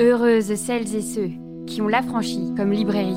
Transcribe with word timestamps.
Heureuses 0.00 0.54
celles 0.54 0.94
et 0.96 1.02
ceux 1.02 1.28
qui 1.66 1.82
ont 1.82 1.88
l'affranchi 1.88 2.54
comme 2.56 2.72
librairie. 2.72 3.12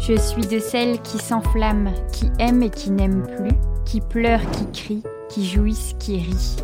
Je 0.00 0.18
suis 0.18 0.48
de 0.48 0.58
celles 0.58 1.00
qui 1.02 1.18
s'enflamment, 1.18 1.94
qui 2.12 2.28
aiment 2.40 2.64
et 2.64 2.70
qui 2.70 2.90
n'aiment 2.90 3.22
plus, 3.22 3.56
qui 3.84 4.00
pleurent, 4.00 4.50
qui 4.50 4.66
crient, 4.72 5.02
qui 5.28 5.46
jouissent, 5.46 5.94
qui 6.00 6.16
rient. 6.16 6.56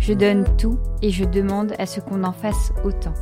Je 0.00 0.14
donne 0.14 0.46
tout 0.56 0.78
et 1.02 1.10
je 1.10 1.26
demande 1.26 1.74
à 1.78 1.84
ce 1.84 2.00
qu'on 2.00 2.24
en 2.24 2.32
fasse 2.32 2.72
autant. 2.82 3.12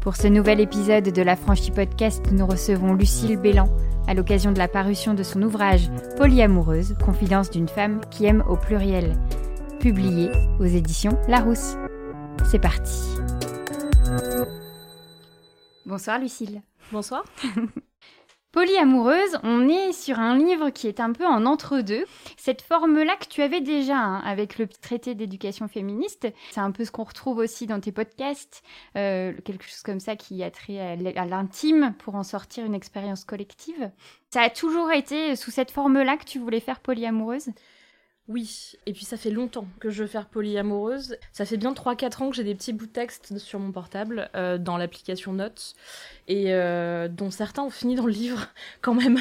Pour 0.00 0.14
ce 0.14 0.28
nouvel 0.28 0.60
épisode 0.60 1.10
de 1.10 1.22
la 1.22 1.34
Franchie 1.34 1.72
Podcast, 1.72 2.22
nous 2.30 2.46
recevons 2.46 2.94
Lucille 2.94 3.38
Bélan 3.38 3.68
à 4.06 4.14
l'occasion 4.14 4.52
de 4.52 4.58
la 4.58 4.68
parution 4.68 5.14
de 5.14 5.24
son 5.24 5.42
ouvrage 5.42 5.90
Polyamoureuse, 6.16 6.94
confidence 7.04 7.50
d'une 7.50 7.68
femme 7.68 8.02
qui 8.12 8.26
aime 8.26 8.44
au 8.48 8.54
pluriel, 8.54 9.16
publié 9.80 10.30
aux 10.60 10.64
éditions 10.66 11.18
Larousse. 11.26 11.74
C'est 12.44 12.58
parti. 12.58 13.16
Bonsoir 15.86 16.18
Lucille. 16.18 16.62
Bonsoir. 16.92 17.24
Polyamoureuse, 18.52 19.38
on 19.44 19.68
est 19.68 19.92
sur 19.92 20.18
un 20.18 20.36
livre 20.36 20.70
qui 20.70 20.88
est 20.88 20.98
un 20.98 21.12
peu 21.12 21.24
en 21.24 21.46
entre-deux. 21.46 22.04
Cette 22.36 22.62
forme-là 22.62 23.14
que 23.14 23.26
tu 23.26 23.42
avais 23.42 23.60
déjà 23.60 23.96
hein, 23.96 24.20
avec 24.24 24.58
le 24.58 24.66
traité 24.66 25.14
d'éducation 25.14 25.68
féministe, 25.68 26.26
c'est 26.50 26.60
un 26.60 26.72
peu 26.72 26.84
ce 26.84 26.90
qu'on 26.90 27.04
retrouve 27.04 27.38
aussi 27.38 27.68
dans 27.68 27.78
tes 27.78 27.92
podcasts, 27.92 28.64
euh, 28.96 29.32
quelque 29.44 29.64
chose 29.64 29.82
comme 29.82 30.00
ça 30.00 30.16
qui 30.16 30.42
a 30.42 30.50
trait 30.50 30.80
à 31.16 31.26
l'intime 31.26 31.94
pour 32.00 32.16
en 32.16 32.24
sortir 32.24 32.64
une 32.64 32.74
expérience 32.74 33.24
collective. 33.24 33.92
Ça 34.30 34.42
a 34.42 34.50
toujours 34.50 34.90
été 34.90 35.36
sous 35.36 35.52
cette 35.52 35.70
forme-là 35.70 36.16
que 36.16 36.24
tu 36.24 36.40
voulais 36.40 36.60
faire 36.60 36.80
polyamoureuse? 36.80 37.50
Oui, 38.30 38.74
et 38.86 38.92
puis 38.92 39.04
ça 39.04 39.16
fait 39.16 39.30
longtemps 39.30 39.66
que 39.80 39.90
je 39.90 40.02
veux 40.02 40.08
faire 40.08 40.26
polyamoureuse. 40.26 41.16
Ça 41.32 41.44
fait 41.44 41.56
bien 41.56 41.72
3-4 41.72 42.22
ans 42.22 42.30
que 42.30 42.36
j'ai 42.36 42.44
des 42.44 42.54
petits 42.54 42.72
bouts 42.72 42.86
de 42.86 42.92
texte 42.92 43.38
sur 43.38 43.58
mon 43.58 43.72
portable 43.72 44.30
euh, 44.36 44.56
dans 44.56 44.76
l'application 44.76 45.32
Notes, 45.32 45.74
et 46.30 46.54
euh, 46.54 47.08
dont 47.08 47.32
certains 47.32 47.64
ont 47.64 47.70
fini 47.70 47.96
dans 47.96 48.06
le 48.06 48.12
livre 48.12 48.46
quand 48.80 48.94
même, 48.94 49.18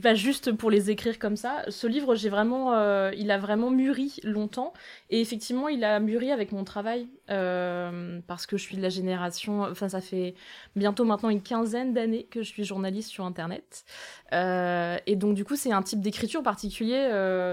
pas 0.00 0.14
juste 0.14 0.52
pour 0.52 0.70
les 0.70 0.90
écrire 0.90 1.18
comme 1.18 1.36
ça. 1.36 1.64
Ce 1.68 1.86
livre, 1.86 2.14
j'ai 2.14 2.28
vraiment, 2.28 2.72
euh, 2.72 3.10
il 3.16 3.30
a 3.30 3.38
vraiment 3.38 3.70
mûri 3.70 4.16
longtemps, 4.22 4.72
et 5.10 5.20
effectivement, 5.20 5.68
il 5.68 5.82
a 5.82 5.98
mûri 6.00 6.30
avec 6.30 6.52
mon 6.52 6.64
travail, 6.64 7.08
parce 7.26 8.46
que 8.46 8.56
je 8.56 8.62
suis 8.62 8.76
de 8.76 8.82
la 8.82 8.90
génération, 8.90 9.62
enfin 9.62 9.88
ça 9.88 10.02
fait 10.02 10.34
bientôt 10.76 11.04
maintenant 11.04 11.30
une 11.30 11.42
quinzaine 11.42 11.94
d'années 11.94 12.24
que 12.24 12.42
je 12.42 12.48
suis 12.48 12.62
journaliste 12.62 13.08
sur 13.08 13.24
Internet, 13.24 13.84
et 14.32 15.16
donc 15.16 15.34
du 15.34 15.44
coup 15.44 15.56
c'est 15.56 15.72
un 15.72 15.82
type 15.82 16.00
d'écriture 16.00 16.42
particulier. 16.42 17.08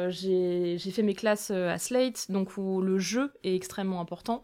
j'ai 0.10 0.92
fait 0.92 1.04
mes 1.04 1.14
classes 1.14 1.50
euh, 1.52 1.70
à 1.74 1.78
Slate, 1.78 2.32
donc 2.32 2.58
où 2.58 2.82
le 2.82 3.00
jeu 3.00 3.32
est 3.44 3.56
extrêmement 3.56 4.02
important. 4.02 4.42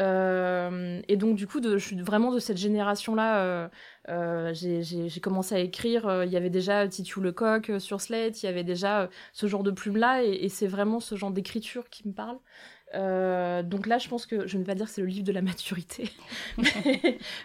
Euh, 0.00 1.00
et 1.08 1.16
donc 1.16 1.36
du 1.36 1.46
coup, 1.46 1.60
je 1.62 1.78
suis 1.78 2.00
vraiment 2.00 2.32
de 2.32 2.38
cette 2.38 2.56
génération-là. 2.56 3.70
Euh, 4.08 4.52
j'ai 4.54 5.20
commencé 5.20 5.54
à 5.54 5.58
écrire. 5.58 6.24
il 6.24 6.30
y 6.30 6.36
avait 6.36 6.50
déjà 6.50 6.88
Titu 6.88 7.20
Lecoq 7.20 7.72
sur 7.78 8.00
Slate. 8.00 8.42
Il 8.42 8.46
y 8.46 8.48
avait 8.48 8.64
déjà 8.64 9.08
ce 9.32 9.46
genre 9.46 9.62
de 9.62 9.70
plume-là, 9.70 10.22
et, 10.24 10.48
c'est 10.48 10.66
vraiment 10.66 11.00
ce 11.00 11.14
genre 11.14 11.30
d'écriture 11.30 11.88
qui 11.90 12.08
me 12.08 12.12
parle. 12.12 12.38
Euh, 12.94 13.62
donc 13.62 13.86
là, 13.86 13.98
je 13.98 14.08
pense 14.08 14.26
que 14.26 14.46
je 14.46 14.56
ne 14.56 14.62
vais 14.62 14.66
pas 14.66 14.74
dire 14.74 14.86
que 14.86 14.92
c'est 14.92 15.00
le 15.00 15.06
livre 15.06 15.24
de 15.24 15.32
la 15.32 15.42
maturité, 15.42 16.10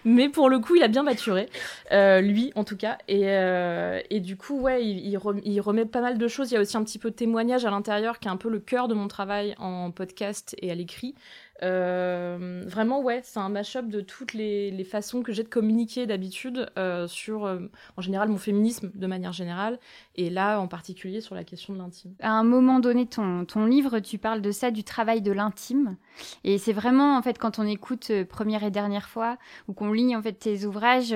mais, 0.06 0.30
pour 0.30 0.50
le 0.50 0.60
coup, 0.60 0.76
il 0.76 0.84
a 0.84 0.88
bien 0.88 1.04
maturé, 1.04 1.50
euh, 1.92 2.22
lui 2.22 2.52
en 2.56 2.64
tout 2.64 2.78
cas. 2.78 2.98
Et, 3.08 3.24
euh, 3.26 4.02
du 4.12 4.38
coup, 4.38 4.60
ouais, 4.60 4.84
il, 4.86 5.08
il, 5.08 5.62
remet 5.62 5.86
pas 5.86 6.02
mal 6.02 6.18
de 6.18 6.28
choses. 6.28 6.52
Il 6.52 6.56
y 6.56 6.58
a 6.58 6.62
aussi 6.62 6.78
un 6.78 6.84
petit 6.84 7.00
peu 7.00 7.12
de 7.12 7.16
témoignage 7.16 7.66
à 7.66 7.70
l'intérieur, 7.70 8.20
qui 8.20 8.28
est 8.28 8.32
un 8.32 8.38
peu 8.38 8.50
le 8.50 8.60
cœur 8.60 8.88
de 8.88 8.94
mon 8.94 9.08
travail 9.08 9.56
en 9.60 9.92
podcast 9.92 10.56
et 10.62 10.72
à 10.72 10.76
l'écrit. 10.76 11.16
Euh, 11.64 12.64
vraiment, 12.66 13.02
ouais, 13.02 13.22
c'est 13.24 13.40
un 13.40 13.50
mash-up 13.50 13.88
de 13.88 14.02
toutes 14.02 14.34
les, 14.34 14.72
les 14.72 14.84
façons 14.84 15.22
que 15.22 15.32
j'ai 15.32 15.44
de 15.44 15.48
communiquer 15.48 16.06
d'habitude 16.06 16.70
euh, 16.78 17.08
sur, 17.08 17.46
euh, 17.46 17.60
en 17.96 18.02
général, 18.02 18.30
mon 18.30 18.38
féminisme 18.38 18.92
de 18.94 19.08
manière 19.08 19.32
générale, 19.32 19.80
et 20.16 20.30
là, 20.30 20.60
en 20.60 20.68
particulier, 20.68 21.22
sur 21.22 21.34
la 21.34 21.44
question 21.44 21.74
de 21.74 21.80
l'intime. 21.80 22.14
À 22.22 22.32
un 22.32 22.44
moment 22.44 22.80
donné, 22.80 23.06
ton, 23.06 23.46
ton 23.46 23.66
livre, 23.66 24.00
tu 24.00 24.18
parles 24.18 24.42
de 24.42 24.52
ça, 24.52 24.70
du 24.70 24.84
travail 24.84 25.22
de 25.22 25.32
l'intime, 25.32 25.96
et 26.44 26.58
c'est 26.58 26.74
vraiment, 26.74 27.18
en 27.18 27.22
fait, 27.22 27.38
quand 27.38 27.58
on 27.58 27.66
écoute 27.66 28.12
première 28.30 28.64
et 28.64 28.72
dernière 28.72 29.08
fois, 29.08 29.38
ou 29.68 29.74
qu'on 29.74 29.94
lit, 29.94 30.16
en 30.16 30.22
fait, 30.22 30.34
tes 30.34 30.66
ouvrages, 30.66 31.16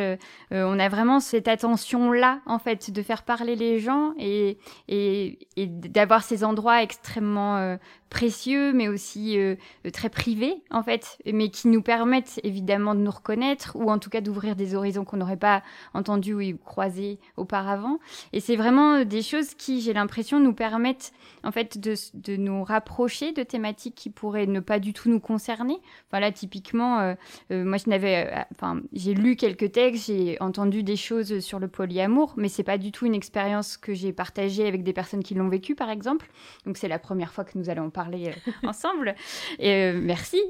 on 0.51 0.79
a 0.79 0.89
vraiment 0.89 1.19
cette 1.19 1.47
attention-là, 1.47 2.41
en 2.45 2.59
fait, 2.59 2.91
de 2.91 3.01
faire 3.01 3.23
parler 3.23 3.55
les 3.55 3.79
gens, 3.79 4.13
et, 4.17 4.57
et, 4.87 5.47
et 5.57 5.67
d'avoir 5.67 6.23
ces 6.23 6.43
endroits 6.43 6.81
extrêmement 6.81 7.77
précieux, 8.09 8.73
mais 8.73 8.87
aussi 8.87 9.37
euh, 9.37 9.55
très 9.93 10.09
privés, 10.29 10.61
en 10.69 10.83
fait, 10.83 11.17
mais 11.25 11.49
qui 11.49 11.67
nous 11.69 11.81
permettent 11.81 12.39
évidemment 12.43 12.93
de 12.93 12.99
nous 12.99 13.09
reconnaître, 13.09 13.75
ou 13.75 13.89
en 13.89 13.97
tout 13.97 14.11
cas 14.11 14.21
d'ouvrir 14.21 14.55
des 14.55 14.75
horizons 14.75 15.03
qu'on 15.03 15.17
n'aurait 15.17 15.37
pas 15.37 15.63
entendus 15.95 16.33
ou 16.33 16.57
croisés 16.57 17.19
auparavant. 17.35 17.97
Et 18.31 18.39
c'est 18.39 18.55
vraiment 18.55 19.03
des 19.05 19.23
choses 19.23 19.55
qui, 19.55 19.81
j'ai 19.81 19.93
l'impression, 19.93 20.39
nous 20.39 20.53
permettent 20.53 21.13
en 21.43 21.51
fait 21.51 21.79
de, 21.79 21.95
nous 22.35 22.63
rapprocher 22.63 23.31
de 23.31 23.41
thématiques 23.41 23.95
qui 23.95 24.11
pourraient 24.11 24.45
ne 24.45 24.59
pas 24.59 24.77
du 24.77 24.93
tout 24.93 25.09
nous 25.09 25.19
concerner. 25.19 25.79
Voilà, 26.11 26.31
typiquement, 26.31 26.99
euh, 26.99 27.15
euh, 27.51 27.63
moi 27.63 27.77
je 27.77 27.89
n'avais, 27.89 28.31
enfin, 28.51 28.81
j'ai 28.93 29.15
lu 29.15 29.35
quelques 29.35 29.71
textes, 29.71 30.07
j'ai 30.07 30.37
entendu 30.41 30.83
des 30.83 30.95
choses 30.95 31.39
sur 31.39 31.57
le 31.59 31.67
polyamour, 31.67 32.33
mais 32.37 32.49
c'est 32.49 32.63
pas 32.63 32.77
du 32.77 32.91
tout 32.91 33.07
une 33.07 33.15
expérience 33.15 33.77
que 33.77 33.95
j'ai 33.95 34.13
partagée 34.13 34.67
avec 34.67 34.83
des 34.83 34.93
personnes 34.93 35.23
qui 35.23 35.33
l'ont 35.33 35.49
vécu, 35.49 35.73
par 35.73 35.89
exemple. 35.89 36.29
Donc 36.67 36.77
c'est 36.77 36.87
la 36.87 36.99
première 36.99 37.33
fois 37.33 37.45
que 37.45 37.57
nous 37.57 37.69
allons 37.69 37.89
parler 37.89 38.29
euh, 38.29 38.51
ensemble. 38.67 39.15
Euh, 39.61 39.99
merci. 40.19 40.41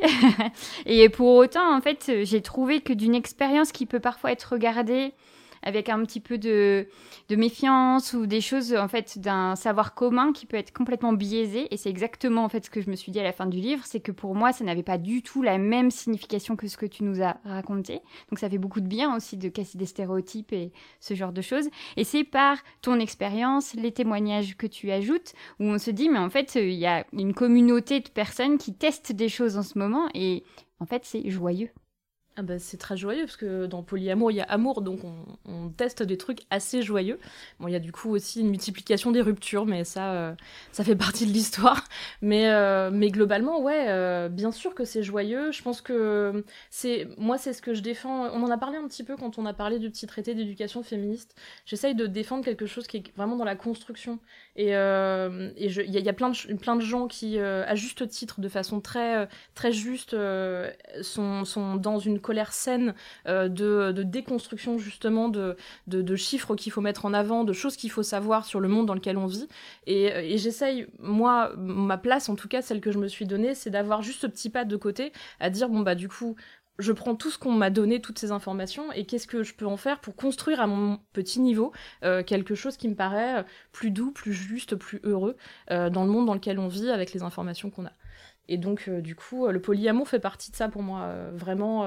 et 0.85 1.09
pour 1.09 1.35
autant, 1.35 1.75
en 1.75 1.81
fait, 1.81 2.11
j'ai 2.23 2.41
trouvé 2.41 2.81
que 2.81 2.93
d'une 2.93 3.15
expérience 3.15 3.71
qui 3.71 3.85
peut 3.85 3.99
parfois 3.99 4.31
être 4.31 4.53
regardée 4.53 5.13
avec 5.63 5.89
un 5.89 6.03
petit 6.03 6.19
peu 6.19 6.37
de, 6.37 6.87
méfiance 7.29 8.13
ou 8.13 8.25
des 8.25 8.41
choses 8.41 8.75
en 8.75 8.87
fait 8.87 9.19
d'un 9.19 9.55
savoir 9.55 9.93
commun 9.93 10.33
qui 10.33 10.45
peut 10.45 10.57
être 10.57 10.73
complètement 10.73 11.13
biaisé. 11.13 11.73
Et 11.73 11.77
c'est 11.77 11.89
exactement 11.89 12.43
en 12.43 12.49
fait 12.49 12.65
ce 12.65 12.69
que 12.69 12.81
je 12.81 12.89
me 12.89 12.95
suis 12.95 13.11
dit 13.11 13.19
à 13.19 13.23
la 13.23 13.31
fin 13.31 13.45
du 13.45 13.59
livre. 13.59 13.83
C'est 13.85 13.99
que 13.99 14.11
pour 14.11 14.35
moi 14.35 14.51
ça 14.51 14.63
n'avait 14.63 14.83
pas 14.83 14.97
du 14.97 15.21
tout 15.21 15.41
la 15.41 15.57
même 15.57 15.91
signification 15.91 16.55
que 16.55 16.67
ce 16.67 16.77
que 16.77 16.85
tu 16.85 17.03
nous 17.03 17.21
as 17.21 17.37
raconté. 17.43 18.01
Donc 18.29 18.39
ça 18.39 18.49
fait 18.49 18.57
beaucoup 18.57 18.81
de 18.81 18.87
bien 18.87 19.15
aussi 19.15 19.37
de 19.37 19.49
casser 19.49 19.77
des 19.77 19.85
stéréotypes 19.85 20.53
et 20.53 20.71
ce 20.99 21.13
genre 21.13 21.31
de 21.31 21.41
choses. 21.41 21.69
Et 21.97 22.03
c'est 22.03 22.23
par 22.23 22.57
ton 22.81 22.99
expérience 22.99 23.73
les 23.75 23.91
témoignages 23.91 24.57
que 24.57 24.67
tu 24.67 24.91
ajoutes 24.91 25.33
où 25.59 25.65
on 25.65 25.77
se 25.77 25.91
dit 25.91 26.09
mais 26.09 26.19
en 26.19 26.29
fait 26.29 26.55
il 26.55 26.73
y 26.73 26.85
a 26.85 27.05
une 27.13 27.33
communauté 27.33 27.99
de 27.99 28.09
personnes 28.09 28.57
qui 28.57 28.73
testent 28.73 29.11
des 29.11 29.29
choses 29.29 29.57
en 29.57 29.63
ce 29.63 29.77
moment. 29.77 30.07
Et 30.13 30.43
en 30.79 30.85
fait 30.85 31.05
c'est 31.05 31.29
joyeux 31.29 31.69
ah 32.39 32.41
bah, 32.41 32.57
c'est 32.57 32.77
très 32.77 32.95
joyeux 32.95 33.25
parce 33.25 33.35
que 33.35 33.65
dans 33.65 33.83
polyamour 33.83 34.31
il 34.31 34.35
y 34.35 34.39
a 34.39 34.45
amour 34.45 34.81
donc 34.81 35.01
on, 35.03 35.69
teste 35.75 36.03
des 36.03 36.17
trucs 36.17 36.39
assez 36.49 36.81
joyeux. 36.81 37.19
Bon 37.59 37.67
il 37.67 37.73
y 37.73 37.75
a 37.75 37.79
du 37.79 37.91
coup 37.91 38.11
aussi 38.11 38.39
une 38.39 38.49
multiplication 38.49 39.11
des 39.11 39.21
ruptures 39.21 39.65
mais 39.65 39.83
ça 39.83 40.13
euh, 40.13 40.33
ça 40.71 40.85
fait 40.85 40.95
partie 40.95 41.25
de 41.25 41.31
l'histoire. 41.31 41.83
Mais 42.21 42.49
euh, 42.49 42.91
mais 42.93 43.09
globalement 43.09 43.59
ouais 43.61 43.87
euh, 43.89 44.29
bien 44.29 44.51
sûr 44.51 44.73
que 44.73 44.85
c'est 44.85 45.03
joyeux. 45.03 45.51
Je 45.51 45.61
pense 45.61 45.81
que 45.81 46.45
c'est 46.69 47.09
moi 47.17 47.37
c'est 47.37 47.51
ce 47.51 47.61
que 47.61 47.73
je 47.73 47.81
défends. 47.81 48.29
On 48.33 48.41
en 48.43 48.49
a 48.49 48.57
parlé 48.57 48.77
un 48.77 48.87
petit 48.87 49.03
peu 49.03 49.17
quand 49.17 49.37
on 49.37 49.45
a 49.45 49.53
parlé 49.53 49.77
du 49.77 49.89
petit 49.89 50.07
traité 50.07 50.33
d'éducation 50.33 50.81
féministe. 50.81 51.35
J'essaye 51.65 51.93
de 51.93 52.07
défendre 52.07 52.45
quelque 52.45 52.67
chose 52.67 52.87
qui 52.87 52.97
est 52.97 53.03
vraiment 53.17 53.35
dans 53.35 53.45
la 53.45 53.57
construction 53.57 54.19
et 54.55 54.69
il 54.69 54.71
y, 54.71 55.99
y, 55.99 56.09
a 56.09 56.13
plein 56.13 56.29
de 56.29 56.53
plein 56.55 56.77
de 56.77 56.81
gens 56.81 57.07
qui 57.07 57.37
à 57.37 57.75
juste 57.75 58.07
titre 58.07 58.39
de 58.39 58.47
façon 58.47 58.79
très 58.79 59.27
très 59.55 59.73
juste 59.73 60.15
sont 61.01 61.43
sont 61.43 61.75
dans 61.75 61.99
une 61.99 62.19
saine, 62.51 62.93
euh, 63.27 63.47
de, 63.49 64.03
déconstruction 64.03 64.77
justement 64.77 65.29
de, 65.29 65.55
de, 65.87 66.15
chiffres 66.15 66.55
qu'il 66.55 66.71
faut 66.71 66.81
mettre 66.81 67.05
en 67.05 67.13
avant, 67.13 67.43
de 67.43 67.53
choses 67.53 67.75
qu'il 67.75 67.91
faut 67.91 68.03
savoir 68.03 68.45
sur 68.45 68.59
le 68.59 68.67
monde 68.67 68.85
dans 68.85 68.93
lequel 68.93 69.17
on 69.17 69.25
vit. 69.25 69.47
Et, 69.87 70.37
j'essaye, 70.37 70.87
moi, 70.99 71.53
ma 71.57 71.97
place 71.97 72.29
en 72.29 72.35
tout 72.35 72.47
cas, 72.47 72.61
celle 72.61 72.81
que 72.81 72.91
je 72.91 72.97
me 72.97 73.07
suis 73.07 73.25
donnée, 73.25 73.55
c'est 73.55 73.69
d'avoir 73.69 74.01
juste 74.01 74.21
ce 74.21 74.27
petit 74.27 74.49
pas 74.49 74.65
de 74.65 74.75
côté, 74.75 75.11
à 75.39 75.49
dire, 75.49 75.69
bon 75.69 75.81
bah 75.81 75.95
du 75.95 76.07
coup, 76.07 76.35
je 76.79 76.93
prends 76.93 77.15
tout 77.15 77.29
ce 77.29 77.37
qu'on 77.37 77.51
m'a 77.51 77.69
donné, 77.69 78.01
toutes 78.01 78.19
ces 78.19 78.31
informations, 78.31 78.91
et 78.93 79.05
qu'est-ce 79.05 79.27
que 79.27 79.43
je 79.43 79.53
peux 79.53 79.67
en 79.67 79.77
faire 79.77 79.99
pour 79.99 80.15
construire 80.15 80.61
à 80.61 80.67
mon 80.67 80.99
petit 81.13 81.41
niveau 81.41 81.73
euh, 82.03 82.23
quelque 82.23 82.55
chose 82.55 82.77
qui 82.77 82.87
me 82.87 82.95
paraît 82.95 83.45
plus 83.71 83.91
doux, 83.91 84.11
plus 84.11 84.33
juste, 84.33 84.75
plus 84.75 85.01
heureux 85.03 85.35
euh, 85.71 85.89
dans 85.89 86.05
le 86.05 86.09
monde 86.09 86.25
dans 86.25 86.33
lequel 86.33 86.57
on 86.57 86.67
vit 86.67 86.89
avec 86.89 87.13
les 87.13 87.21
informations 87.21 87.69
qu'on 87.69 87.85
a. 87.85 87.91
Et 88.49 88.57
donc, 88.57 88.85
euh, 88.87 88.99
du 88.99 89.15
coup, 89.15 89.45
euh, 89.45 89.51
le 89.51 89.61
polyamour 89.61 90.07
fait 90.07 90.19
partie 90.19 90.49
de 90.49 90.55
ça 90.55 90.69
pour 90.69 90.81
moi, 90.81 91.01
euh, 91.03 91.29
vraiment. 91.33 91.85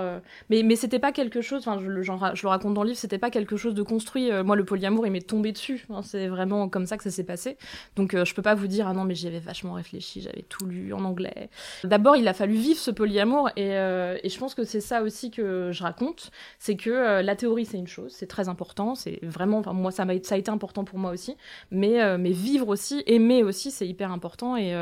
Mais, 0.49 0.62
mais 0.62 0.76
c'était 0.76 1.00
pas 1.00 1.11
quelque 1.12 1.41
chose, 1.41 1.67
enfin, 1.67 1.79
je, 1.81 1.88
le 1.88 2.49
raconte 2.49 2.75
dans 2.75 2.82
le 2.82 2.91
livre, 2.91 2.99
c'était 2.99 3.19
pas 3.19 3.31
quelque 3.31 3.56
chose 3.56 3.75
de 3.75 3.82
construit. 3.82 4.31
moi, 4.44 4.55
le 4.55 4.64
polyamour, 4.64 5.06
il 5.06 5.12
m'est 5.12 5.26
tombé 5.26 5.50
dessus. 5.50 5.85
Hein, 5.91 6.03
c'est 6.03 6.29
vraiment 6.29 6.69
comme 6.69 6.87
ça 6.87 6.97
que 6.97 7.03
ça 7.03 7.11
s'est 7.11 7.25
passé. 7.25 7.56
Donc, 7.97 8.14
je 8.14 8.35
peux 8.35 8.43
pas 8.43 8.55
vous 8.55 8.69
dire, 8.69 8.87
ah 8.87 8.94
non, 8.94 9.05
mais 9.05 9.14
j'y 9.14 9.26
avais 9.26 9.41
vachement 9.41 9.73
réfléchi, 9.73 10.20
j'avais 10.20 10.44
tout 10.49 10.64
lu 10.67 10.93
en 10.93 11.05
anglais. 11.05 11.50
D'abord, 11.82 12.17
il 12.17 12.29
a 12.29 12.32
fallu 12.32 12.55
vivre 12.55 12.79
ce 12.79 12.93
polyamour, 12.93 13.50
et, 13.56 13.70
et 13.70 14.29
je 14.29 14.38
pense 14.38 14.55
que 14.55 14.62
c'est 14.62 14.81
ça 14.81 15.03
aussi 15.03 15.32
que 15.32 15.70
je 15.73 15.82
raconte. 15.82 16.31
C'est 16.58 16.76
que 16.76 17.20
la 17.23 17.37
théorie, 17.37 17.67
c'est 17.67 17.79
une 17.79 17.88
chose, 17.88 18.12
c'est 18.12 18.29
très 18.29 18.49
important, 18.49 18.94
c'est 18.94 19.19
vraiment, 19.23 19.58
enfin, 19.58 19.73
moi, 19.73 19.91
ça, 19.91 20.05
a, 20.05 20.23
ça 20.23 20.37
a 20.37 20.38
été 20.38 20.50
important 20.50 20.85
pour 20.85 20.99
moi 20.99 21.11
aussi. 21.11 21.37
Mais, 21.70 22.17
mais 22.19 22.32
vivre 22.32 22.69
aussi, 22.69 23.03
aimer 23.06 23.43
aussi, 23.43 23.70
c'est 23.70 23.87
hyper 23.87 24.12
important, 24.12 24.56
et, 24.56 24.73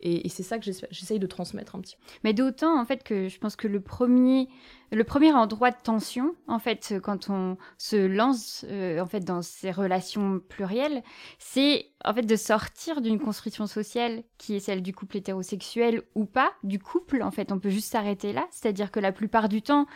et, 0.00 0.26
et 0.26 0.28
c'est 0.28 0.44
ça 0.44 0.58
que 0.58 0.64
j'essaie 0.64 1.15
de 1.18 1.26
transmettre 1.26 1.76
un 1.76 1.80
petit 1.80 1.96
peu. 1.96 2.02
Mais 2.24 2.32
d'autant, 2.32 2.80
en 2.80 2.84
fait, 2.84 3.02
que 3.02 3.28
je 3.28 3.38
pense 3.38 3.56
que 3.56 3.68
le 3.68 3.80
premier 3.80 4.48
le 4.92 5.04
premier 5.04 5.32
endroit 5.32 5.70
de 5.70 5.76
tension, 5.82 6.34
en 6.46 6.58
fait, 6.58 6.94
quand 7.02 7.28
on 7.28 7.56
se 7.78 7.96
lance 7.96 8.64
euh, 8.68 9.00
en 9.00 9.06
fait 9.06 9.20
dans 9.20 9.42
ces 9.42 9.70
relations 9.70 10.40
plurielles, 10.48 11.02
c'est 11.38 11.86
en 12.04 12.14
fait 12.14 12.22
de 12.22 12.36
sortir 12.36 13.00
d'une 13.00 13.18
construction 13.18 13.66
sociale 13.66 14.22
qui 14.38 14.54
est 14.54 14.60
celle 14.60 14.82
du 14.82 14.92
couple 14.94 15.16
hétérosexuel 15.16 16.02
ou 16.14 16.24
pas, 16.24 16.52
du 16.62 16.78
couple. 16.78 17.22
En 17.22 17.32
fait, 17.32 17.50
on 17.50 17.58
peut 17.58 17.70
juste 17.70 17.90
s'arrêter 17.90 18.32
là, 18.32 18.46
c'est-à-dire 18.50 18.92
que 18.92 19.00
la 19.00 19.12
plupart 19.12 19.48
du 19.48 19.60
temps, 19.60 19.86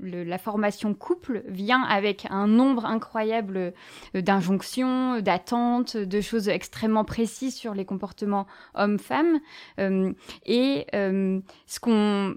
la 0.00 0.38
formation 0.38 0.94
couple 0.94 1.44
vient 1.46 1.82
avec 1.82 2.26
un 2.30 2.48
nombre 2.48 2.86
incroyable 2.86 3.72
euh, 4.14 4.20
d'injonctions, 4.20 5.20
d'attentes, 5.20 5.96
de 5.96 6.20
choses 6.20 6.48
extrêmement 6.48 7.04
précises 7.04 7.54
sur 7.54 7.74
les 7.74 7.84
comportements 7.84 8.46
hommes-femmes. 8.74 9.38
Euh, 9.78 10.12
et 10.44 10.86
ce 10.92 11.80
qu'on 11.80 12.34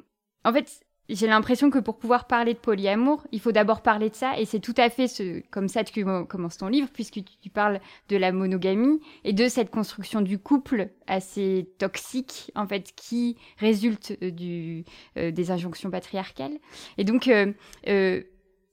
en 0.47 0.53
fait, 0.53 0.87
j'ai 1.09 1.27
l'impression 1.27 1.69
que 1.69 1.80
pour 1.80 1.98
pouvoir 1.98 2.27
parler 2.27 2.54
de 2.54 2.59
polyamour, 2.59 3.25
il 3.31 3.39
faut 3.39 3.51
d'abord 3.51 3.81
parler 3.81 4.09
de 4.09 4.15
ça, 4.15 4.38
et 4.38 4.45
c'est 4.45 4.59
tout 4.59 4.74
à 4.77 4.89
fait 4.89 5.07
comme 5.51 5.69
ça 5.69 5.83
que 5.83 5.92
tu 5.92 6.06
commences 6.27 6.57
ton 6.57 6.68
livre, 6.68 6.89
puisque 6.92 7.19
tu, 7.42 7.50
parles 7.50 7.80
de 8.09 8.18
la 8.18 8.31
monogamie 8.31 9.00
et 9.24 9.33
de 9.33 9.48
cette 9.48 9.69
construction 9.69 10.21
du 10.21 10.38
couple 10.38 10.89
assez 11.07 11.69
toxique, 11.77 12.51
en 12.56 12.68
fait, 12.68 12.94
qui 12.95 13.38
résulte 13.57 14.18
euh, 14.21 14.31
du, 14.31 14.83
euh, 15.18 15.31
des 15.31 15.50
injonctions 15.50 15.89
patriarcales. 15.89 16.59
Et 16.98 17.06
donc, 17.06 17.30
euh, 17.30 18.24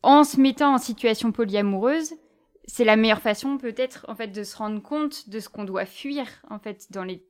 en 0.03 0.25
se 0.25 0.41
mettant 0.41 0.75
en 0.75 0.79
situation 0.79 1.31
polyamoureuse, 1.31 2.15
c'est 2.67 2.85
la 2.85 2.97
meilleure 2.97 3.23
façon 3.23 3.59
peut-être, 3.59 4.07
en 4.09 4.17
fait, 4.17 4.29
de 4.29 4.43
se 4.43 4.57
rendre 4.57 4.83
compte 4.83 5.29
de 5.29 5.39
ce 5.39 5.49
qu'on 5.49 5.65
doit 5.65 5.87
fuir, 5.87 6.27
en 6.51 6.59
fait, 6.59 6.91
dans 6.91 7.05
les 7.05 7.25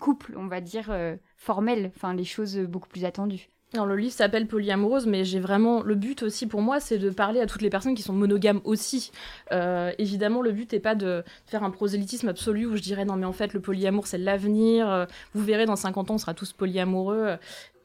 couples, 0.00 0.34
on 0.36 0.48
va 0.48 0.60
dire, 0.60 0.92
formels, 1.36 1.92
enfin, 1.94 2.14
les 2.14 2.24
choses 2.24 2.58
beaucoup 2.58 2.88
plus 2.88 3.04
attendues. 3.04 3.50
Alors, 3.72 3.86
le 3.86 3.96
livre 3.96 4.12
s'appelle 4.12 4.48
Polyamoureuse, 4.48 5.06
mais 5.06 5.24
j'ai 5.24 5.38
vraiment. 5.38 5.82
Le 5.82 5.94
but 5.94 6.24
aussi 6.24 6.48
pour 6.48 6.60
moi, 6.60 6.80
c'est 6.80 6.98
de 6.98 7.08
parler 7.08 7.40
à 7.40 7.46
toutes 7.46 7.62
les 7.62 7.70
personnes 7.70 7.94
qui 7.94 8.02
sont 8.02 8.12
monogames 8.12 8.60
aussi. 8.64 9.12
Euh, 9.52 9.92
évidemment, 9.98 10.42
le 10.42 10.50
but 10.50 10.72
n'est 10.72 10.80
pas 10.80 10.96
de 10.96 11.22
faire 11.46 11.62
un 11.62 11.70
prosélytisme 11.70 12.28
absolu 12.28 12.66
où 12.66 12.76
je 12.76 12.82
dirais 12.82 13.04
non, 13.04 13.14
mais 13.14 13.26
en 13.26 13.32
fait, 13.32 13.54
le 13.54 13.60
polyamour, 13.60 14.08
c'est 14.08 14.18
l'avenir. 14.18 14.90
Euh, 14.90 15.06
vous 15.34 15.44
verrez, 15.44 15.66
dans 15.66 15.76
50 15.76 16.10
ans, 16.10 16.14
on 16.14 16.18
sera 16.18 16.34
tous 16.34 16.52
polyamoureux. 16.52 17.36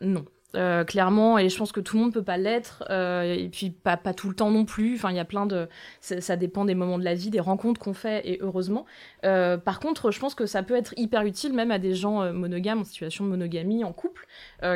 Non. 0.02 0.26
Euh, 0.56 0.84
clairement, 0.84 1.38
et 1.38 1.50
je 1.50 1.58
pense 1.58 1.72
que 1.72 1.80
tout 1.80 1.98
le 1.98 2.04
monde 2.04 2.14
peut 2.14 2.24
pas 2.24 2.38
l'être, 2.38 2.84
euh, 2.90 3.24
et 3.24 3.50
puis 3.50 3.72
pas, 3.72 3.98
tout 3.98 4.30
le 4.30 4.36
temps 4.36 4.52
non 4.52 4.66
plus. 4.66 4.96
Enfin, 4.96 5.12
il 5.12 5.18
y 5.18 5.20
a 5.20 5.26
plein 5.26 5.46
de. 5.46 5.68
Ça, 6.02 6.36
dépend 6.36 6.66
des 6.66 6.76
moments 6.76 6.98
de 6.98 7.04
la 7.04 7.14
vie, 7.14 7.30
des 7.30 7.40
rencontres 7.40 7.80
qu'on 7.80 7.94
fait, 7.94 8.28
et 8.28 8.38
heureusement. 8.42 8.86
Euh, 9.26 9.58
par 9.58 9.80
contre, 9.80 10.12
je 10.12 10.20
pense 10.20 10.36
que 10.36 10.46
ça 10.46 10.64
peut 10.64 10.76
être 10.76 10.94
hyper 10.98 11.24
utile 11.24 11.54
même 11.54 11.72
à 11.72 11.80
des 11.80 11.94
gens 11.94 12.32
monogames, 12.32 12.82
en 12.82 12.84
situation 12.84 13.26
de 13.26 13.30
monogamie, 13.30 13.84
en 13.84 13.94
couple, 13.94 14.28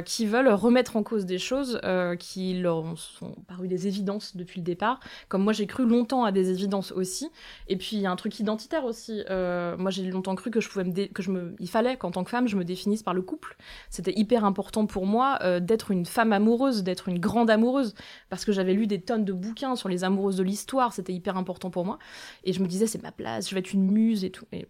qui 0.05 0.25
veulent 0.25 0.49
remettre 0.49 0.97
en 0.97 1.03
cause 1.03 1.25
des 1.25 1.37
choses 1.37 1.79
qui 2.19 2.59
leur 2.59 2.97
sont 2.97 3.35
paru 3.47 3.67
des 3.67 3.87
évidences 3.87 4.35
depuis 4.35 4.59
le 4.59 4.65
départ. 4.65 4.99
Comme 5.27 5.43
moi, 5.43 5.53
j'ai 5.53 5.67
cru 5.67 5.85
longtemps 5.85 6.23
à 6.23 6.31
des 6.31 6.49
évidences 6.49 6.91
aussi. 6.91 7.29
Et 7.67 7.77
puis, 7.77 7.97
il 7.97 8.01
y 8.01 8.05
a 8.05 8.11
un 8.11 8.15
truc 8.15 8.39
identitaire 8.39 8.85
aussi. 8.85 9.23
moi, 9.29 9.91
j'ai 9.91 10.03
longtemps 10.05 10.35
cru 10.35 10.51
que 10.51 10.59
je 10.59 10.69
pouvais 10.69 10.85
me. 10.85 11.07
que 11.07 11.23
je 11.23 11.31
me... 11.31 11.55
Il 11.59 11.69
fallait 11.69 11.97
qu'en 11.97 12.11
tant 12.11 12.23
que 12.23 12.29
femme, 12.29 12.47
je 12.47 12.55
me 12.55 12.63
définisse 12.63 13.03
par 13.03 13.13
le 13.13 13.21
couple. 13.21 13.57
C'était 13.89 14.13
hyper 14.17 14.45
important 14.45 14.85
pour 14.85 15.05
moi 15.05 15.39
d'être 15.69 15.91
une 15.91 16.05
femme 16.05 16.33
amoureuse, 16.33 16.83
d'être 16.83 17.07
une 17.07 17.19
grande 17.19 17.49
amoureuse, 17.49 17.93
parce 18.29 18.43
que 18.45 18.51
j'avais 18.51 18.73
lu 18.73 18.87
des 18.87 19.01
tonnes 19.01 19.25
de 19.25 19.33
bouquins 19.33 19.75
sur 19.75 19.87
les 19.89 20.03
amoureuses 20.03 20.37
de 20.37 20.43
l'histoire, 20.43 20.93
c'était 20.93 21.13
hyper 21.13 21.37
important 21.37 21.69
pour 21.69 21.85
moi. 21.85 21.99
Et 22.43 22.53
je 22.53 22.61
me 22.61 22.67
disais, 22.67 22.87
c'est 22.87 23.01
ma 23.01 23.11
place, 23.11 23.49
je 23.49 23.55
vais 23.55 23.59
être 23.59 23.73
une 23.73 23.89
muse 23.89 24.25
et 24.25 24.31
tout. 24.31 24.45
Et 24.51 24.67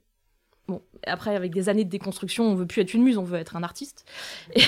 Bon, 0.69 0.83
après, 1.07 1.35
avec 1.35 1.51
des 1.53 1.69
années 1.69 1.83
de 1.83 1.89
déconstruction, 1.89 2.45
on 2.45 2.55
veut 2.55 2.65
plus 2.65 2.81
être 2.81 2.93
une 2.93 3.03
muse, 3.03 3.17
on 3.17 3.23
veut 3.23 3.37
être 3.37 3.55
un 3.55 3.63
artiste. 3.63 4.05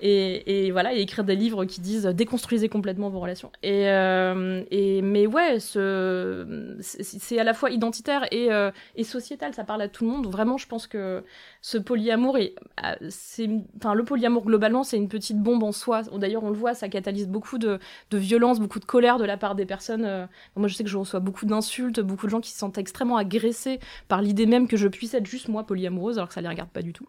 Et, 0.00 0.70
voilà, 0.70 0.94
et 0.94 1.00
écrire 1.00 1.24
des 1.24 1.36
livres 1.36 1.64
qui 1.64 1.80
disent 1.80 2.04
déconstruisez 2.04 2.68
complètement 2.68 3.08
vos 3.08 3.20
relations. 3.20 3.50
Et, 3.62 3.88
euh, 3.88 4.62
et 4.70 5.02
mais 5.02 5.26
ouais, 5.26 5.58
c'est 5.60 7.38
à 7.38 7.44
la 7.44 7.54
fois 7.54 7.70
identitaire 7.70 8.26
et, 8.30 8.52
euh, 8.52 8.70
et, 8.96 9.04
sociétal, 9.04 9.54
ça 9.54 9.64
parle 9.64 9.82
à 9.82 9.88
tout 9.88 10.04
le 10.04 10.10
monde. 10.10 10.26
Vraiment, 10.26 10.56
je 10.56 10.66
pense 10.66 10.86
que 10.86 11.22
ce 11.62 11.78
polyamour, 11.78 12.38
est, 12.38 12.54
enfin, 13.76 13.94
le 13.94 14.04
polyamour 14.04 14.44
globalement, 14.44 14.82
c'est 14.82 14.96
une 14.96 15.08
petite 15.08 15.38
bombe 15.38 15.62
en 15.62 15.72
soi. 15.72 16.02
D'ailleurs, 16.02 16.44
on 16.44 16.50
le 16.50 16.56
voit, 16.56 16.74
ça 16.74 16.88
catalyse 16.88 17.28
beaucoup 17.28 17.58
de, 17.58 17.78
de, 18.10 18.18
violence, 18.18 18.60
beaucoup 18.60 18.80
de 18.80 18.84
colère 18.84 19.18
de 19.18 19.24
la 19.24 19.36
part 19.36 19.54
des 19.54 19.66
personnes. 19.66 20.04
Euh, 20.04 20.26
moi, 20.56 20.68
je 20.68 20.74
sais 20.74 20.84
que 20.84 20.90
je 20.90 20.98
reçois 20.98 21.20
beaucoup 21.20 21.46
d'insultes, 21.46 22.00
beaucoup 22.00 22.26
de 22.26 22.30
gens 22.30 22.40
qui 22.40 22.50
se 22.50 22.58
sentent 22.58 22.78
extrêmement 22.78 23.16
agressés 23.16 23.80
par 24.08 24.22
l'idée 24.22 24.46
même 24.46 24.68
que 24.68 24.76
je 24.76 24.84
je 24.84 24.88
être 25.16 25.26
juste 25.26 25.48
moi 25.48 25.66
polyamoureuse 25.66 26.18
alors 26.18 26.28
que 26.28 26.34
ça 26.34 26.40
les 26.40 26.48
regarde 26.48 26.70
pas 26.70 26.82
du 26.82 26.92
tout. 26.92 27.06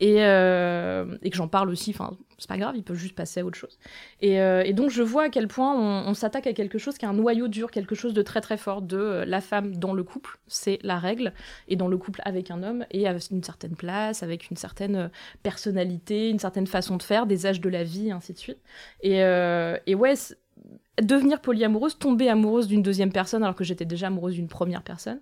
Et, 0.00 0.24
euh, 0.24 1.16
et 1.22 1.30
que 1.30 1.36
j'en 1.36 1.48
parle 1.48 1.70
aussi 1.70 1.90
enfin 1.90 2.16
c'est 2.38 2.48
pas 2.48 2.58
grave 2.58 2.76
ils 2.76 2.82
peuvent 2.82 2.96
juste 2.96 3.14
passer 3.14 3.40
à 3.40 3.44
autre 3.44 3.58
chose. 3.58 3.78
Et, 4.20 4.40
euh, 4.40 4.62
et 4.64 4.72
donc 4.72 4.90
je 4.90 5.02
vois 5.02 5.24
à 5.24 5.28
quel 5.28 5.48
point 5.48 5.74
on, 5.74 6.14
s'attaque 6.14 6.46
à 6.46 6.52
quelque 6.52 6.78
chose 6.78 6.98
qui 6.98 7.04
est 7.04 7.08
un 7.08 7.14
noyau 7.14 7.48
dur 7.48 7.70
quelque 7.70 7.94
chose 7.94 8.14
de 8.14 8.22
très 8.22 8.40
très 8.40 8.56
fort 8.56 8.82
de 8.82 8.96
euh, 8.96 9.24
la 9.24 9.40
femme 9.40 9.76
dans 9.76 9.92
le 9.92 10.02
couple 10.02 10.38
c'est 10.46 10.78
la 10.82 10.98
règle. 10.98 11.32
Et 11.68 11.76
dans 11.76 11.88
le 11.88 11.96
couple 11.96 12.20
avec 12.24 12.50
un 12.50 12.62
homme 12.62 12.84
et 12.90 13.08
avec 13.08 13.30
une 13.30 13.42
certaine 13.42 13.76
place 13.76 14.22
avec 14.22 14.50
une 14.50 14.56
certaine 14.56 15.10
personnalité 15.42 16.30
une 16.30 16.38
certaine 16.38 16.66
façon 16.66 16.96
de 16.96 17.02
faire 17.02 17.26
des 17.26 17.46
âges 17.46 17.60
de 17.60 17.68
la 17.68 17.84
vie 17.84 18.10
ainsi 18.10 18.32
de 18.32 18.38
suite. 18.38 18.58
Et, 19.02 19.18
et 19.18 19.94
ouais 19.94 20.14
devenir 21.02 21.40
polyamoureuse, 21.40 21.98
tomber 21.98 22.28
amoureuse 22.28 22.68
d'une 22.68 22.82
deuxième 22.82 23.12
personne 23.12 23.42
alors 23.42 23.56
que 23.56 23.64
j'étais 23.64 23.84
déjà 23.84 24.06
amoureuse 24.08 24.34
d'une 24.34 24.48
première 24.48 24.82
personne, 24.82 25.20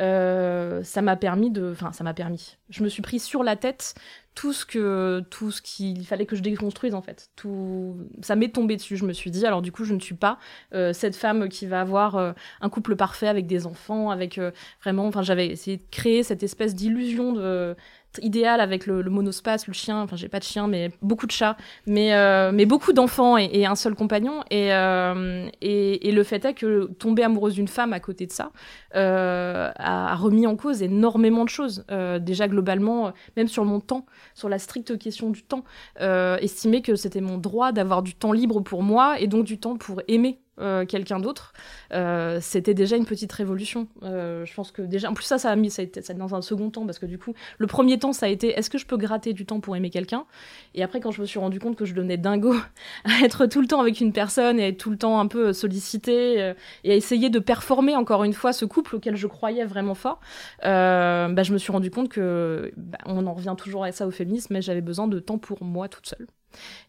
euh, 0.00 0.82
ça 0.82 1.02
m'a 1.02 1.16
permis 1.16 1.50
de, 1.50 1.70
enfin 1.70 1.92
ça 1.92 2.02
m'a 2.04 2.14
permis. 2.14 2.56
Je 2.68 2.82
me 2.82 2.88
suis 2.88 3.02
pris 3.02 3.20
sur 3.20 3.44
la 3.44 3.56
tête 3.56 3.94
tout 4.34 4.52
ce 4.52 4.66
que, 4.66 5.22
tout 5.30 5.52
ce 5.52 5.62
qu'il 5.62 6.04
fallait 6.04 6.26
que 6.26 6.34
je 6.34 6.42
déconstruise 6.42 6.94
en 6.94 7.02
fait. 7.02 7.30
Tout, 7.36 7.96
ça 8.20 8.34
m'est 8.34 8.52
tombé 8.52 8.76
dessus. 8.76 8.96
Je 8.96 9.04
me 9.04 9.12
suis 9.12 9.30
dit 9.30 9.46
alors 9.46 9.62
du 9.62 9.70
coup 9.70 9.84
je 9.84 9.94
ne 9.94 10.00
suis 10.00 10.16
pas 10.16 10.38
euh, 10.74 10.92
cette 10.92 11.14
femme 11.14 11.48
qui 11.48 11.66
va 11.66 11.80
avoir 11.80 12.16
euh, 12.16 12.32
un 12.60 12.68
couple 12.68 12.96
parfait 12.96 13.28
avec 13.28 13.46
des 13.46 13.66
enfants, 13.66 14.10
avec 14.10 14.40
vraiment, 14.82 15.06
enfin 15.06 15.22
j'avais 15.22 15.46
essayé 15.46 15.76
de 15.76 15.84
créer 15.90 16.22
cette 16.22 16.42
espèce 16.42 16.74
d'illusion 16.74 17.32
de 17.32 17.76
idéal 18.22 18.60
avec 18.60 18.86
le, 18.86 19.02
monospace, 19.04 19.66
le 19.66 19.72
chien, 19.72 20.00
enfin 20.02 20.16
j'ai 20.16 20.28
pas 20.28 20.38
de 20.38 20.44
chien, 20.44 20.66
mais 20.66 20.90
beaucoup 21.02 21.26
de 21.26 21.32
chats, 21.32 21.56
mais, 21.86 22.14
euh, 22.14 22.52
mais 22.52 22.66
beaucoup 22.66 22.92
d'enfants 22.92 23.36
et, 23.36 23.66
un 23.66 23.74
seul 23.74 23.94
compagnon. 23.94 24.42
Euh, 24.52 25.48
et, 25.60 26.08
et, 26.08 26.12
le 26.12 26.22
fait 26.22 26.44
est 26.44 26.54
que 26.54 26.86
tomber 26.98 27.22
amoureuse 27.22 27.54
d'une 27.54 27.68
femme 27.68 27.92
à 27.92 28.00
côté 28.00 28.26
de 28.26 28.32
ça 28.32 28.50
euh, 28.94 29.70
a, 29.76 30.14
remis 30.16 30.46
en 30.46 30.56
cause 30.56 30.82
énormément 30.82 31.44
de 31.44 31.48
choses. 31.48 31.84
déjà 32.20 32.48
globalement, 32.48 33.12
même 33.36 33.48
sur 33.48 33.64
mon 33.64 33.80
temps, 33.80 34.06
sur 34.34 34.48
la 34.48 34.58
stricte 34.58 34.98
question 34.98 35.30
du 35.30 35.42
temps, 35.42 35.64
estimer 36.00 36.82
que 36.82 36.96
c'était 36.96 37.20
mon 37.20 37.38
droit 37.38 37.72
d'avoir 37.72 38.02
du 38.02 38.14
temps 38.14 38.32
libre 38.32 38.60
pour 38.60 38.82
moi 38.82 39.18
et 39.20 39.26
donc 39.26 39.44
du 39.44 39.58
temps 39.58 39.76
pour 39.76 40.02
aimer 40.08 40.43
euh, 40.60 40.86
quelqu'un 40.86 41.18
d'autre, 41.18 41.52
euh, 41.92 42.38
c'était 42.40 42.74
déjà 42.74 42.96
une 42.96 43.06
petite 43.06 43.32
révolution. 43.32 43.88
Euh, 44.02 44.44
je 44.44 44.54
pense 44.54 44.70
que 44.70 44.82
déjà, 44.82 45.10
en 45.10 45.14
plus 45.14 45.24
ça, 45.24 45.38
ça 45.38 45.50
a 45.50 45.56
mis, 45.56 45.70
ça 45.70 45.82
a 45.82 45.84
été 45.84 46.00
ça 46.02 46.14
dans 46.14 46.34
un 46.34 46.42
second 46.42 46.70
temps 46.70 46.86
parce 46.86 46.98
que 46.98 47.06
du 47.06 47.18
coup, 47.18 47.34
le 47.58 47.66
premier 47.66 47.98
temps, 47.98 48.12
ça 48.12 48.26
a 48.26 48.28
été, 48.28 48.50
est-ce 48.50 48.70
que 48.70 48.78
je 48.78 48.86
peux 48.86 48.96
gratter 48.96 49.32
du 49.32 49.46
temps 49.46 49.60
pour 49.60 49.74
aimer 49.76 49.90
quelqu'un? 49.90 50.26
Et 50.74 50.82
après, 50.82 51.00
quand 51.00 51.10
je 51.10 51.20
me 51.20 51.26
suis 51.26 51.38
rendu 51.38 51.58
compte 51.58 51.76
que 51.76 51.84
je 51.84 51.94
devenais 51.94 52.16
dingo 52.16 52.54
à 53.04 53.24
être 53.24 53.46
tout 53.46 53.60
le 53.60 53.66
temps 53.66 53.80
avec 53.80 54.00
une 54.00 54.12
personne 54.12 54.60
et 54.60 54.64
à 54.64 54.68
être 54.68 54.78
tout 54.78 54.90
le 54.90 54.98
temps 54.98 55.18
un 55.18 55.26
peu 55.26 55.52
sollicité 55.52 56.54
et 56.84 56.92
à 56.92 56.94
essayer 56.94 57.30
de 57.30 57.38
performer 57.38 57.96
encore 57.96 58.24
une 58.24 58.32
fois 58.32 58.52
ce 58.52 58.64
couple 58.64 58.96
auquel 58.96 59.16
je 59.16 59.26
croyais 59.26 59.64
vraiment 59.64 59.94
fort, 59.94 60.20
bah, 60.62 61.42
je 61.42 61.52
me 61.52 61.58
suis 61.58 61.72
rendu 61.72 61.90
compte 61.90 62.08
que 62.08 62.72
bah, 62.76 62.98
on 63.06 63.26
en 63.26 63.34
revient 63.34 63.54
toujours 63.58 63.84
à 63.84 63.92
ça 63.92 64.06
au 64.06 64.10
féminisme, 64.10 64.54
mais 64.54 64.62
j'avais 64.62 64.80
besoin 64.80 65.08
de 65.08 65.18
temps 65.18 65.38
pour 65.38 65.64
moi 65.64 65.88
toute 65.88 66.06
seule. 66.06 66.26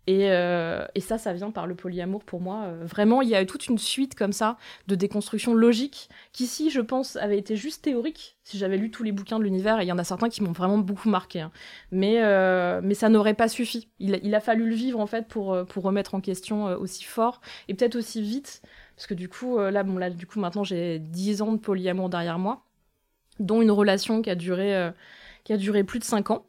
Euh, 0.10 0.86
et, 0.94 1.00
ça, 1.00 1.18
ça 1.18 1.34
vient 1.34 1.52
par 1.52 1.68
le 1.68 1.76
polyamour 1.76 2.24
pour 2.24 2.42
moi. 2.42 2.64
Euh, 2.66 2.86
vraiment, 2.86 3.22
il 3.22 3.30
y 3.30 3.36
a 3.36 3.44
toute 3.46 3.68
une 3.68 3.78
suite 3.78 4.16
comme 4.16 4.34
ça 4.34 4.58
de 4.88 4.96
déconstruction 4.96 5.54
logique 5.54 6.10
qui, 6.32 6.46
si 6.46 6.70
je 6.70 6.82
pense, 6.82 7.16
avait 7.16 7.38
été 7.38 7.56
juste 7.56 7.84
théorique, 7.84 8.38
si 8.44 8.58
j'avais 8.58 8.78
lu 8.78 8.92
tous 8.92 9.04
les 9.04 9.12
bouquins 9.12 9.40
de 9.40 9.44
l'univers, 9.44 9.80
et 9.80 9.84
il 9.84 9.88
y 9.88 9.92
en 9.92 9.98
a 9.98 10.04
certains 10.04 10.30
qui 10.30 10.44
m'ont 10.44 10.52
vraiment 10.52 10.78
beaucoup 10.78 11.10
marqué. 11.10 11.42
Hein. 11.42 11.52
Mais, 11.92 12.22
euh, 12.24 12.82
mais 12.84 12.94
ça 12.94 13.10
n'aurait 13.10 13.34
pas 13.34 13.48
suffi. 13.48 13.90
Il, 14.00 14.36
a 14.36 14.40
fallu 14.40 14.68
le 14.68 14.76
vivre, 14.76 15.00
en 15.00 15.08
fait, 15.08 15.28
pour, 15.28 15.66
pour 15.66 15.84
remettre 15.84 16.16
en 16.16 16.22
question 16.22 16.66
aussi 16.66 17.04
fort 17.04 17.42
et 17.68 17.74
peut-être 17.74 17.96
aussi 17.96 18.22
vite. 18.22 18.62
Parce 18.96 19.08
que 19.08 19.14
du 19.14 19.28
coup, 19.28 19.58
là, 19.58 19.84
bon, 19.84 19.98
là, 19.98 20.10
du 20.10 20.26
coup, 20.26 20.40
maintenant, 20.40 20.64
j'ai 20.64 21.00
10 21.00 21.42
ans 21.42 21.52
de 21.52 21.58
polyamour 21.58 22.10
derrière 22.10 22.40
moi, 22.40 22.64
dont 23.40 23.62
une 23.62 23.72
relation 23.72 24.22
qui 24.22 24.30
a 24.30 24.36
duré 24.36 24.92
qui 25.46 25.54
a 25.54 25.58
duré 25.58 25.84
plus 25.84 26.00
de 26.00 26.04
5 26.04 26.32
ans. 26.32 26.46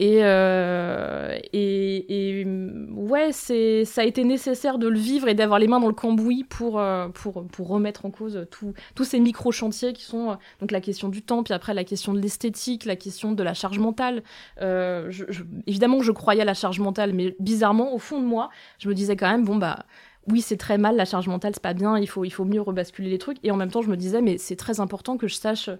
Et, 0.00 0.20
euh, 0.22 1.38
et, 1.52 2.40
et, 2.40 2.46
ouais, 2.92 3.30
c'est, 3.30 3.84
ça 3.84 4.00
a 4.00 4.04
été 4.04 4.24
nécessaire 4.24 4.78
de 4.78 4.88
le 4.88 4.98
vivre 4.98 5.28
et 5.28 5.34
d'avoir 5.34 5.58
les 5.58 5.68
mains 5.68 5.80
dans 5.80 5.88
le 5.88 5.92
cambouis 5.92 6.44
pour, 6.44 6.80
euh, 6.80 7.08
pour, 7.08 7.46
pour 7.46 7.68
remettre 7.68 8.06
en 8.06 8.10
cause 8.10 8.46
tous 8.50 9.04
ces 9.04 9.20
micro-chantiers 9.20 9.92
qui 9.92 10.02
sont 10.02 10.30
euh, 10.30 10.34
donc 10.60 10.70
la 10.70 10.80
question 10.80 11.08
du 11.08 11.22
temps, 11.22 11.42
puis 11.42 11.52
après 11.52 11.74
la 11.74 11.84
question 11.84 12.14
de 12.14 12.20
l'esthétique, 12.20 12.86
la 12.86 12.96
question 12.96 13.32
de 13.32 13.42
la 13.42 13.54
charge 13.54 13.78
mentale. 13.78 14.22
Euh, 14.62 15.08
je, 15.10 15.24
évidemment 15.66 16.00
je 16.00 16.12
croyais 16.12 16.42
à 16.42 16.46
la 16.46 16.54
charge 16.54 16.80
mentale, 16.80 17.12
mais 17.12 17.36
bizarrement, 17.38 17.92
au 17.92 17.98
fond 17.98 18.20
de 18.20 18.26
moi, 18.26 18.48
je 18.78 18.88
me 18.88 18.94
disais 18.94 19.16
quand 19.16 19.30
même, 19.30 19.44
bon, 19.44 19.56
bah 19.56 19.84
oui, 20.30 20.42
c'est 20.42 20.56
très 20.56 20.78
mal, 20.78 20.96
la 20.96 21.04
charge 21.04 21.26
mentale, 21.28 21.52
c'est 21.54 21.62
pas 21.62 21.74
bien, 21.74 21.98
il 21.98 22.06
faut, 22.06 22.24
il 22.24 22.30
faut 22.30 22.44
mieux 22.44 22.60
rebasculer 22.60 23.08
les 23.08 23.18
trucs. 23.18 23.38
Et 23.42 23.50
en 23.50 23.56
même 23.56 23.70
temps, 23.70 23.82
je 23.82 23.88
me 23.88 23.96
disais, 23.96 24.20
mais 24.20 24.36
c'est 24.36 24.56
très 24.56 24.80
important 24.80 25.16
que 25.16 25.26
je 25.26 25.34
sache 25.34 25.70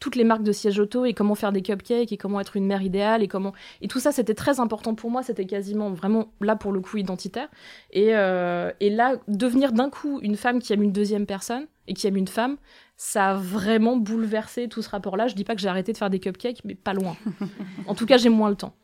toutes 0.00 0.16
les 0.16 0.24
marques 0.24 0.42
de 0.42 0.52
siège 0.52 0.78
auto 0.78 1.04
et 1.04 1.12
comment 1.12 1.34
faire 1.34 1.52
des 1.52 1.62
cupcakes 1.62 2.12
et 2.12 2.16
comment 2.16 2.40
être 2.40 2.56
une 2.56 2.66
mère 2.66 2.82
idéale 2.82 3.22
et 3.22 3.28
comment. 3.28 3.52
Et 3.82 3.88
tout 3.88 4.00
ça, 4.00 4.12
c'était 4.12 4.34
très 4.34 4.60
important 4.60 4.94
pour 4.94 5.10
moi, 5.10 5.22
c'était 5.22 5.44
quasiment 5.44 5.90
vraiment 5.90 6.32
là 6.40 6.56
pour 6.56 6.72
le 6.72 6.80
coup 6.80 6.96
identitaire. 6.96 7.48
Et, 7.92 8.14
euh, 8.14 8.70
et 8.80 8.90
là, 8.90 9.16
devenir 9.28 9.72
d'un 9.72 9.90
coup 9.90 10.20
une 10.22 10.36
femme 10.36 10.60
qui 10.60 10.72
aime 10.72 10.82
une 10.82 10.92
deuxième 10.92 11.26
personne 11.26 11.66
et 11.86 11.94
qui 11.94 12.06
aime 12.06 12.16
une 12.16 12.28
femme, 12.28 12.56
ça 12.96 13.30
a 13.30 13.34
vraiment 13.34 13.96
bouleversé 13.96 14.68
tout 14.68 14.82
ce 14.82 14.88
rapport-là. 14.88 15.28
Je 15.28 15.34
dis 15.34 15.44
pas 15.44 15.54
que 15.54 15.60
j'ai 15.60 15.68
arrêté 15.68 15.92
de 15.92 15.98
faire 15.98 16.10
des 16.10 16.18
cupcakes, 16.18 16.64
mais 16.64 16.74
pas 16.74 16.94
loin. 16.94 17.16
en 17.86 17.94
tout 17.94 18.06
cas, 18.06 18.16
j'ai 18.16 18.30
moins 18.30 18.48
le 18.48 18.56
temps. 18.56 18.74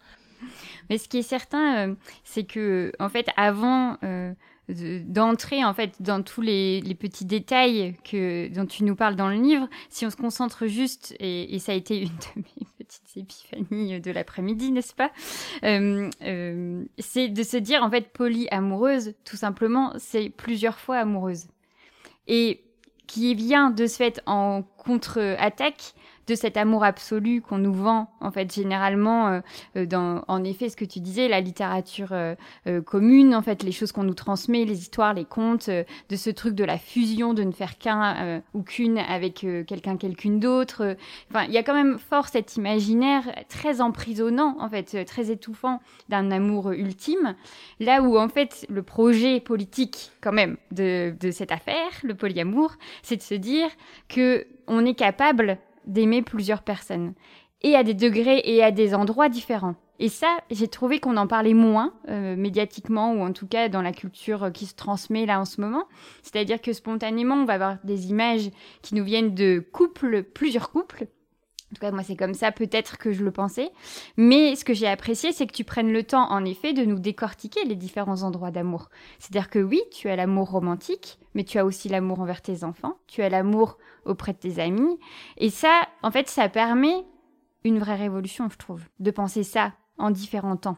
Mais 0.91 0.99
ce 0.99 1.09
qui 1.09 1.19
est 1.19 1.23
certain, 1.23 1.89
euh, 1.89 1.95
c'est 2.25 2.45
que, 2.45 2.93
en 2.99 3.09
fait, 3.09 3.29
avant. 3.37 3.97
Euh, 4.05 4.35
d'entrer 4.69 5.65
en 5.65 5.75
fait 5.75 6.01
dans 6.01 6.23
tous 6.23 6.41
les, 6.41 6.83
petits 6.99 7.25
détails 7.25 7.95
que 8.05 8.49
dont 8.49 8.67
tu 8.67 8.85
nous 8.85 8.97
parles 8.97 9.17
dans 9.17 9.29
le 9.29 9.37
livre, 9.37 9.69
si 9.91 10.07
on 10.07 10.11
se 10.11 10.17
concentre 10.17 10.67
juste 10.67 11.15
et, 11.21 11.59
ça 11.59 11.73
a 11.73 11.75
été 11.75 12.01
une 12.01 12.09
de 12.09 12.37
mes 12.37 12.67
petites 12.79 13.17
épiphanies 13.17 14.01
de 14.01 14.11
l'après-midi, 14.11 14.73
n'est-ce 14.73 14.95
pas 14.95 15.11
euh, 15.65 16.09
euh, 16.23 16.85
C'est 16.99 17.29
de 17.29 17.43
se 17.43 17.57
dire 17.57 17.83
en 17.83 17.91
fait 17.91 18.13
polyamoureuse, 18.13 19.15
tout 19.25 19.37
simplement, 19.37 19.93
c'est 19.99 20.31
plusieurs 20.31 20.79
fois 20.79 20.99
amoureuse. 20.99 21.47
Et 22.27 22.63
qui 23.07 23.35
vient 23.35 23.71
de 23.71 23.87
ce 23.87 23.97
fait 23.97 24.23
en 24.27 24.63
contre-attaque 24.63 25.95
de 26.27 26.35
cet 26.35 26.57
amour 26.57 26.85
absolu 26.85 27.41
qu'on 27.41 27.59
nous 27.59 27.73
vend 27.73 28.11
en 28.21 28.31
fait 28.31 28.53
généralement 28.53 29.29
euh, 29.29 29.41
euh, 29.77 29.87
dans 29.87 30.25
en 30.29 30.43
effet 30.45 30.69
ce 30.69 30.77
que 30.77 30.85
tu 30.85 31.01
disais 31.01 31.29
la 31.29 31.41
littérature 31.41 32.13
euh, 32.13 32.35
commune 32.85 33.35
en 33.35 33.43
fait 33.43 33.63
les 33.63 33.73
choses 33.73 33.93
qu'on 33.93 34.05
nous 34.05 34.15
transmet 34.15 34.65
les 34.65 34.81
histoires 34.81 35.15
les 35.15 35.25
contes 35.25 35.69
de 35.69 36.17
ce 36.17 36.31
truc 36.31 36.55
de 36.55 36.65
la 36.65 36.79
fusion 36.79 37.35
de 37.35 37.43
ne 37.43 37.53
faire 37.53 37.79
qu'un 37.79 38.43
ou 38.55 38.63
qu'une 38.63 38.99
avec 38.99 39.47
quelqu'un 39.67 39.97
quelqu'une 39.97 40.41
d'autre 40.41 40.97
enfin 41.31 41.45
il 41.45 41.53
y 41.53 41.59
a 41.59 41.63
quand 41.63 41.75
même 41.75 41.99
fort 41.99 42.29
cet 42.29 42.57
imaginaire 42.57 43.25
très 43.49 43.81
emprisonnant 43.81 44.57
en 44.61 44.69
fait 44.69 45.05
très 45.05 45.31
étouffant 45.31 45.81
d'un 46.09 46.31
amour 46.31 46.73
ultime 46.73 47.35
là 47.81 48.03
où 48.03 48.19
en 48.19 48.29
fait 48.29 48.67
le 48.69 48.83
projet 48.83 49.41
politique 49.41 50.13
quand 50.21 50.33
même 50.33 50.57
de, 50.71 51.15
de 51.19 51.31
cette 51.31 51.53
affaire 51.53 51.91
le 52.03 52.15
polyamour 52.15 52.73
c'est 53.03 53.17
de 53.17 53.23
se 53.23 53.35
dire 53.35 53.69
que 54.09 54.47
on 54.67 54.85
est 54.87 54.95
capable 54.95 55.59
d'aimer 55.87 56.23
plusieurs 56.23 56.63
personnes, 56.63 57.15
et 57.63 57.77
à 57.77 57.83
des 57.83 57.95
degrés 57.95 58.43
et 58.45 58.63
à 58.63 58.71
des 58.71 58.95
endroits 58.95 59.29
différents. 59.29 59.75
Et 60.01 60.09
ça, 60.09 60.39
j'ai 60.51 60.67
trouvé 60.67 60.99
qu'on 60.99 61.17
en 61.17 61.27
parlait 61.27 61.55
moins 61.55 61.95
euh, 62.09 62.35
médiatiquement 62.37 63.13
ou 63.13 63.23
en 63.23 63.33
tout 63.33 63.47
cas 63.47 63.69
dans 63.69 63.81
la 63.81 63.93
culture 63.93 64.51
qui 64.53 64.67
se 64.67 64.75
transmet 64.75 65.25
là 65.25 65.41
en 65.41 65.45
ce 65.45 65.61
moment. 65.61 65.85
C'est-à-dire 66.23 66.61
que 66.61 66.73
spontanément, 66.73 67.37
on 67.37 67.45
va 67.45 67.55
avoir 67.55 67.77
des 67.85 68.09
images 68.09 68.51
qui 68.83 68.97
nous 68.97 69.05
viennent 69.05 69.35
de 69.35 69.65
couples, 69.73 70.25
plusieurs 70.25 70.71
couples. 70.71 71.07
En 71.71 71.75
tout 71.75 71.81
cas, 71.81 71.91
moi, 71.91 72.03
c'est 72.03 72.17
comme 72.17 72.35
ça 72.35 72.53
peut-être 72.53 72.99
que 72.99 73.13
je 73.13 73.25
le 73.25 73.33
pensais. 73.33 73.71
Mais 74.17 74.55
ce 74.55 74.65
que 74.65 74.75
j'ai 74.75 74.87
apprécié, 74.87 75.33
c'est 75.33 75.47
que 75.47 75.53
tu 75.53 75.65
prennes 75.65 75.93
le 75.93 76.05
temps, 76.05 76.31
en 76.31 76.45
effet, 76.45 76.73
de 76.73 76.85
nous 76.85 76.99
décortiquer 76.99 77.65
les 77.65 77.75
différents 77.75 78.23
endroits 78.23 78.51
d'amour. 78.51 78.91
C'est-à-dire 79.19 79.51
que 79.51 79.59
oui, 79.59 79.83
tu 79.91 80.09
as 80.09 80.17
l'amour 80.17 80.51
romantique, 80.51 81.19
mais 81.35 81.43
tu 81.43 81.59
as 81.59 81.65
aussi 81.65 81.89
l'amour 81.89 82.21
envers 82.21 82.43
tes 82.43 82.63
enfants, 82.65 82.97
tu 83.07 83.23
as 83.23 83.29
l'amour 83.29 83.79
auprès 84.05 84.33
de 84.33 84.39
tes 84.39 84.61
amis. 84.61 84.99
Et 85.37 85.51
ça, 85.51 85.89
en 86.03 86.11
fait, 86.11 86.29
ça 86.29 86.49
permet 86.49 87.05
une 87.65 87.79
vraie 87.79 87.97
révolution, 87.97 88.49
je 88.51 88.59
trouve, 88.59 88.83
de 89.01 89.11
penser 89.11 89.43
ça 89.43 89.73
en 89.99 90.11
différents 90.11 90.57
temps. 90.57 90.77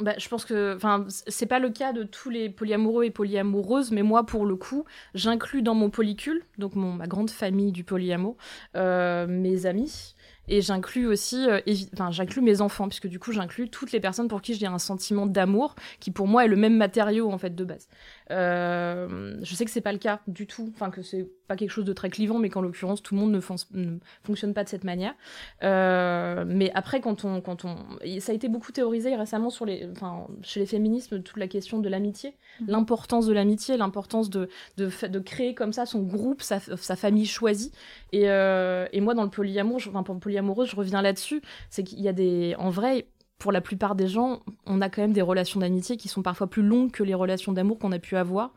Bah, 0.00 0.14
je 0.18 0.28
pense 0.28 0.44
que, 0.44 0.74
enfin, 0.74 1.06
c'est 1.08 1.46
pas 1.46 1.60
le 1.60 1.70
cas 1.70 1.92
de 1.92 2.02
tous 2.02 2.28
les 2.28 2.50
polyamoureux 2.50 3.04
et 3.04 3.10
polyamoureuses, 3.10 3.92
mais 3.92 4.02
moi, 4.02 4.26
pour 4.26 4.44
le 4.44 4.56
coup, 4.56 4.84
j'inclus 5.14 5.62
dans 5.62 5.74
mon 5.74 5.88
polycule, 5.88 6.42
donc 6.58 6.74
mon, 6.74 6.92
ma 6.92 7.06
grande 7.06 7.30
famille 7.30 7.70
du 7.70 7.84
polyamour, 7.84 8.36
euh, 8.74 9.28
mes 9.28 9.66
amis, 9.66 10.16
et 10.48 10.62
j'inclus 10.62 11.06
aussi, 11.06 11.48
euh, 11.48 11.60
enfin, 11.92 12.10
j'inclus 12.10 12.42
mes 12.42 12.60
enfants, 12.60 12.88
puisque 12.88 13.06
du 13.06 13.20
coup, 13.20 13.30
j'inclus 13.30 13.70
toutes 13.70 13.92
les 13.92 14.00
personnes 14.00 14.26
pour 14.26 14.42
qui 14.42 14.54
j'ai 14.54 14.66
un 14.66 14.80
sentiment 14.80 15.26
d'amour, 15.26 15.76
qui 16.00 16.10
pour 16.10 16.26
moi 16.26 16.44
est 16.44 16.48
le 16.48 16.56
même 16.56 16.76
matériau 16.76 17.30
en 17.30 17.38
fait 17.38 17.54
de 17.54 17.64
base. 17.64 17.88
Euh, 18.30 19.38
je 19.42 19.54
sais 19.54 19.64
que 19.64 19.70
c'est 19.70 19.80
pas 19.80 19.92
le 19.92 19.98
cas 19.98 20.20
du 20.26 20.46
tout, 20.46 20.72
enfin 20.74 20.90
que 20.90 21.02
c'est 21.02 21.28
pas 21.46 21.56
quelque 21.56 21.70
chose 21.70 21.84
de 21.84 21.92
très 21.92 22.08
clivant, 22.08 22.38
mais 22.38 22.48
qu'en 22.48 22.62
l'occurrence 22.62 23.02
tout 23.02 23.14
le 23.14 23.20
monde 23.20 23.32
ne, 23.32 23.40
fonctionne 23.40 24.54
pas 24.54 24.64
de 24.64 24.68
cette 24.68 24.84
manière. 24.84 25.14
Euh, 25.62 26.44
mais 26.46 26.70
après, 26.74 27.00
quand 27.00 27.24
on, 27.24 27.40
quand 27.40 27.64
on, 27.64 27.76
ça 28.20 28.32
a 28.32 28.34
été 28.34 28.48
beaucoup 28.48 28.72
théorisé 28.72 29.14
récemment 29.14 29.50
sur 29.50 29.66
les, 29.66 29.86
enfin 29.92 30.26
chez 30.42 30.60
les 30.60 30.66
féminismes, 30.66 31.22
toute 31.22 31.36
la 31.36 31.48
question 31.48 31.80
de 31.80 31.88
l'amitié, 31.88 32.34
mmh. 32.60 32.64
l'importance 32.68 33.26
de 33.26 33.32
l'amitié, 33.32 33.76
l'importance 33.76 34.30
de, 34.30 34.48
de, 34.78 34.88
de 35.06 35.18
créer 35.18 35.54
comme 35.54 35.72
ça 35.72 35.84
son 35.84 36.02
groupe, 36.02 36.40
sa, 36.40 36.60
sa 36.60 36.96
famille 36.96 37.26
choisie. 37.26 37.72
Et, 38.12 38.30
euh, 38.30 38.86
et 38.92 39.00
moi, 39.00 39.14
dans 39.14 39.24
le 39.24 39.30
polyamour, 39.30 39.80
enfin 39.88 40.02
pour 40.02 40.14
le 40.14 40.20
polyamoureux, 40.20 40.64
je 40.64 40.76
reviens 40.76 41.02
là-dessus, 41.02 41.42
c'est 41.68 41.84
qu'il 41.84 42.00
y 42.00 42.08
a 42.08 42.12
des, 42.12 42.54
en 42.58 42.70
vrai, 42.70 43.06
pour 43.38 43.52
la 43.52 43.60
plupart 43.60 43.94
des 43.94 44.08
gens, 44.08 44.40
on 44.64 44.80
a 44.80 44.88
quand 44.88 45.02
même 45.02 45.12
des 45.12 45.22
relations 45.22 45.60
d'amitié 45.60 45.96
qui 45.96 46.08
sont 46.08 46.22
parfois 46.22 46.46
plus 46.46 46.62
longues 46.62 46.90
que 46.90 47.02
les 47.02 47.14
relations 47.14 47.52
d'amour 47.52 47.78
qu'on 47.78 47.92
a 47.92 47.98
pu 47.98 48.16
avoir. 48.16 48.52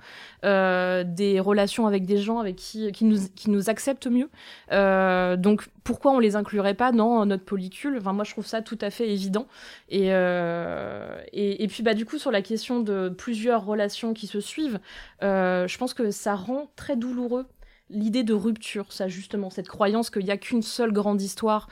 Euh, 0.46 1.04
des 1.04 1.40
relations 1.40 1.88
avec 1.88 2.06
des 2.06 2.18
gens 2.18 2.40
avec 2.40 2.56
qui, 2.56 2.92
qui, 2.92 3.04
nous, 3.04 3.18
qui 3.36 3.50
nous 3.50 3.70
acceptent 3.70 4.08
mieux. 4.08 4.30
Euh, 4.72 5.36
donc 5.36 5.68
pourquoi 5.84 6.12
on 6.14 6.20
les 6.20 6.36
inclurait 6.36 6.76
pas 6.76 6.92
dans 6.92 7.26
notre 7.26 7.44
polycule 7.44 7.98
Enfin 7.98 8.14
moi 8.14 8.24
je 8.24 8.32
trouve 8.32 8.46
ça 8.46 8.62
tout 8.62 8.78
à 8.82 8.90
fait 8.90 9.10
évident. 9.10 9.48
Et, 9.90 10.14
euh, 10.14 11.22
et, 11.34 11.64
et, 11.64 11.68
puis 11.68 11.84
bah 11.84 11.94
du 11.94 12.06
coup 12.06 12.18
sur 12.18 12.32
la 12.32 12.42
question 12.42 12.80
de 12.80 13.10
plusieurs 13.10 13.66
relations 13.66 14.14
qui 14.14 14.28
se 14.28 14.40
suivent, 14.40 14.80
je 15.22 15.78
pense 15.78 15.94
que 15.94 16.12
ça 16.12 16.36
rend 16.36 16.72
très 16.76 16.96
douloureux 16.96 17.46
l'idée 17.90 18.24
de 18.24 18.34
rupture, 18.34 18.92
ça 18.92 19.08
justement, 19.08 19.50
cette 19.50 19.68
croyance 19.68 20.10
qu'il 20.10 20.24
n'y 20.24 20.32
a 20.32 20.38
qu'une 20.38 20.62
seule 20.62 20.92
grande 20.92 21.22
histoire, 21.22 21.68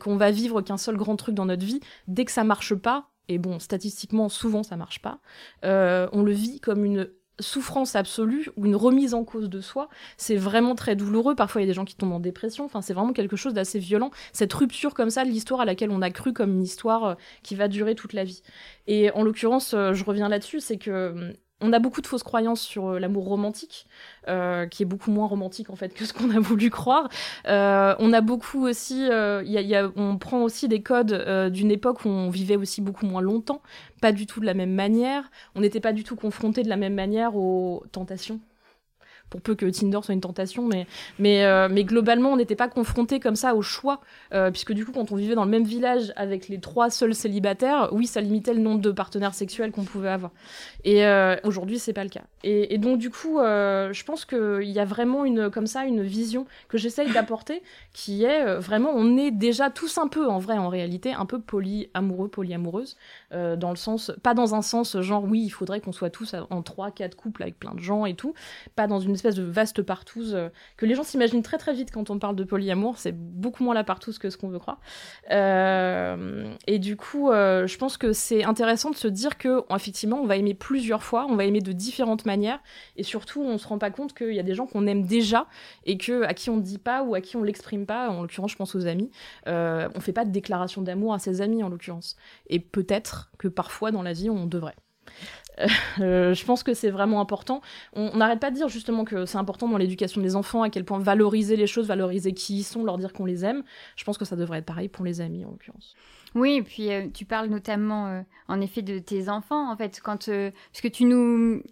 qu'on 0.00 0.16
va 0.16 0.30
vivre 0.30 0.62
qu'un 0.62 0.76
seul 0.76 0.96
grand 0.96 1.16
truc 1.16 1.34
dans 1.34 1.46
notre 1.46 1.64
vie, 1.64 1.80
dès 2.08 2.24
que 2.24 2.32
ça 2.32 2.44
marche 2.44 2.74
pas, 2.74 3.08
et 3.28 3.38
bon, 3.38 3.58
statistiquement, 3.58 4.28
souvent 4.28 4.62
ça 4.62 4.76
marche 4.76 5.00
pas, 5.00 5.20
euh, 5.64 6.08
on 6.12 6.22
le 6.22 6.32
vit 6.32 6.60
comme 6.60 6.84
une 6.84 7.08
souffrance 7.40 7.96
absolue 7.96 8.48
ou 8.56 8.66
une 8.66 8.76
remise 8.76 9.14
en 9.14 9.24
cause 9.24 9.48
de 9.48 9.60
soi, 9.60 9.88
c'est 10.16 10.36
vraiment 10.36 10.74
très 10.74 10.96
douloureux. 10.96 11.34
Parfois, 11.34 11.60
il 11.60 11.64
y 11.64 11.66
a 11.66 11.70
des 11.70 11.74
gens 11.74 11.84
qui 11.84 11.96
tombent 11.96 12.12
en 12.12 12.20
dépression. 12.20 12.64
Enfin, 12.64 12.82
c'est 12.82 12.94
vraiment 12.94 13.12
quelque 13.12 13.36
chose 13.36 13.54
d'assez 13.54 13.78
violent. 13.78 14.10
Cette 14.32 14.52
rupture 14.52 14.94
comme 14.94 15.10
ça, 15.10 15.24
l'histoire 15.24 15.60
à 15.60 15.64
laquelle 15.64 15.90
on 15.90 16.02
a 16.02 16.10
cru 16.10 16.32
comme 16.32 16.52
une 16.52 16.62
histoire 16.62 17.04
euh, 17.04 17.14
qui 17.42 17.54
va 17.54 17.68
durer 17.68 17.94
toute 17.94 18.12
la 18.12 18.24
vie. 18.24 18.42
Et 18.86 19.10
en 19.12 19.22
l'occurrence, 19.22 19.74
euh, 19.74 19.92
je 19.92 20.04
reviens 20.04 20.28
là-dessus, 20.28 20.60
c'est 20.60 20.78
que 20.78 21.10
hum, 21.10 21.32
on 21.62 21.72
a 21.72 21.78
beaucoup 21.78 22.00
de 22.00 22.06
fausses 22.06 22.22
croyances 22.22 22.60
sur 22.60 22.88
euh, 22.88 22.98
l'amour 22.98 23.24
romantique, 23.24 23.86
euh, 24.28 24.66
qui 24.66 24.82
est 24.82 24.86
beaucoup 24.86 25.10
moins 25.10 25.26
romantique 25.26 25.70
en 25.70 25.76
fait 25.76 25.94
que 25.94 26.04
ce 26.04 26.12
qu'on 26.12 26.30
a 26.30 26.40
voulu 26.40 26.70
croire. 26.70 27.08
Euh, 27.46 27.94
on 27.98 28.12
a 28.12 28.20
beaucoup 28.20 28.66
aussi, 28.66 29.08
on 29.96 30.18
prend 30.18 30.42
aussi 30.42 30.68
des 30.68 30.82
codes 30.82 31.50
d'une 31.50 31.70
époque 31.70 32.04
où 32.04 32.08
on 32.08 32.30
vivait 32.30 32.56
aussi 32.56 32.80
beaucoup 32.80 33.06
moins 33.06 33.22
longtemps, 33.22 33.62
pas 34.00 34.12
du 34.12 34.26
tout 34.26 34.40
de 34.40 34.46
la 34.46 34.54
même 34.54 34.74
manière. 34.74 35.30
On 35.54 35.60
n'était 35.60 35.80
pas 35.80 35.92
du 35.92 36.04
tout 36.04 36.16
confronté 36.16 36.62
de 36.62 36.68
la 36.68 36.76
même 36.76 36.94
manière 36.94 37.36
aux 37.36 37.84
tentations 37.92 38.40
pour 39.32 39.40
peu 39.40 39.54
que 39.54 39.64
Tinder 39.64 40.00
soit 40.02 40.12
une 40.12 40.20
tentation, 40.20 40.68
mais, 40.68 40.86
mais, 41.18 41.42
euh, 41.44 41.66
mais 41.70 41.84
globalement, 41.84 42.32
on 42.32 42.36
n'était 42.36 42.54
pas 42.54 42.68
confronté 42.68 43.18
comme 43.18 43.34
ça 43.34 43.54
au 43.54 43.62
choix, 43.62 44.02
euh, 44.34 44.50
puisque 44.50 44.74
du 44.74 44.84
coup, 44.84 44.92
quand 44.92 45.10
on 45.10 45.16
vivait 45.16 45.34
dans 45.34 45.46
le 45.46 45.50
même 45.50 45.64
village 45.64 46.12
avec 46.16 46.48
les 46.48 46.60
trois 46.60 46.90
seuls 46.90 47.14
célibataires, 47.14 47.88
oui, 47.92 48.06
ça 48.06 48.20
limitait 48.20 48.52
le 48.52 48.60
nombre 48.60 48.82
de 48.82 48.90
partenaires 48.90 49.32
sexuels 49.32 49.72
qu'on 49.72 49.84
pouvait 49.84 50.10
avoir. 50.10 50.32
Et 50.84 51.06
euh, 51.06 51.36
aujourd'hui, 51.44 51.78
c'est 51.78 51.94
pas 51.94 52.04
le 52.04 52.10
cas. 52.10 52.24
Et, 52.44 52.76
donc, 52.76 52.98
du 52.98 53.08
coup, 53.08 53.38
je 53.38 54.04
pense 54.04 54.26
qu'il 54.26 54.70
y 54.70 54.80
a 54.80 54.84
vraiment 54.84 55.24
une, 55.24 55.48
comme 55.48 55.66
ça, 55.66 55.84
une 55.84 56.02
vision 56.02 56.46
que 56.68 56.76
j'essaye 56.76 57.10
d'apporter, 57.14 57.62
qui 57.94 58.24
est 58.24 58.56
vraiment, 58.56 58.90
on 58.94 59.16
est 59.16 59.30
déjà 59.30 59.70
tous 59.70 59.96
un 59.96 60.08
peu, 60.08 60.28
en 60.28 60.40
vrai, 60.40 60.58
en 60.58 60.68
réalité, 60.68 61.14
un 61.14 61.24
peu 61.24 61.40
polyamoureux, 61.40 62.28
polyamoureuse, 62.28 62.96
dans 63.30 63.70
le 63.70 63.76
sens, 63.76 64.12
pas 64.22 64.34
dans 64.34 64.54
un 64.54 64.62
sens 64.62 65.00
genre, 65.00 65.24
oui, 65.24 65.42
il 65.42 65.50
faudrait 65.50 65.80
qu'on 65.80 65.92
soit 65.92 66.10
tous 66.10 66.34
en 66.50 66.62
trois, 66.62 66.90
quatre 66.90 67.16
couples 67.16 67.42
avec 67.42 67.58
plein 67.58 67.74
de 67.74 67.80
gens 67.80 68.04
et 68.04 68.14
tout, 68.14 68.34
pas 68.76 68.86
dans 68.86 69.00
une 69.00 69.16
espèce 69.22 69.34
de 69.36 69.48
vaste 69.48 69.82
partouze 69.82 70.34
euh, 70.34 70.48
que 70.76 70.86
les 70.86 70.94
gens 70.94 71.04
s'imaginent 71.04 71.42
très 71.42 71.58
très 71.58 71.72
vite 71.72 71.90
quand 71.92 72.10
on 72.10 72.18
parle 72.18 72.36
de 72.36 72.44
polyamour. 72.44 72.98
C'est 72.98 73.12
beaucoup 73.12 73.62
moins 73.62 73.74
la 73.74 73.84
partouze 73.84 74.18
que 74.18 74.30
ce 74.30 74.36
qu'on 74.36 74.48
veut 74.48 74.58
croire. 74.58 74.80
Euh, 75.30 76.52
et 76.66 76.78
du 76.78 76.96
coup, 76.96 77.30
euh, 77.30 77.66
je 77.66 77.78
pense 77.78 77.96
que 77.96 78.12
c'est 78.12 78.44
intéressant 78.44 78.90
de 78.90 78.96
se 78.96 79.08
dire 79.08 79.38
que 79.38 79.62
effectivement, 79.74 80.18
on 80.20 80.26
va 80.26 80.36
aimer 80.36 80.54
plusieurs 80.54 81.02
fois, 81.02 81.26
on 81.28 81.36
va 81.36 81.44
aimer 81.44 81.60
de 81.60 81.72
différentes 81.72 82.26
manières, 82.26 82.60
et 82.96 83.02
surtout, 83.02 83.42
on 83.42 83.58
se 83.58 83.66
rend 83.66 83.78
pas 83.78 83.90
compte 83.90 84.14
qu'il 84.14 84.34
y 84.34 84.40
a 84.40 84.44
des 84.44 84.54
gens 84.54 84.66
qu'on 84.66 84.86
aime 84.86 85.04
déjà 85.04 85.46
et 85.84 85.98
que 85.98 86.22
à 86.24 86.34
qui 86.34 86.50
on 86.50 86.56
ne 86.56 86.62
dit 86.62 86.78
pas 86.78 87.02
ou 87.02 87.14
à 87.14 87.20
qui 87.20 87.36
on 87.36 87.42
l'exprime 87.42 87.86
pas. 87.86 88.10
En 88.10 88.22
l'occurrence, 88.22 88.52
je 88.52 88.56
pense 88.56 88.74
aux 88.74 88.86
amis. 88.86 89.10
on 89.46 90.00
fait 90.00 90.12
pas 90.12 90.24
de 90.24 90.30
déclaration 90.30 90.82
d'amour 90.82 91.14
à 91.14 91.18
ses 91.18 91.40
amis 91.40 91.62
en 91.62 91.68
l'occurrence. 91.68 92.16
Et 92.48 92.58
peut-être 92.58 93.30
que 93.38 93.48
parfois 93.48 93.90
dans 93.90 94.02
la 94.02 94.12
vie, 94.12 94.30
on 94.30 94.46
devrait. 94.46 94.76
Euh, 96.00 96.34
je 96.34 96.44
pense 96.44 96.62
que 96.62 96.74
c'est 96.74 96.90
vraiment 96.90 97.20
important. 97.20 97.60
On 97.92 98.16
n'arrête 98.16 98.40
pas 98.40 98.50
de 98.50 98.56
dire 98.56 98.68
justement 98.68 99.04
que 99.04 99.26
c'est 99.26 99.38
important 99.38 99.68
dans 99.68 99.76
l'éducation 99.76 100.20
des 100.20 100.36
enfants, 100.36 100.62
à 100.62 100.70
quel 100.70 100.84
point 100.84 100.98
valoriser 100.98 101.56
les 101.56 101.66
choses, 101.66 101.86
valoriser 101.86 102.32
qui 102.32 102.58
ils 102.58 102.62
sont, 102.62 102.84
leur 102.84 102.98
dire 102.98 103.12
qu'on 103.12 103.26
les 103.26 103.44
aime. 103.44 103.62
Je 103.96 104.04
pense 104.04 104.18
que 104.18 104.24
ça 104.24 104.36
devrait 104.36 104.58
être 104.58 104.66
pareil 104.66 104.88
pour 104.88 105.04
les 105.04 105.20
amis 105.20 105.44
en 105.44 105.50
l'occurrence. 105.50 105.94
Oui, 106.34 106.54
et 106.54 106.62
puis 106.62 106.90
euh, 106.90 107.08
tu 107.12 107.26
parles 107.26 107.48
notamment, 107.48 108.06
euh, 108.06 108.22
en 108.48 108.60
effet, 108.60 108.82
de 108.82 108.98
tes 108.98 109.28
enfants, 109.28 109.70
en 109.70 109.76
fait, 109.76 110.00
quand, 110.02 110.26
parce 110.26 110.80
que 110.82 110.88
tu 110.88 111.04
nous 111.04 111.62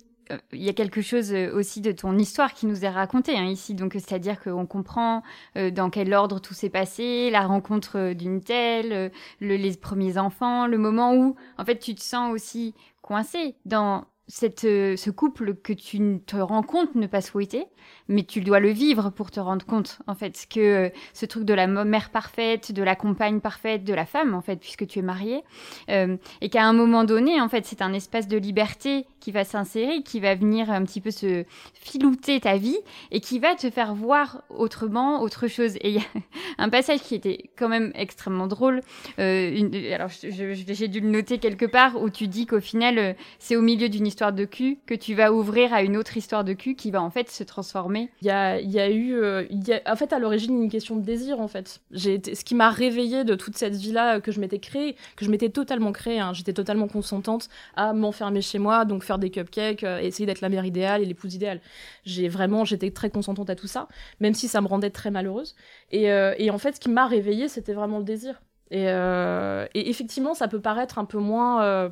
il 0.53 0.63
y 0.63 0.69
a 0.69 0.73
quelque 0.73 1.03
chose 1.03 1.33
aussi 1.55 1.81
de 1.81 1.93
ton 1.93 2.17
histoire 2.19 2.55
qui 2.55 2.67
nous 2.67 2.85
est 2.85 2.89
racontée 2.89 3.37
hein, 3.37 3.47
ici. 3.47 3.75
Donc, 3.75 3.93
c'est-à-dire 3.95 4.41
qu'on 4.41 4.67
comprend 4.67 5.23
dans 5.57 5.91
quel 5.91 6.13
ordre 6.15 6.41
tout 6.41 6.55
s'est 6.55 6.71
passé, 6.71 7.31
la 7.31 7.47
rencontre 7.47 8.13
d'une 8.13 8.41
telle, 8.41 9.11
les 9.41 9.77
premiers 9.77 10.19
enfants, 10.19 10.67
le 10.67 10.79
moment 10.79 11.15
où, 11.15 11.37
en 11.59 11.65
fait, 11.65 11.79
tu 11.79 11.95
te 11.95 12.03
sens 12.03 12.33
aussi 12.33 12.75
coincé 13.03 13.55
dans 13.65 14.05
cette, 14.31 14.61
ce 14.61 15.11
couple 15.11 15.55
que 15.55 15.73
tu 15.73 16.21
te 16.25 16.37
rends 16.37 16.63
compte 16.63 16.95
ne 16.95 17.07
pas 17.07 17.21
souhaiter, 17.21 17.67
mais 18.09 18.23
tu 18.23 18.41
dois 18.41 18.61
le 18.61 18.71
vivre 18.71 19.11
pour 19.11 19.31
te 19.31 19.41
rendre 19.41 19.67
compte, 19.67 19.99
en 20.07 20.15
fait, 20.15 20.47
que 20.49 20.61
euh, 20.61 20.89
ce 21.13 21.27
truc 21.27 21.45
de 21.45 21.55
la 21.55 21.67
mère 21.67 22.11
parfaite, 22.11 22.73
de 22.73 22.83
la 22.83 22.95
compagne 22.95 23.41
parfaite, 23.41 23.85
de 23.85 23.93
la 23.93 24.07
femme, 24.07 24.35
en 24.35 24.41
fait, 24.41 24.57
puisque 24.57 24.87
tu 24.87 25.01
es 25.01 25.03
mariée, 25.03 25.43
euh, 25.91 26.17
et 26.41 26.49
qu'à 26.49 26.65
un 26.65 26.73
moment 26.73 27.05
donné, 27.05 27.41
en 27.41 27.49
fait, 27.49 27.67
c'est 27.67 27.83
un 27.83 27.93
espace 27.93 28.29
de 28.29 28.37
liberté 28.37 29.07
qui 29.21 29.33
va 29.33 29.45
s'insérer, 29.45 30.03
qui 30.03 30.21
va 30.21 30.35
venir 30.35 30.71
un 30.71 30.85
petit 30.85 31.01
peu 31.01 31.11
se 31.11 31.45
filouter 31.75 32.41
ta 32.41 32.57
vie, 32.57 32.79
et 33.11 33.21
qui 33.21 33.39
va 33.39 33.55
te 33.55 33.71
faire 33.71 33.95
voir 33.95 34.43
autrement 34.51 35.23
autre 35.23 35.49
chose. 35.49 35.77
Et 35.77 35.91
il 35.91 35.95
y 35.97 35.99
a 35.99 36.03
un 36.59 36.69
passage 36.69 37.01
qui 37.01 37.15
était 37.15 37.51
quand 37.57 37.69
même 37.69 37.93
extrêmement 37.95 38.47
drôle, 38.47 38.81
euh, 39.19 39.95
alors 39.95 40.11
j'ai 40.11 40.89
dû 40.89 41.01
le 41.01 41.09
noter 41.09 41.39
quelque 41.39 41.67
part, 41.67 42.01
où 42.01 42.11
tu 42.11 42.29
dis 42.29 42.47
qu'au 42.47 42.61
final, 42.61 43.17
c'est 43.39 43.57
au 43.57 43.63
milieu 43.63 43.89
d'une 43.89 44.07
histoire 44.07 44.33
de 44.33 44.45
cul 44.45 44.79
que 44.87 44.95
tu 44.95 45.15
vas 45.15 45.33
ouvrir 45.33 45.73
à 45.73 45.83
une 45.83 45.97
autre 45.97 46.17
histoire 46.17 46.45
de 46.45 46.53
cul 46.53 46.75
qui 46.75 46.91
va 46.91 47.03
en 47.03 47.11
fait 47.11 47.31
se 47.31 47.45
transformer 47.45 48.11
il 48.23 48.27
y 48.27 48.31
a, 48.31 48.91
eu, 48.91 49.15
euh, 49.15 49.45
en 49.87 49.97
fait, 49.97 50.13
à 50.13 50.19
l'origine, 50.19 50.63
une 50.63 50.71
question 50.71 50.97
de 50.97 51.03
désir, 51.03 51.41
en 51.41 51.49
fait. 51.49 51.81
J'ai 51.91 52.21
ce 52.35 52.45
qui 52.45 52.55
m'a 52.55 52.71
réveillée 52.71 53.25
de 53.25 53.35
toute 53.35 53.57
cette 53.57 53.75
vie-là 53.75 54.21
que 54.21 54.33
je 54.33 54.41
m'étais 54.41 54.59
créée, 54.59 54.97
que 55.17 55.25
je 55.25 55.31
m'étais 55.31 55.49
totalement 55.49 55.93
créée. 55.93 56.21
Hein. 56.21 56.33
J'étais 56.33 56.53
totalement 56.53 56.89
consentante 56.89 57.49
à 57.77 57.93
m'enfermer 57.93 58.43
chez 58.43 58.59
moi, 58.59 58.85
donc 58.85 59.03
faire 59.11 59.19
des 59.19 59.31
cupcakes, 59.31 59.85
euh, 59.85 59.99
essayer 59.99 60.27
d'être 60.27 60.41
la 60.41 60.49
mère 60.49 60.65
idéale 60.65 61.03
et 61.03 61.07
l'épouse 61.07 61.35
idéale. 61.35 61.61
J'ai 62.05 62.29
vraiment, 62.29 62.65
j'étais 62.65 62.91
très 62.91 63.11
consentante 63.11 63.51
à 63.51 63.57
tout 63.57 63.67
ça, 63.67 63.89
même 64.21 64.35
si 64.35 64.49
ça 64.49 64.61
me 64.61 64.67
rendait 64.67 64.91
très 64.91 65.11
malheureuse. 65.11 65.55
Et, 65.91 66.11
euh, 66.11 66.35
et 66.39 66.51
en 66.51 66.59
fait, 66.59 66.77
ce 66.77 66.81
qui 66.81 66.89
m'a 66.89 67.07
réveillée, 67.07 67.49
c'était 67.49 67.75
vraiment 67.75 67.99
le 67.99 68.05
désir. 68.05 68.43
Et, 68.73 68.85
et, 68.85 69.91
effectivement, 69.91 70.35
ça 70.35 70.47
peut 70.47 70.61
paraître 70.61 70.99
un 71.01 71.05
peu 71.05 71.19
moins 71.19 71.91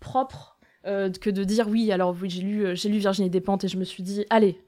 propre 0.00 0.58
euh, 0.86 1.10
que 1.10 1.30
de 1.30 1.44
dire 1.44 1.68
oui, 1.68 1.90
alors 1.92 2.16
oui, 2.20 2.30
j'ai 2.30 2.42
lu, 2.42 2.64
euh, 2.64 2.74
j'ai 2.74 2.88
lu 2.88 2.98
Virginie 2.98 3.28
Despentes 3.30 3.64
et 3.64 3.68
je 3.68 3.76
me 3.76 3.84
suis 3.84 4.02
dit, 4.02 4.24
allez, 4.30 4.58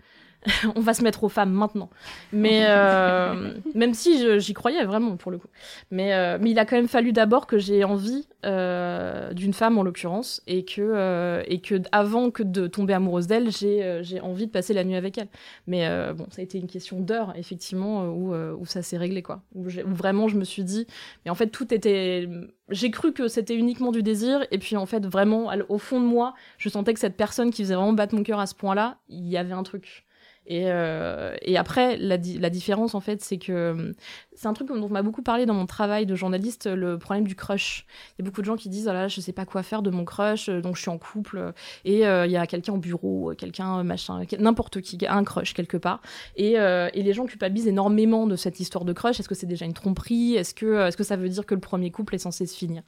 on 0.77 0.81
va 0.81 0.95
se 0.95 1.03
mettre 1.03 1.25
aux 1.25 1.29
femmes 1.29 1.53
maintenant. 1.53 1.91
Mais 2.33 2.65
euh, 2.67 3.55
même 3.75 3.95
si 3.95 4.41
j'y 4.41 4.55
croyais 4.55 4.85
vraiment 4.85 5.17
pour 5.17 5.31
le 5.31 5.39
coup. 5.39 5.49
Mais, 5.91 6.15
euh, 6.15 6.39
mais 6.41 6.51
il 6.51 6.59
a 6.59 6.65
quand 6.65 6.77
même 6.77 6.89
fallu 6.89 7.13
d'abord 7.13 7.47
que 7.47 7.59
j'ai 7.59 7.85
envie 7.85 8.27
euh, 8.47 9.33
d'une 9.35 9.53
femme 9.53 9.77
en 9.77 9.83
l'occurrence 9.83 10.43
et 10.47 10.65
que 10.65 11.43
et 11.47 11.61
que 11.61 11.83
avant 11.93 12.31
que 12.31 12.43
de 12.43 12.67
tomber 12.67 12.95
amoureuse 12.95 13.27
d'elle, 13.27 13.51
j'ai 13.51 14.01
j'ai 14.03 14.21
envie 14.21 14.47
de 14.47 14.53
passer 14.53 14.73
la 14.73 14.85
nuit 14.85 14.97
avec 14.97 15.19
elle. 15.19 15.29
Mais 15.67 15.87
bon, 16.15 16.27
ça 16.31 16.41
a 16.41 16.45
été 16.45 16.59
une 16.59 16.69
question 16.69 17.01
d'heure 17.01 17.35
effectivement 17.37 18.07
où 18.07 18.35
où 18.35 18.67
ça 18.67 18.83
s'est 18.83 18.99
réglé 18.99 19.23
quoi. 19.23 19.43
Où, 19.55 19.67
vraiment 19.87 20.29
je 20.29 20.37
me 20.37 20.45
suis 20.45 20.65
dit, 20.65 20.87
mais 21.25 21.31
en 21.31 21.35
fait 21.35 21.49
tout 21.49 21.73
était 21.75 22.29
j'ai 22.71 22.91
cru 22.91 23.13
que 23.13 23.29
c'était 23.29 23.57
uniquement 23.57 23.91
du 23.91 24.03
désir, 24.03 24.47
et 24.51 24.59
puis 24.59 24.77
en 24.77 24.87
fait, 24.87 25.05
vraiment, 25.05 25.51
au 25.69 25.79
fond 25.79 26.01
de 26.01 26.07
moi, 26.07 26.35
je 26.57 26.69
sentais 26.69 26.95
que 26.95 27.01
cette 27.01 27.17
personne 27.17 27.51
qui 27.51 27.63
faisait 27.63 27.75
vraiment 27.75 27.93
battre 27.93 28.15
mon 28.15 28.23
cœur 28.23 28.39
à 28.39 28.47
ce 28.47 28.55
point-là, 28.55 28.99
il 29.09 29.29
y 29.29 29.37
avait 29.37 29.53
un 29.53 29.63
truc. 29.63 30.07
Et, 30.47 30.65
euh, 30.67 31.37
et 31.43 31.57
après, 31.57 31.97
la, 31.97 32.17
la, 32.17 32.51
différence, 32.51 32.95
en 32.95 33.01
fait, 33.01 33.23
c'est 33.23 33.39
que 33.39 33.95
c'est 34.35 34.49
un 34.49 34.53
truc 34.53 34.69
dont 34.69 34.83
on 34.83 34.89
m'a 34.89 35.03
beaucoup 35.03 35.23
parlé 35.23 35.47
dans 35.47 35.55
mon 35.55 35.67
travail 35.67 36.07
de 36.07 36.15
journaliste, 36.15 36.67
le 36.67 36.99
problème 36.99 37.27
du 37.27 37.37
crush. 37.37 37.87
Il 38.19 38.23
y 38.23 38.25
a 38.25 38.29
beaucoup 38.29 38.41
de 38.41 38.47
gens 38.47 38.57
qui 38.57 38.69
disent, 38.69 38.89
oh 38.89 38.93
là, 38.93 39.07
je 39.07 39.21
sais 39.21 39.33
pas 39.33 39.45
quoi 39.45 39.63
faire 39.63 39.83
de 39.83 39.91
mon 39.91 40.05
crush, 40.05 40.49
donc 40.49 40.77
je 40.77 40.81
suis 40.81 40.91
en 40.91 40.99
couple, 40.99 41.53
et 41.85 42.07
euh, 42.07 42.27
il 42.27 42.33
y 42.33 42.37
a 42.37 42.47
quelqu'un 42.47 42.73
au 42.73 42.79
bureau, 42.79 43.33
quelqu'un 43.37 43.85
machin, 43.85 44.23
n'importe 44.39 44.81
qui, 44.81 44.99
un 45.07 45.25
crush 45.25 45.55
quelque 45.55 45.77
part. 45.77 46.01
Et, 46.37 46.59
euh, 46.59 46.89
et, 46.95 47.03
les 47.03 47.13
gens 47.13 47.27
culpabilisent 47.27 47.69
énormément 47.69 48.27
de 48.27 48.37
cette 48.37 48.61
histoire 48.61 48.85
de 48.85 48.93
crush. 48.93 49.21
Est-ce 49.21 49.29
que 49.29 49.35
c'est 49.35 49.47
déjà 49.47 49.67
une 49.67 49.75
tromperie? 49.75 50.35
Est-ce 50.35 50.55
que, 50.55 50.87
est 50.87 50.91
-ce 50.91 50.97
que 50.97 51.05
ça 51.05 51.17
veut 51.17 51.29
dire 51.29 51.47
que 51.47 51.55
le 51.55 51.61
premier 51.61 51.91
couple 51.91 52.15
est 52.15 52.19
censé 52.19 52.47
se 52.47 52.57
finir? 52.57 52.83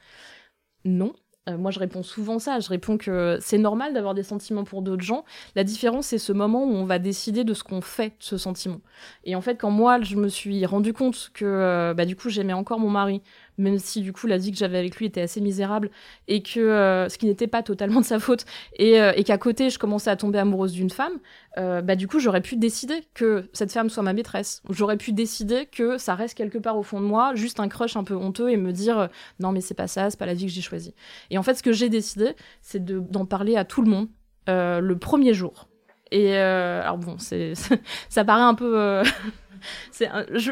Non, 0.84 1.14
euh, 1.48 1.58
moi, 1.58 1.72
je 1.72 1.80
réponds 1.80 2.04
souvent 2.04 2.38
ça. 2.38 2.60
Je 2.60 2.68
réponds 2.68 2.98
que 2.98 3.36
c'est 3.40 3.58
normal 3.58 3.92
d'avoir 3.94 4.14
des 4.14 4.22
sentiments 4.22 4.62
pour 4.62 4.80
d'autres 4.80 5.02
gens. 5.02 5.24
La 5.56 5.64
différence, 5.64 6.06
c'est 6.06 6.18
ce 6.18 6.32
moment 6.32 6.64
où 6.64 6.70
on 6.70 6.84
va 6.84 7.00
décider 7.00 7.42
de 7.42 7.52
ce 7.52 7.64
qu'on 7.64 7.80
fait 7.80 8.10
de 8.10 8.14
ce 8.20 8.36
sentiment. 8.36 8.80
Et 9.24 9.34
en 9.34 9.40
fait, 9.40 9.56
quand 9.56 9.70
moi, 9.70 10.00
je 10.02 10.16
me 10.16 10.28
suis 10.28 10.64
rendu 10.66 10.92
compte 10.92 11.30
que, 11.34 11.44
euh, 11.44 11.94
bah, 11.94 12.04
du 12.04 12.14
coup, 12.14 12.28
j'aimais 12.28 12.52
encore 12.52 12.78
mon 12.78 12.90
mari, 12.90 13.22
même 13.58 13.78
si 13.78 14.00
du 14.00 14.12
coup 14.12 14.26
la 14.26 14.38
vie 14.38 14.50
que 14.50 14.56
j'avais 14.56 14.78
avec 14.78 14.96
lui 14.96 15.06
était 15.06 15.20
assez 15.20 15.40
misérable 15.40 15.90
et 16.28 16.42
que 16.42 16.60
euh, 16.60 17.08
ce 17.08 17.18
qui 17.18 17.26
n'était 17.26 17.46
pas 17.46 17.62
totalement 17.62 18.00
de 18.00 18.04
sa 18.04 18.18
faute 18.18 18.44
et, 18.76 19.00
euh, 19.00 19.12
et 19.16 19.24
qu'à 19.24 19.38
côté 19.38 19.70
je 19.70 19.78
commençais 19.78 20.10
à 20.10 20.16
tomber 20.16 20.38
amoureuse 20.38 20.72
d'une 20.72 20.90
femme, 20.90 21.18
euh, 21.58 21.82
bah 21.82 21.96
du 21.96 22.08
coup 22.08 22.18
j'aurais 22.18 22.40
pu 22.40 22.56
décider 22.56 23.02
que 23.14 23.48
cette 23.52 23.72
femme 23.72 23.90
soit 23.90 24.02
ma 24.02 24.12
maîtresse. 24.12 24.62
J'aurais 24.70 24.96
pu 24.96 25.12
décider 25.12 25.66
que 25.66 25.98
ça 25.98 26.14
reste 26.14 26.36
quelque 26.36 26.58
part 26.58 26.78
au 26.78 26.82
fond 26.82 27.00
de 27.00 27.06
moi, 27.06 27.34
juste 27.34 27.60
un 27.60 27.68
crush 27.68 27.96
un 27.96 28.04
peu 28.04 28.14
honteux 28.14 28.50
et 28.50 28.56
me 28.56 28.72
dire 28.72 29.08
non 29.40 29.52
mais 29.52 29.60
c'est 29.60 29.74
pas 29.74 29.88
ça, 29.88 30.10
c'est 30.10 30.18
pas 30.18 30.26
la 30.26 30.34
vie 30.34 30.46
que 30.46 30.52
j'ai 30.52 30.62
choisie. 30.62 30.94
Et 31.30 31.38
en 31.38 31.42
fait 31.42 31.54
ce 31.54 31.62
que 31.62 31.72
j'ai 31.72 31.88
décidé, 31.88 32.34
c'est 32.60 32.84
d'en 32.84 33.26
parler 33.26 33.56
à 33.56 33.64
tout 33.64 33.82
le 33.82 33.90
monde 33.90 34.08
le 34.48 34.94
premier 34.94 35.34
jour. 35.34 35.68
Et 36.10 36.36
alors 36.36 36.98
bon, 36.98 37.16
c'est 37.18 37.54
ça 38.08 38.24
paraît 38.24 38.42
un 38.42 38.54
peu 38.54 39.02
c'est 39.90 40.08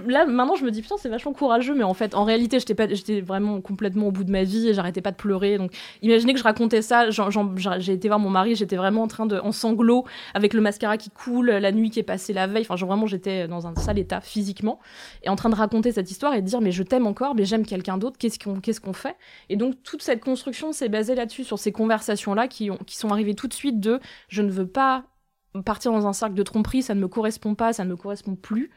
là 0.07 0.27
maintenant 0.27 0.55
je 0.57 0.65
me 0.65 0.71
dis 0.71 0.83
putain 0.83 0.97
c'est 0.99 1.09
vachement 1.09 1.33
courageux 1.33 1.75
mais 1.75 1.85
en 1.85 1.95
fait 1.95 2.15
en 2.15 2.25
réalité 2.25 2.59
j'étais 2.59 2.75
pas 2.75 2.89
j'étais 2.89 3.21
vraiment 3.21 3.61
complètement 3.61 4.09
au 4.09 4.13
bout 4.13 4.25
de 4.25 4.31
ma 4.31 4.45
vie 4.45 4.69
et 4.69 4.75
j'arrêtais 4.75 5.01
pas 5.01 5.11
de 5.11 5.17
pleurer. 5.17 5.59
Donc 5.59 5.73
imaginez 6.03 6.33
que 6.33 6.39
je 6.39 6.45
racontais 6.45 6.83
ça 6.83 7.11
j'ai 7.11 7.93
été 7.93 8.09
voir 8.09 8.19
mon 8.19 8.31
mari 8.31 8.55
j'étais 8.55 8.77
vraiment 8.77 9.03
en 9.03 9.09
train 9.09 9.27
de 9.27 9.39
en 9.39 9.53
sanglots 9.53 10.05
avec 10.35 10.55
le 10.55 10.61
mascara 10.61 10.97
qui 10.97 11.11
coule 11.11 11.51
la 11.51 11.73
nuit 11.73 11.91
qui 11.91 11.99
est 11.99 12.05
passée 12.05 12.33
la 12.33 12.47
veille. 12.47 12.67
Enfin 12.69 12.85
vraiment 12.85 13.07
j'étais 13.07 13.49
dans 13.49 13.67
un 13.67 13.75
sale 13.75 13.99
état 13.99 14.21
physiquement 14.21 14.79
et 15.23 15.29
en 15.29 15.37
train 15.37 15.51
de 15.51 15.55
raconter 15.55 15.93
cette 15.93 16.11
histoire 16.11 16.35
et 16.35 16.43
de 16.43 16.47
dire 16.47 16.61
mais 16.61 16.73
je 16.73 16.83
t'aime 16.83 17.07
encore 17.07 17.35
mais 17.35 17.45
j'aime 17.45 17.67
quelqu'un 17.67 17.99
d'autre 17.99 18.19
qu'est-ce 18.19 18.39
qu'on 18.39 18.61
qu'est-ce 18.61 18.81
qu'on 18.81 18.93
fait? 18.93 19.17
Et 19.49 19.57
donc 19.57 19.83
toute 19.83 20.03
cette 20.03 20.23
construction 20.23 20.73
s'est 20.73 20.89
basée 20.89 21.15
là-dessus 21.15 21.45
sur 21.45 21.59
ces 21.59 21.73
conversations 21.73 22.35
là 22.35 22.49
qui 22.49 22.71
ont 22.71 22.79
qui 22.87 22.97
sont 22.97 23.11
arrivées 23.11 23.35
tout 23.35 23.49
de 23.49 23.55
suite 23.55 23.81
de 23.81 24.01
je 24.29 24.43
ne 24.43 24.51
veux 24.51 24.67
pas 24.67 25.05
partir 25.65 25.93
dans 25.93 26.07
un 26.07 26.13
cercle 26.13 26.35
de 26.35 26.43
tromperie, 26.43 26.83
ça 26.83 26.95
ne 26.95 27.01
me 27.01 27.09
correspond 27.09 27.55
pas, 27.55 27.73
ça 27.73 27.85
ne 27.85 27.91
me 27.91 27.97
correspond 27.97 28.37
plus. 28.37 28.71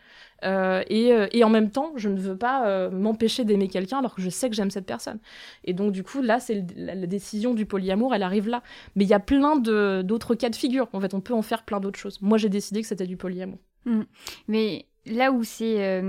Euh, 0.43 0.83
euh, 0.91 1.27
et, 1.31 1.43
en 1.43 1.49
même 1.49 1.69
temps, 1.69 1.93
je 1.95 2.09
ne 2.09 2.19
veux 2.19 2.37
pas 2.37 2.67
euh, 2.67 2.89
m'empêcher 2.89 3.45
d'aimer 3.45 3.67
quelqu'un 3.67 3.99
alors 3.99 4.15
que 4.15 4.21
je 4.21 4.29
sais 4.29 4.49
que 4.49 4.55
j'aime 4.55 4.71
cette 4.71 4.85
personne. 4.85 5.19
Et 5.63 5.73
donc, 5.73 5.91
du 5.91 6.03
coup, 6.03 6.21
là, 6.21 6.39
c'est 6.39 6.65
la, 6.75 6.95
décision 6.95 7.53
du 7.53 7.65
polyamour, 7.65 8.13
elle 8.15 8.23
arrive 8.23 8.47
là. 8.47 8.63
Mais 8.95 9.03
il 9.03 9.09
y 9.09 9.13
a 9.13 9.19
plein 9.19 9.57
d'autres 9.57 10.35
cas 10.35 10.49
de 10.49 10.55
figure. 10.55 10.87
En 10.93 10.99
fait, 10.99 11.13
on 11.13 11.21
peut 11.21 11.33
en 11.33 11.41
faire 11.41 11.63
plein 11.63 11.79
d'autres 11.79 11.99
choses. 11.99 12.21
Moi, 12.21 12.37
j'ai 12.37 12.49
décidé 12.49 12.81
que 12.81 12.87
c'était 12.87 13.07
du 13.07 13.17
polyamour. 13.17 13.59
Mmh. 13.85 14.01
Mais 14.47 14.85
là 15.05 15.31
où 15.31 15.43
c'est 15.43 16.01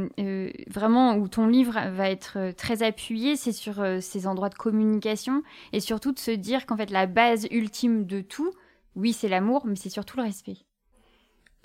vraiment 0.68 1.16
où 1.16 1.28
ton 1.28 1.46
livre 1.46 1.78
va 1.90 2.08
être 2.08 2.52
très 2.56 2.82
appuyé, 2.82 3.36
c'est 3.36 3.52
sur 3.52 3.84
ces 4.00 4.26
endroits 4.26 4.48
de 4.48 4.54
communication 4.54 5.42
et 5.72 5.80
surtout 5.80 6.12
de 6.12 6.18
se 6.20 6.30
dire 6.30 6.64
qu'en 6.66 6.76
fait 6.76 6.90
la 6.90 7.06
base 7.06 7.48
ultime 7.50 8.06
de 8.06 8.20
tout, 8.20 8.52
oui, 8.96 9.12
c'est 9.12 9.28
l'amour, 9.28 9.66
mais 9.66 9.76
c'est 9.76 9.90
surtout 9.90 10.16
le 10.16 10.22
respect. 10.22 10.56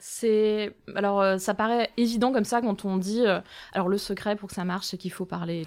C'est 0.01 0.75
alors 0.95 1.21
euh, 1.21 1.37
ça 1.37 1.53
paraît 1.53 1.89
évident 1.97 2.31
comme 2.31 2.45
ça 2.45 2.61
quand 2.61 2.85
on 2.85 2.95
dit 2.95 3.21
euh, 3.25 3.41
alors 3.73 3.89
le 3.89 3.97
secret 3.97 4.37
pour 4.37 4.47
que 4.47 4.55
ça 4.55 4.63
marche 4.63 4.85
c'est 4.85 4.97
qu'il 4.97 5.11
faut 5.11 5.25
parler 5.25 5.65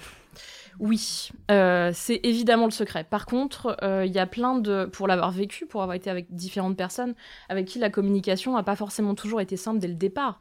oui 0.78 1.28
euh, 1.50 1.90
c'est 1.92 2.18
évidemment 2.22 2.64
le 2.64 2.70
secret. 2.70 3.04
Par 3.04 3.26
contre 3.26 3.76
il 3.82 4.10
y 4.10 4.18
a 4.18 4.26
plein 4.26 4.58
de 4.58 4.86
pour 4.86 5.06
l'avoir 5.06 5.32
vécu 5.32 5.66
pour 5.66 5.82
avoir 5.82 5.94
été 5.94 6.08
avec 6.08 6.34
différentes 6.34 6.78
personnes 6.78 7.14
avec 7.50 7.66
qui 7.66 7.78
la 7.78 7.90
communication 7.90 8.54
n'a 8.54 8.62
pas 8.62 8.74
forcément 8.74 9.14
toujours 9.14 9.42
été 9.42 9.58
simple 9.58 9.80
dès 9.80 9.88
le 9.88 9.96
départ 9.96 10.38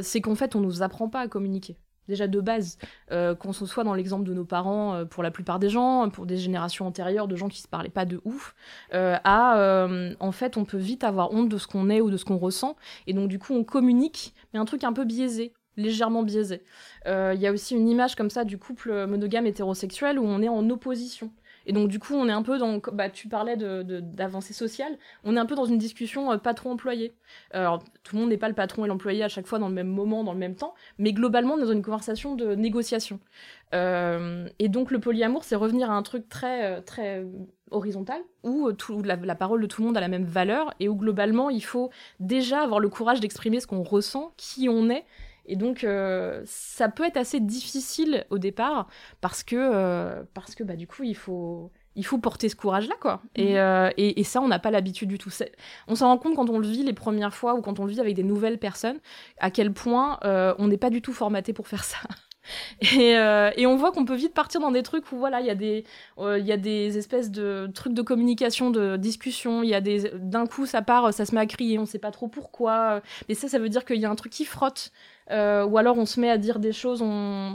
c'est 0.00 0.22
qu'en 0.22 0.34
fait 0.34 0.56
on 0.56 0.60
nous 0.60 0.82
apprend 0.82 1.10
pas 1.10 1.20
à 1.20 1.28
communiquer 1.28 1.76
déjà 2.08 2.26
de 2.26 2.40
base, 2.40 2.78
euh, 3.10 3.34
qu'on 3.34 3.52
se 3.52 3.66
soit 3.66 3.84
dans 3.84 3.94
l'exemple 3.94 4.24
de 4.24 4.34
nos 4.34 4.44
parents 4.44 4.94
euh, 4.94 5.04
pour 5.04 5.22
la 5.22 5.30
plupart 5.30 5.58
des 5.58 5.68
gens, 5.68 6.08
pour 6.10 6.26
des 6.26 6.36
générations 6.36 6.86
antérieures 6.86 7.28
de 7.28 7.36
gens 7.36 7.48
qui 7.48 7.60
se 7.60 7.68
parlaient 7.68 7.88
pas 7.88 8.04
de 8.04 8.20
ouf, 8.24 8.54
euh, 8.94 9.16
à 9.24 9.86
en 10.20 10.32
fait 10.32 10.56
on 10.56 10.64
peut 10.64 10.76
vite 10.76 11.04
avoir 11.04 11.32
honte 11.32 11.48
de 11.48 11.58
ce 11.58 11.66
qu'on 11.66 11.88
est 11.90 12.00
ou 12.00 12.10
de 12.10 12.16
ce 12.16 12.24
qu'on 12.24 12.38
ressent, 12.38 12.76
et 13.06 13.12
donc 13.12 13.28
du 13.28 13.38
coup 13.38 13.54
on 13.54 13.64
communique, 13.64 14.34
mais 14.52 14.58
un 14.58 14.64
truc 14.64 14.84
un 14.84 14.92
peu 14.92 15.04
biaisé, 15.04 15.52
légèrement 15.76 16.22
biaisé. 16.22 16.62
Il 17.06 17.38
y 17.38 17.46
a 17.46 17.52
aussi 17.52 17.74
une 17.74 17.88
image 17.88 18.16
comme 18.16 18.30
ça 18.30 18.44
du 18.44 18.58
couple 18.58 19.06
monogame 19.06 19.46
hétérosexuel 19.46 20.18
où 20.18 20.24
on 20.24 20.42
est 20.42 20.48
en 20.48 20.68
opposition. 20.70 21.30
Et 21.66 21.72
donc, 21.72 21.88
du 21.88 21.98
coup, 21.98 22.14
on 22.14 22.28
est 22.28 22.32
un 22.32 22.42
peu 22.42 22.58
dans. 22.58 22.80
Bah, 22.92 23.10
tu 23.10 23.28
parlais 23.28 23.56
d'avancée 23.56 24.52
de, 24.52 24.56
sociale. 24.56 24.96
On 25.24 25.36
est 25.36 25.38
un 25.38 25.46
peu 25.46 25.56
dans 25.56 25.64
une 25.64 25.78
discussion 25.78 26.32
euh, 26.32 26.38
patron-employé. 26.38 27.14
Alors, 27.50 27.82
tout 28.04 28.14
le 28.14 28.22
monde 28.22 28.30
n'est 28.30 28.38
pas 28.38 28.48
le 28.48 28.54
patron 28.54 28.84
et 28.84 28.88
l'employé 28.88 29.24
à 29.24 29.28
chaque 29.28 29.46
fois 29.46 29.58
dans 29.58 29.68
le 29.68 29.74
même 29.74 29.88
moment, 29.88 30.24
dans 30.24 30.32
le 30.32 30.38
même 30.38 30.54
temps. 30.54 30.74
Mais 30.98 31.12
globalement, 31.12 31.54
on 31.54 31.58
est 31.58 31.66
dans 31.66 31.72
une 31.72 31.82
conversation 31.82 32.36
de 32.36 32.54
négociation. 32.54 33.18
Euh, 33.74 34.48
et 34.60 34.68
donc, 34.68 34.92
le 34.92 35.00
polyamour, 35.00 35.44
c'est 35.44 35.56
revenir 35.56 35.90
à 35.90 35.94
un 35.94 36.02
truc 36.02 36.28
très, 36.28 36.64
euh, 36.64 36.80
très 36.80 37.26
horizontal, 37.72 38.20
où, 38.44 38.70
la, 39.04 39.16
la, 39.16 39.34
parole 39.34 39.60
de 39.60 39.66
tout 39.66 39.82
le 39.82 39.88
monde 39.88 39.96
a 39.96 40.00
la 40.00 40.08
même 40.08 40.24
valeur, 40.24 40.72
et 40.78 40.88
où 40.88 40.94
globalement, 40.94 41.50
il 41.50 41.64
faut 41.64 41.90
déjà 42.20 42.60
avoir 42.60 42.78
le 42.78 42.88
courage 42.88 43.18
d'exprimer 43.18 43.58
ce 43.58 43.66
qu'on 43.66 43.82
ressent, 43.82 44.32
qui 44.36 44.68
on 44.68 44.88
est, 44.88 45.04
et 45.46 45.56
donc, 45.56 45.84
euh, 45.84 46.42
ça 46.46 46.88
peut 46.88 47.04
être 47.04 47.16
assez 47.16 47.40
difficile 47.40 48.24
au 48.30 48.38
départ 48.38 48.88
parce 49.20 49.42
que, 49.42 49.56
euh, 49.56 50.22
parce 50.34 50.54
que 50.54 50.64
bah, 50.64 50.76
du 50.76 50.86
coup, 50.86 51.02
il 51.04 51.16
faut, 51.16 51.70
il 51.94 52.04
faut 52.04 52.18
porter 52.18 52.48
ce 52.48 52.56
courage-là, 52.56 52.94
quoi. 53.00 53.22
Et, 53.34 53.52
Mhm. 53.54 53.56
euh, 53.58 53.90
et, 53.96 54.20
et 54.20 54.24
ça, 54.24 54.40
on 54.40 54.48
n'a 54.48 54.58
pas 54.58 54.70
l'habitude 54.70 55.08
du 55.08 55.18
tout. 55.18 55.30
On 55.88 55.94
s'en 55.94 56.08
rend 56.08 56.18
compte 56.18 56.34
quand 56.36 56.50
on 56.50 56.58
le 56.58 56.66
vit 56.68 56.82
les 56.82 56.92
premières 56.92 57.34
fois 57.34 57.54
ou 57.54 57.62
quand 57.62 57.80
on 57.80 57.84
le 57.84 57.90
vit 57.92 58.00
avec 58.00 58.14
des 58.14 58.22
nouvelles 58.22 58.58
personnes, 58.58 58.98
à 59.38 59.50
quel 59.50 59.72
point 59.72 60.18
on 60.22 60.68
n'est 60.68 60.76
pas 60.78 60.90
du 60.90 61.02
tout 61.02 61.12
formaté 61.12 61.52
pour 61.52 61.68
faire 61.68 61.84
ça. 61.84 61.98
Et, 62.80 63.16
euh, 63.16 63.50
et 63.56 63.66
on 63.66 63.76
voit 63.76 63.90
qu'on 63.92 64.04
peut 64.04 64.14
vite 64.14 64.34
partir 64.34 64.60
dans 64.60 64.70
des 64.70 64.82
trucs 64.82 65.10
où 65.10 65.16
voilà, 65.16 65.40
il 65.40 65.46
y 65.46 65.50
a 65.50 65.54
des, 65.54 65.84
euh, 66.18 66.38
il 66.38 66.46
y 66.46 66.52
a 66.52 66.56
des 66.56 66.96
espèces 66.98 67.30
de 67.30 67.68
trucs 67.74 67.92
de 67.94 68.02
communication, 68.02 68.70
de 68.70 68.96
discussion. 68.96 69.62
Il 69.62 69.68
y 69.68 69.74
a 69.74 69.80
des, 69.80 70.10
d'un 70.14 70.46
coup, 70.46 70.66
ça 70.66 70.82
part, 70.82 71.12
ça 71.12 71.24
se 71.26 71.34
met 71.34 71.40
à 71.40 71.46
crier, 71.46 71.78
on 71.78 71.86
sait 71.86 71.98
pas 71.98 72.10
trop 72.12 72.28
pourquoi. 72.28 73.00
Mais 73.28 73.34
ça, 73.34 73.48
ça 73.48 73.58
veut 73.58 73.68
dire 73.68 73.84
qu'il 73.84 73.96
y 73.96 74.04
a 74.04 74.10
un 74.10 74.14
truc 74.14 74.32
qui 74.32 74.44
frotte. 74.44 74.92
Euh, 75.30 75.64
ou 75.64 75.76
alors 75.76 75.98
on 75.98 76.06
se 76.06 76.20
met 76.20 76.30
à 76.30 76.38
dire 76.38 76.60
des 76.60 76.72
choses, 76.72 77.02
on, 77.02 77.52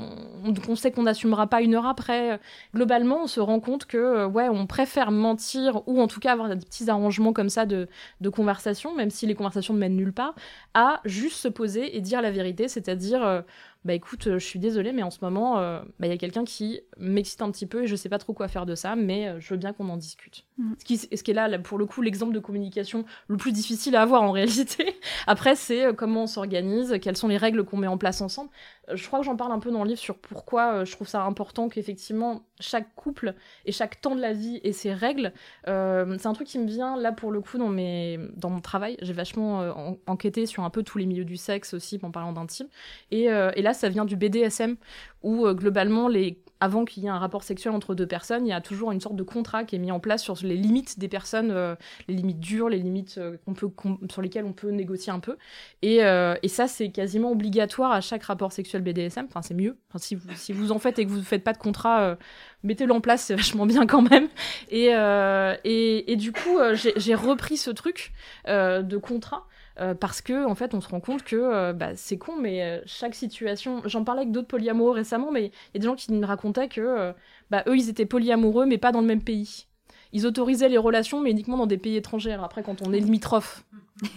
on, 0.67 0.75
sait 0.75 0.91
qu'on 0.91 1.03
n'assumera 1.03 1.47
pas 1.47 1.61
une 1.61 1.75
heure 1.75 1.85
après. 1.85 2.39
Globalement, 2.75 3.23
on 3.23 3.27
se 3.27 3.39
rend 3.39 3.59
compte 3.59 3.85
que 3.85 3.97
euh, 3.97 4.27
ouais, 4.27 4.49
on 4.49 4.67
préfère 4.67 5.11
mentir 5.11 5.81
ou 5.87 6.01
en 6.01 6.07
tout 6.07 6.19
cas 6.19 6.33
avoir 6.33 6.49
des 6.49 6.57
petits 6.57 6.89
arrangements 6.89 7.33
comme 7.33 7.49
ça 7.49 7.65
de, 7.65 7.87
de 8.19 8.29
conversation, 8.29 8.93
même 8.93 9.09
si 9.09 9.25
les 9.25 9.35
conversations 9.35 9.73
ne 9.73 9.79
mènent 9.79 9.95
nulle 9.95 10.13
part, 10.13 10.35
à 10.73 10.99
juste 11.05 11.37
se 11.37 11.47
poser 11.47 11.95
et 11.95 12.01
dire 12.01 12.21
la 12.21 12.31
vérité, 12.31 12.67
c'est-à-dire 12.67 13.23
euh, 13.25 13.41
bah 13.83 13.93
écoute, 13.93 14.27
euh, 14.27 14.37
je 14.37 14.45
suis 14.45 14.59
désolée, 14.59 14.91
mais 14.91 15.01
en 15.01 15.09
ce 15.09 15.17
moment, 15.23 15.57
euh, 15.57 15.79
bah, 15.99 16.05
il 16.05 16.09
y 16.09 16.13
a 16.13 16.17
quelqu'un 16.17 16.43
qui 16.43 16.81
m'excite 16.99 17.41
un 17.41 17.49
petit 17.49 17.65
peu 17.65 17.83
et 17.83 17.87
je 17.87 17.95
sais 17.95 18.09
pas 18.09 18.19
trop 18.19 18.31
quoi 18.33 18.47
faire 18.47 18.67
de 18.67 18.75
ça, 18.75 18.95
mais 18.95 19.27
euh, 19.27 19.39
je 19.39 19.49
veux 19.49 19.57
bien 19.57 19.73
qu'on 19.73 19.89
en 19.89 19.97
discute. 19.97 20.45
Mhm. 20.59 20.75
Ce, 20.77 20.85
qui, 20.85 20.97
ce 20.97 21.23
qui 21.23 21.31
est 21.31 21.33
là, 21.33 21.47
là, 21.47 21.57
pour 21.57 21.79
le 21.79 21.87
coup, 21.87 22.03
l'exemple 22.03 22.33
de 22.33 22.39
communication 22.39 23.05
le 23.27 23.37
plus 23.37 23.51
difficile 23.51 23.95
à 23.95 24.03
avoir 24.03 24.21
en 24.21 24.31
réalité. 24.31 24.95
Après, 25.25 25.55
c'est 25.55 25.95
comment 25.95 26.23
on 26.23 26.27
s'organise, 26.27 26.99
quelles 27.01 27.17
sont 27.17 27.27
les 27.27 27.37
règles 27.37 27.63
qu'on 27.63 27.77
met 27.77 27.87
en 27.87 27.97
place 27.97 28.21
ensemble. 28.21 28.51
Je 28.93 29.05
crois 29.07 29.19
que 29.19 29.25
j'en 29.25 29.35
parle 29.35 29.51
un 29.51 29.59
peu 29.59 29.71
dans 29.71 29.83
le 29.83 29.89
livre 29.89 29.99
sur 29.99 30.17
pourquoi 30.17 30.73
euh, 30.73 30.85
je 30.85 30.91
trouve 30.91 31.07
ça 31.07 31.23
important 31.23 31.69
qu'effectivement 31.69 32.41
chaque 32.59 32.93
couple 32.95 33.35
et 33.65 33.71
chaque 33.71 34.01
temps 34.01 34.15
de 34.15 34.21
la 34.21 34.33
vie 34.33 34.59
ait 34.63 34.73
ses 34.73 34.93
règles. 34.93 35.33
Euh, 35.67 36.17
c'est 36.19 36.27
un 36.27 36.33
truc 36.33 36.47
qui 36.47 36.57
me 36.59 36.67
vient 36.67 36.97
là 36.97 37.11
pour 37.11 37.31
le 37.31 37.41
coup 37.41 37.57
dans, 37.57 37.69
mes, 37.69 38.19
dans 38.35 38.49
mon 38.49 38.59
travail. 38.59 38.97
J'ai 39.01 39.13
vachement 39.13 39.61
euh, 39.61 39.71
en- 39.71 39.97
enquêté 40.07 40.45
sur 40.45 40.63
un 40.63 40.69
peu 40.71 40.83
tous 40.83 40.97
les 40.97 41.05
milieux 41.05 41.25
du 41.25 41.37
sexe 41.37 41.73
aussi 41.73 41.99
en 42.01 42.11
parlant 42.11 42.33
d'intime. 42.33 42.67
Et, 43.11 43.25
et 43.25 43.61
là, 43.61 43.73
ça 43.73 43.87
vient 43.89 44.05
du 44.05 44.15
BDSM, 44.15 44.75
où 45.23 45.47
globalement, 45.53 46.07
les... 46.07 46.41
avant 46.61 46.85
qu'il 46.85 47.03
y 47.03 47.07
ait 47.07 47.09
un 47.09 47.17
rapport 47.17 47.43
sexuel 47.43 47.73
entre 47.73 47.95
deux 47.95 48.05
personnes, 48.05 48.45
il 48.45 48.49
y 48.51 48.53
a 48.53 48.61
toujours 48.61 48.91
une 48.91 49.01
sorte 49.01 49.15
de 49.15 49.23
contrat 49.23 49.63
qui 49.63 49.75
est 49.75 49.79
mis 49.79 49.91
en 49.91 49.99
place 49.99 50.21
sur 50.21 50.37
les 50.43 50.55
limites 50.55 50.99
des 50.99 51.07
personnes, 51.07 51.49
euh, 51.49 51.75
les 52.07 52.13
limites 52.13 52.39
dures, 52.39 52.69
les 52.69 52.77
limites 52.77 53.17
euh, 53.17 53.35
qu'on 53.45 53.55
peut, 53.55 53.67
sur 54.11 54.21
lesquelles 54.21 54.45
on 54.45 54.53
peut 54.53 54.69
négocier 54.69 55.11
un 55.11 55.19
peu. 55.19 55.37
Et, 55.81 56.03
euh, 56.03 56.35
et 56.43 56.47
ça, 56.47 56.67
c'est 56.67 56.91
quasiment 56.91 57.31
obligatoire 57.31 57.91
à 57.91 57.99
chaque 57.99 58.23
rapport 58.23 58.51
sexuel 58.51 58.83
BDSM. 58.83 59.25
Enfin, 59.27 59.41
c'est 59.41 59.55
mieux. 59.55 59.75
Enfin, 59.89 59.97
si, 59.97 60.53
vous, 60.53 60.71
en 60.71 60.77
faites 60.77 60.99
et 60.99 61.05
que 61.05 61.09
vous 61.09 61.17
ne 61.17 61.23
faites 61.23 61.43
pas 61.43 61.53
de 61.53 61.57
contrat, 61.57 62.15
mettez-le 62.61 62.93
en 62.93 63.01
place, 63.01 63.23
c'est 63.23 63.35
vachement 63.35 63.65
bien 63.65 63.87
quand 63.87 64.03
même. 64.03 64.27
Et, 64.69 66.15
du 66.15 66.31
coup, 66.31 66.59
j'ai 66.75 67.15
repris 67.15 67.57
ce 67.57 67.71
truc 67.71 68.13
de 68.47 68.97
contrat. 68.97 69.47
Euh, 69.79 69.93
parce 69.93 70.21
que 70.21 70.45
en 70.45 70.55
fait 70.55 70.73
on 70.73 70.81
se 70.81 70.89
rend 70.89 70.99
compte 70.99 71.23
que 71.23 71.37
euh, 71.37 71.71
bah, 71.71 71.95
c'est 71.95 72.17
con 72.17 72.33
mais 72.37 72.61
euh, 72.61 72.81
chaque 72.85 73.15
situation 73.15 73.81
j'en 73.85 74.03
parlais 74.03 74.21
avec 74.21 74.33
d'autres 74.33 74.47
polyamoureux 74.47 74.91
récemment 74.91 75.31
mais 75.31 75.45
il 75.45 75.51
y 75.75 75.77
a 75.77 75.79
des 75.79 75.85
gens 75.85 75.95
qui 75.95 76.11
me 76.11 76.25
racontaient 76.25 76.67
que 76.67 77.13
bah, 77.49 77.63
eux 77.67 77.77
ils 77.77 77.89
étaient 77.89 78.05
polyamoureux 78.05 78.65
mais 78.65 78.77
pas 78.77 78.91
dans 78.91 79.01
le 79.01 79.07
même 79.07 79.23
pays. 79.23 79.67
Ils 80.13 80.27
autorisaient 80.27 80.67
les 80.67 80.77
relations 80.77 81.21
mais 81.21 81.31
uniquement 81.31 81.55
dans 81.55 81.67
des 81.67 81.77
pays 81.77 81.95
étrangers. 81.95 82.33
Alors 82.33 82.45
après 82.45 82.63
quand 82.63 82.85
on 82.85 82.91
est 82.91 82.99
limitrophe 82.99 83.63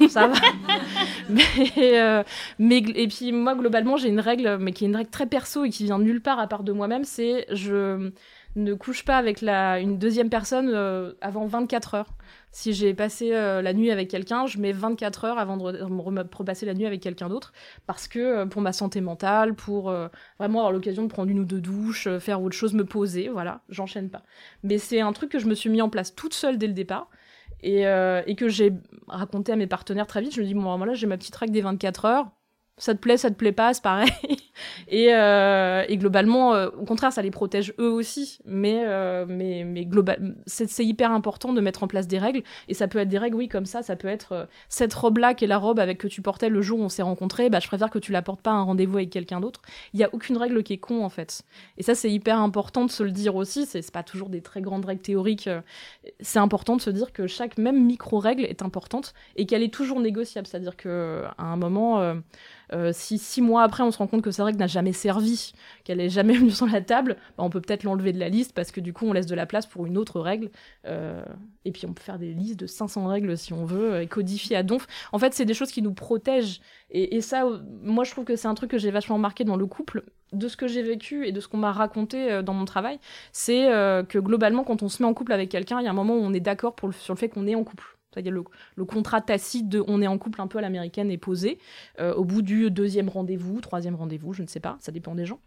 ça 0.09 0.29
va. 0.29 0.35
Mais, 1.29 2.25
mais 2.59 2.79
et 2.79 3.09
puis 3.09 3.33
moi 3.33 3.55
globalement 3.55 3.97
j'ai 3.97 4.09
une 4.09 4.21
règle 4.21 4.59
mais 4.59 4.73
qui 4.73 4.85
est 4.85 4.89
une 4.89 4.97
règle 4.97 5.11
très 5.11 5.27
perso 5.27 5.65
et 5.65 5.71
qui 5.71 5.85
vient 5.85 5.99
de 5.99 6.05
nulle 6.05 6.21
part 6.21 6.39
à 6.39 6.47
part 6.47 6.65
de 6.65 6.73
moi-même 6.73 7.05
c'est 7.05 7.47
je 7.51 8.11
ne 8.57 8.75
couche 8.75 9.05
pas 9.05 9.17
avec 9.17 9.41
la, 9.41 9.81
une 9.81 9.99
deuxième 9.99 10.31
personne 10.31 10.71
euh, 10.73 11.13
avant 11.21 11.47
24 11.47 11.95
heures. 11.95 12.15
Si 12.53 12.73
j'ai 12.73 12.95
passé 12.95 13.33
euh, 13.33 13.63
la 13.63 13.73
nuit 13.73 13.91
avec 13.91 14.09
quelqu'un, 14.09 14.47
je 14.47 14.59
mets 14.59 14.73
24 14.73 15.25
heures 15.25 15.39
avant 15.39 15.57
de 15.57 16.37
repasser 16.37 16.67
la 16.67 16.75
nuit 16.75 16.87
avec 16.87 17.01
quelqu'un 17.01 17.29
d'autre, 17.29 17.53
parce 17.87 18.07
que 18.07 18.19
euh, 18.19 18.47
pour 18.47 18.63
ma 18.63 18.73
santé 18.73 19.01
mentale, 19.01 19.55
pour 19.55 19.91
euh, 19.91 20.09
vraiment 20.39 20.61
avoir 20.61 20.73
l'occasion 20.73 21.03
de 21.03 21.09
prendre 21.09 21.31
une 21.31 21.41
ou 21.41 21.45
deux 21.45 21.61
douches, 21.61 22.07
euh, 22.07 22.21
faire 22.21 22.41
autre 22.43 22.55
chose, 22.57 22.75
me 22.75 22.85
poser, 22.85 23.29
voilà, 23.29 23.63
j'enchaîne 23.69 24.09
pas. 24.09 24.23
Mais 24.63 24.79
c'est 24.79 25.01
un 25.01 25.13
truc 25.13 25.31
que 25.31 25.39
je 25.41 25.47
me 25.47 25.55
suis 25.55 25.69
mis 25.71 25.83
en 25.83 25.89
place 25.89 26.15
toute 26.15 26.35
seule 26.35 26.59
dès 26.59 26.69
le 26.69 26.75
départ. 26.75 27.09
Et, 27.61 27.87
euh, 27.87 28.23
et 28.27 28.37
que 28.37 28.49
j'ai 28.49 28.73
raconté 29.09 29.51
à 29.51 29.57
mes 29.57 29.67
partenaires 29.67 30.07
très 30.07 30.21
vite. 30.21 30.35
Je 30.35 30.41
me 30.43 30.47
dis, 30.47 30.53
bon, 30.55 30.77
voilà, 30.77 30.93
j'ai 30.93 31.07
ma 31.07 31.17
petite 31.17 31.35
règle 31.35 31.53
des 31.53 31.63
24 31.63 32.05
heures. 32.05 32.31
Ça 32.77 32.95
te 32.95 33.01
plaît, 33.01 33.17
ça 33.17 33.31
te 33.31 33.37
plaît 33.37 33.53
pas, 33.53 33.73
c'est 33.73 33.83
pareil. 33.83 34.11
et, 34.89 35.09
euh, 35.13 35.85
et 35.89 35.97
globalement, 35.97 36.55
euh, 36.55 36.69
au 36.79 36.85
contraire, 36.85 37.13
ça 37.13 37.23
les 37.23 37.31
protège 37.31 37.75
eux 37.79 37.91
aussi. 37.91 38.39
Mais, 38.45 38.83
euh, 38.85 39.25
mais, 39.29 39.65
mais 39.65 39.87
c'est 40.47 40.85
hyper 40.85 41.11
important 41.11 41.53
de 41.53 41.61
mettre 41.61 41.83
en 41.83 41.89
place 41.89 42.07
des 42.07 42.19
règles. 42.19 42.43
Et 42.69 42.75
ça 42.75 42.89
peut 42.89 42.99
être 42.99 43.09
des 43.09 43.19
règles, 43.19 43.37
oui, 43.37 43.49
comme 43.49 43.67
ça. 43.67 43.83
Ça 43.83 43.97
peut 43.97 44.09
être 44.09 44.49
cette 44.69 44.95
robe-là 44.95 45.35
qui 45.35 45.45
est 45.45 45.49
la 45.49 45.59
robe 45.59 45.79
avec 45.79 45.99
que 45.99 46.09
tu 46.09 46.23
portais 46.23 46.49
le 46.49 46.63
jour 46.63 46.81
où 46.81 46.83
on 46.83 46.89
s'est 46.89 47.03
rencontrés. 47.03 47.51
Bah, 47.51 47.61
je 47.61 47.67
préfère 47.67 47.91
que 47.91 47.99
tu 47.99 48.13
la 48.13 48.23
portes 48.23 48.43
pas 48.43 48.51
à 48.51 48.55
un 48.55 48.63
rendez-vous 48.63 48.97
avec 48.97 49.11
quelqu'un 49.11 49.41
d'autre. 49.41 49.63
Il 49.93 50.01
y 50.01 50.05
a 50.05 50.11
aucune 50.13 50.37
règle 50.37 50.63
qui 50.63 50.75
est 50.75 50.79
con, 50.79 51.05
en 51.05 51.09
fait. 51.09 51.43
Et 51.79 51.83
ça, 51.83 51.95
c'est 51.95 52.11
hyper 52.11 52.39
important 52.39 52.85
de 52.85 52.91
se 52.91 53.03
le 53.03 53.11
dire 53.11 53.37
aussi. 53.37 53.67
C'est 53.67 53.91
pas 53.91 54.03
toujours 54.03 54.29
des 54.29 54.41
très 54.41 54.61
grandes 54.61 54.85
règles 54.85 55.03
théoriques. 55.03 55.49
C'est 56.21 56.39
important 56.39 56.77
de 56.77 56.81
se 56.81 56.91
dire 56.91 57.13
que 57.13 57.27
chaque 57.27 57.59
même 57.59 57.85
micro-règle 57.85 58.45
est 58.45 58.63
importante 58.63 59.15
et 59.37 59.47
qu'elle 59.47 59.63
est 59.63 59.73
toujours 59.73 60.01
négociable. 60.01 60.47
C'est-à-dire 60.47 60.77
que 60.77 61.25
à 61.39 61.45
un 61.45 61.57
moment, 61.57 62.15
euh, 62.75 62.91
si 62.93 63.19
six 63.19 63.41
mois 63.41 63.63
après 63.63 63.83
on 63.83 63.91
se 63.91 63.99
rend 63.99 64.07
compte 64.07 64.23
que 64.23 64.31
cette 64.31 64.45
règle 64.45 64.59
n'a 64.59 64.67
jamais 64.67 64.93
servi, 64.93 65.53
qu'elle 65.85 66.01
est 66.01 66.09
jamais 66.09 66.35
venue 66.35 66.51
sur 66.53 66.67
la 66.67 66.81
table, 66.81 67.17
bah, 67.37 67.45
on 67.45 67.51
peut 67.51 67.61
peut-être 67.61 67.85
l'enlever 67.85 68.13
de 68.13 68.21
la 68.21 68.29
liste 68.29 68.53
parce 68.53 68.71
que 68.71 68.81
du 68.81 68.93
coup 68.93 69.07
on 69.07 69.13
laisse 69.13 69.27
de 69.27 69.35
la 69.35 69.47
place 69.47 69.67
pour 69.67 69.87
une 69.87 69.99
autre 69.99 70.21
règle. 70.21 70.51
Euh, 70.87 71.25
et 71.65 71.73
puis 71.73 71.87
on 71.87 71.93
peut 71.93 72.03
faire 72.03 72.19
des 72.19 72.33
listes 72.33 72.61
de 72.61 72.67
500 72.67 73.07
règles 73.07 73.37
si 73.39 73.53
on 73.53 73.65
veut, 73.65 74.03
et 74.03 74.07
codifier 74.07 74.57
à 74.57 74.63
donf. 74.63 74.87
En 75.13 75.19
fait, 75.19 75.35
c'est 75.35 75.45
des 75.45 75.55
choses 75.55 75.71
qui 75.71 75.83
nous 75.83 75.95
protègent. 75.95 76.61
Et, 76.91 77.21
ça, 77.23 77.45
euh, 77.45 77.59
moi 77.83 78.05
je 78.05 78.13
trouve 78.13 78.25
que 78.25 78.37
c'est 78.37 78.47
un 78.47 78.55
truc 78.55 78.71
que 78.71 78.79
j'ai 78.79 78.93
vachement 78.93 79.19
marqué 79.19 79.43
dans 79.43 79.57
le 79.57 79.67
couple, 79.67 80.05
de 80.33 80.49
ce 80.49 80.57
que 80.57 80.69
j'ai 80.69 80.83
vécu 80.83 81.27
et 81.27 81.33
de 81.33 81.41
ce 81.41 81.49
qu'on 81.49 81.59
m'a 81.59 81.73
raconté 81.73 82.31
euh, 82.31 82.43
dans 82.43 82.55
mon 82.55 82.65
travail, 82.65 82.99
c'est 83.33 83.71
euh, 83.73 84.03
que 84.03 84.19
globalement 84.19 84.65
quand 84.65 84.83
on 84.83 84.89
se 84.89 85.03
met 85.03 85.09
en 85.09 85.15
couple 85.15 85.33
avec 85.33 85.49
quelqu'un, 85.49 85.81
il 85.81 85.85
y 85.85 85.87
a 85.87 85.91
un 85.91 85.95
moment 85.95 86.15
où 86.15 86.23
on 86.23 86.33
est 86.33 86.41
d'accord 86.41 86.77
sur 86.99 87.15
le 87.15 87.19
fait 87.19 87.29
qu'on 87.29 87.47
est 87.47 87.55
en 87.55 87.65
couple. 87.65 87.94
C'est-à-dire 88.15 88.33
le, 88.33 88.45
le 88.77 88.85
contrat 88.85 89.21
tacite 89.21 89.69
de 89.69 89.83
on 89.87 90.01
est 90.01 90.07
en 90.07 90.19
couple 90.19 90.41
un 90.41 90.47
peu 90.47 90.59
à 90.59 90.61
l'américaine 90.61 91.11
est 91.11 91.19
posé 91.19 91.59
euh, 92.01 92.15
au 92.15 92.25
bout 92.25 92.43
du 92.43 92.71
deuxième 92.71 93.09
rendez-vous, 93.09 93.61
troisième 93.61 93.97
rendez-vous, 93.97 94.33
je 94.33 94.43
ne 94.43 94.49
sais 94.49 94.61
pas, 94.61 94.77
ça 94.81 94.93
dépend 94.93 95.15
des 95.15 95.27
gens. 95.27 95.41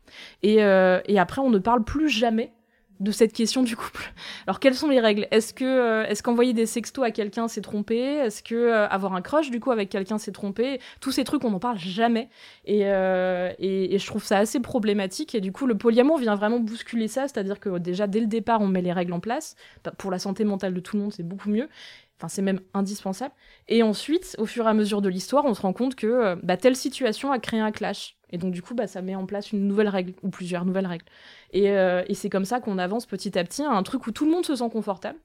Et, 0.44 0.64
euh, 0.64 1.00
et 1.06 1.18
après, 1.20 1.42
on 1.42 1.50
ne 1.50 1.60
parle 1.60 1.84
plus 1.84 2.10
jamais 2.10 2.54
de 3.00 3.12
cette 3.12 3.32
question 3.32 3.62
du 3.62 3.76
couple. 3.76 4.12
Alors, 4.48 4.60
quelles 4.60 4.74
sont 4.74 4.90
les 4.90 5.00
règles? 5.00 5.28
Est-ce 5.30 5.54
que 5.54 5.64
euh, 5.64 6.08
est-ce 6.08 6.24
qu'envoyer 6.24 6.54
des 6.54 6.66
sextos 6.66 7.06
à 7.06 7.12
quelqu'un 7.12 7.48
c'est 7.48 7.62
tromper? 7.62 8.16
Est-ce 8.18 8.42
que 8.42 8.72
avoir 8.72 9.14
un 9.14 9.22
crush 9.22 9.52
du 9.52 9.60
coup 9.60 9.70
avec 9.72 9.90
quelqu'un 9.90 10.18
c'est 10.18 10.32
tromper? 10.32 10.80
Tous 11.00 11.12
ces 11.12 11.24
trucs, 11.24 11.44
on 11.44 11.52
n'en 11.52 11.60
parle 11.60 11.78
jamais. 11.78 12.28
Et, 12.66 12.80
et, 12.82 13.94
et 13.94 14.00
je 14.00 14.08
trouve 14.08 14.24
ça 14.24 14.40
assez 14.40 14.60
problématique. 14.60 15.36
Et 15.36 15.42
du 15.42 15.52
coup, 15.52 15.68
le 15.68 15.78
polyamour 15.78 16.18
vient 16.18 16.34
vraiment 16.34 16.60
bousculer 16.60 17.08
ça, 17.08 17.28
c'est-à-dire 17.28 17.60
que 17.60 17.78
déjà 17.78 18.08
dès 18.08 18.20
le 18.20 18.26
départ, 18.26 18.62
on 18.62 18.68
met 18.68 18.82
les 18.82 18.94
règles 18.94 19.14
en 19.14 19.20
place. 19.20 19.56
Bah, 19.84 19.92
Pour 19.96 20.10
la 20.10 20.18
santé 20.18 20.44
mentale 20.44 20.74
de 20.74 20.80
tout 20.80 20.98
le 20.98 21.04
monde, 21.04 21.14
c'est 21.14 21.22
beaucoup 21.22 21.50
mieux. 21.50 21.70
Enfin, 22.18 22.30
c'est 22.30 22.42
même 22.42 22.62
indispensable. 22.74 23.34
Et 23.68 23.84
ensuite, 23.84 24.36
au 24.40 24.46
fur 24.48 24.66
et 24.66 24.70
à 24.70 24.74
mesure 24.74 25.02
de 25.02 25.10
l'histoire, 25.10 25.46
on 25.46 25.54
se 25.54 25.62
rend 25.62 25.74
compte 25.74 25.96
que 25.96 26.08
euh, 26.08 26.36
bah, 26.42 26.58
telle 26.58 26.76
situation 26.76 27.32
a 27.32 27.40
créé 27.40 27.60
un 27.60 27.72
clash. 27.72 28.18
Et 28.32 28.38
donc, 28.40 28.52
du 28.54 28.62
coup, 28.64 28.74
bah, 28.74 28.88
ça 28.88 29.02
met 29.04 29.16
en 29.16 29.26
place 29.28 29.52
une 29.52 29.68
nouvelle 29.68 29.88
règle, 29.88 30.14
ou 30.24 30.30
plusieurs 30.30 30.66
nouvelles 30.66 30.88
règles. 30.88 31.06
Et, 31.54 31.70
euh, 31.72 32.04
et 32.08 32.16
c'est 32.16 32.30
comme 32.30 32.46
ça 32.46 32.60
qu'on 32.60 32.80
avance 32.80 33.06
petit 33.06 33.38
à 33.38 33.44
petit 33.44 33.62
à 33.62 33.70
un 33.72 33.84
truc 33.84 34.08
où 34.08 34.12
tout 34.12 34.26
le 34.26 34.32
monde 34.32 34.46
se 34.46 34.56
sent 34.56 34.70
confortable. 34.72 35.20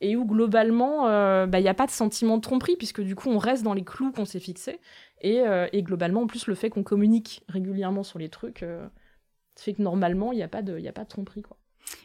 Et 0.00 0.16
où 0.16 0.24
globalement, 0.24 1.08
euh, 1.08 1.46
bah, 1.46 1.58
il 1.60 1.62
n'y 1.64 1.68
a 1.68 1.74
pas 1.74 1.86
de 1.86 1.90
sentiment 1.90 2.36
de 2.36 2.42
tromperie, 2.42 2.76
puisque 2.76 3.00
du 3.02 3.16
coup, 3.16 3.30
on 3.30 3.38
reste 3.38 3.64
dans 3.64 3.74
les 3.74 3.84
clous 3.84 4.12
qu'on 4.12 4.24
s'est 4.24 4.40
fixés. 4.40 4.80
Et, 5.22 5.42
et 5.72 5.82
globalement, 5.82 6.22
en 6.22 6.26
plus, 6.28 6.46
le 6.46 6.54
fait 6.54 6.70
qu'on 6.70 6.84
communique 6.84 7.42
régulièrement 7.48 8.04
sur 8.04 8.20
les 8.20 8.28
trucs, 8.28 8.64
fait 9.56 9.74
que 9.74 9.82
normalement, 9.82 10.32
il 10.32 10.36
n'y 10.36 10.42
a, 10.42 10.48
pas 10.48 10.62
de- 10.62 10.86
a 10.86 10.92
pas 10.92 11.04
de 11.04 11.08
tromperie. 11.08 11.42
Quoi. 11.42 11.56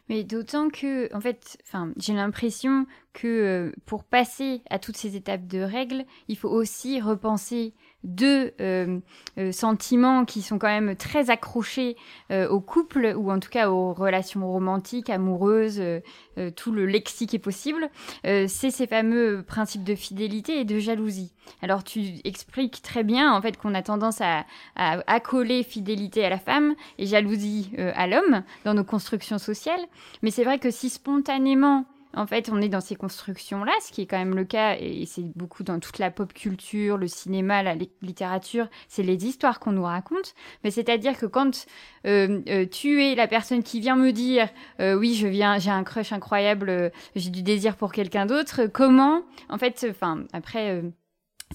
Mais 0.09 0.23
d'autant 0.23 0.69
que, 0.69 1.13
en 1.15 1.21
fait, 1.21 1.57
j'ai 1.97 2.13
l'impression 2.13 2.85
que 3.13 3.27
euh, 3.27 3.71
pour 3.85 4.03
passer 4.03 4.61
à 4.69 4.79
toutes 4.79 4.97
ces 4.97 5.15
étapes 5.15 5.47
de 5.47 5.59
règles, 5.59 6.05
il 6.27 6.37
faut 6.37 6.49
aussi 6.49 6.99
repenser 6.99 7.73
deux 8.03 8.51
euh, 8.59 8.99
euh, 9.37 9.51
sentiments 9.51 10.25
qui 10.25 10.41
sont 10.41 10.59
quand 10.59 10.67
même 10.67 10.95
très 10.95 11.29
accrochés 11.29 11.95
euh, 12.31 12.47
au 12.49 12.59
couple 12.59 13.13
ou 13.17 13.31
en 13.31 13.39
tout 13.39 13.49
cas 13.49 13.69
aux 13.69 13.93
relations 13.93 14.45
romantiques, 14.49 15.09
amoureuses, 15.09 15.79
euh, 15.79 15.99
euh, 16.37 16.51
tout 16.51 16.71
le 16.71 16.85
lexique 16.85 17.33
est 17.33 17.39
possible. 17.39 17.89
C'est 18.23 18.71
ces 18.71 18.87
fameux 18.87 19.43
principes 19.45 19.83
de 19.83 19.95
fidélité 19.95 20.59
et 20.59 20.65
de 20.65 20.79
jalousie. 20.79 21.33
Alors 21.61 21.83
tu 21.83 22.01
expliques 22.23 22.81
très 22.81 23.03
bien 23.03 23.33
en 23.33 23.41
fait 23.41 23.57
qu'on 23.57 23.73
a 23.73 23.81
tendance 23.81 24.21
à, 24.21 24.45
à 24.75 24.99
accoler 25.07 25.63
fidélité 25.63 26.25
à 26.25 26.29
la 26.29 26.39
femme 26.39 26.75
et 26.97 27.05
jalousie 27.05 27.71
à 27.77 28.07
l'homme 28.07 28.43
dans 28.65 28.73
nos 28.73 28.83
constructions 28.83 29.37
sociales. 29.37 29.81
Mais 30.21 30.31
c'est 30.31 30.43
vrai 30.43 30.59
que 30.59 30.71
si 30.71 30.89
spontanément 30.89 31.85
en 32.15 32.27
fait, 32.27 32.49
on 32.51 32.61
est 32.61 32.69
dans 32.69 32.81
ces 32.81 32.95
constructions-là, 32.95 33.71
ce 33.81 33.91
qui 33.91 34.01
est 34.01 34.05
quand 34.05 34.17
même 34.17 34.35
le 34.35 34.45
cas, 34.45 34.75
et 34.79 35.05
c'est 35.05 35.25
beaucoup 35.35 35.63
dans 35.63 35.79
toute 35.79 35.97
la 35.97 36.11
pop 36.11 36.31
culture, 36.33 36.97
le 36.97 37.07
cinéma, 37.07 37.63
la 37.63 37.75
littérature, 38.01 38.67
c'est 38.87 39.03
les 39.03 39.25
histoires 39.25 39.59
qu'on 39.59 39.71
nous 39.71 39.83
raconte. 39.83 40.35
Mais 40.63 40.71
c'est-à-dire 40.71 41.17
que 41.17 41.25
quand 41.25 41.65
euh, 42.05 42.41
euh, 42.49 42.65
tu 42.67 43.03
es 43.03 43.15
la 43.15 43.27
personne 43.27 43.63
qui 43.63 43.79
vient 43.79 43.95
me 43.95 44.11
dire, 44.11 44.47
euh, 44.79 44.95
oui, 44.95 45.15
je 45.15 45.27
viens, 45.27 45.57
j'ai 45.57 45.71
un 45.71 45.83
crush 45.83 46.13
incroyable, 46.13 46.91
j'ai 47.15 47.31
du 47.31 47.41
désir 47.41 47.75
pour 47.77 47.91
quelqu'un 47.91 48.25
d'autre, 48.25 48.67
comment, 48.67 49.23
en 49.49 49.57
fait, 49.57 49.85
enfin, 49.89 50.25
après 50.33 50.83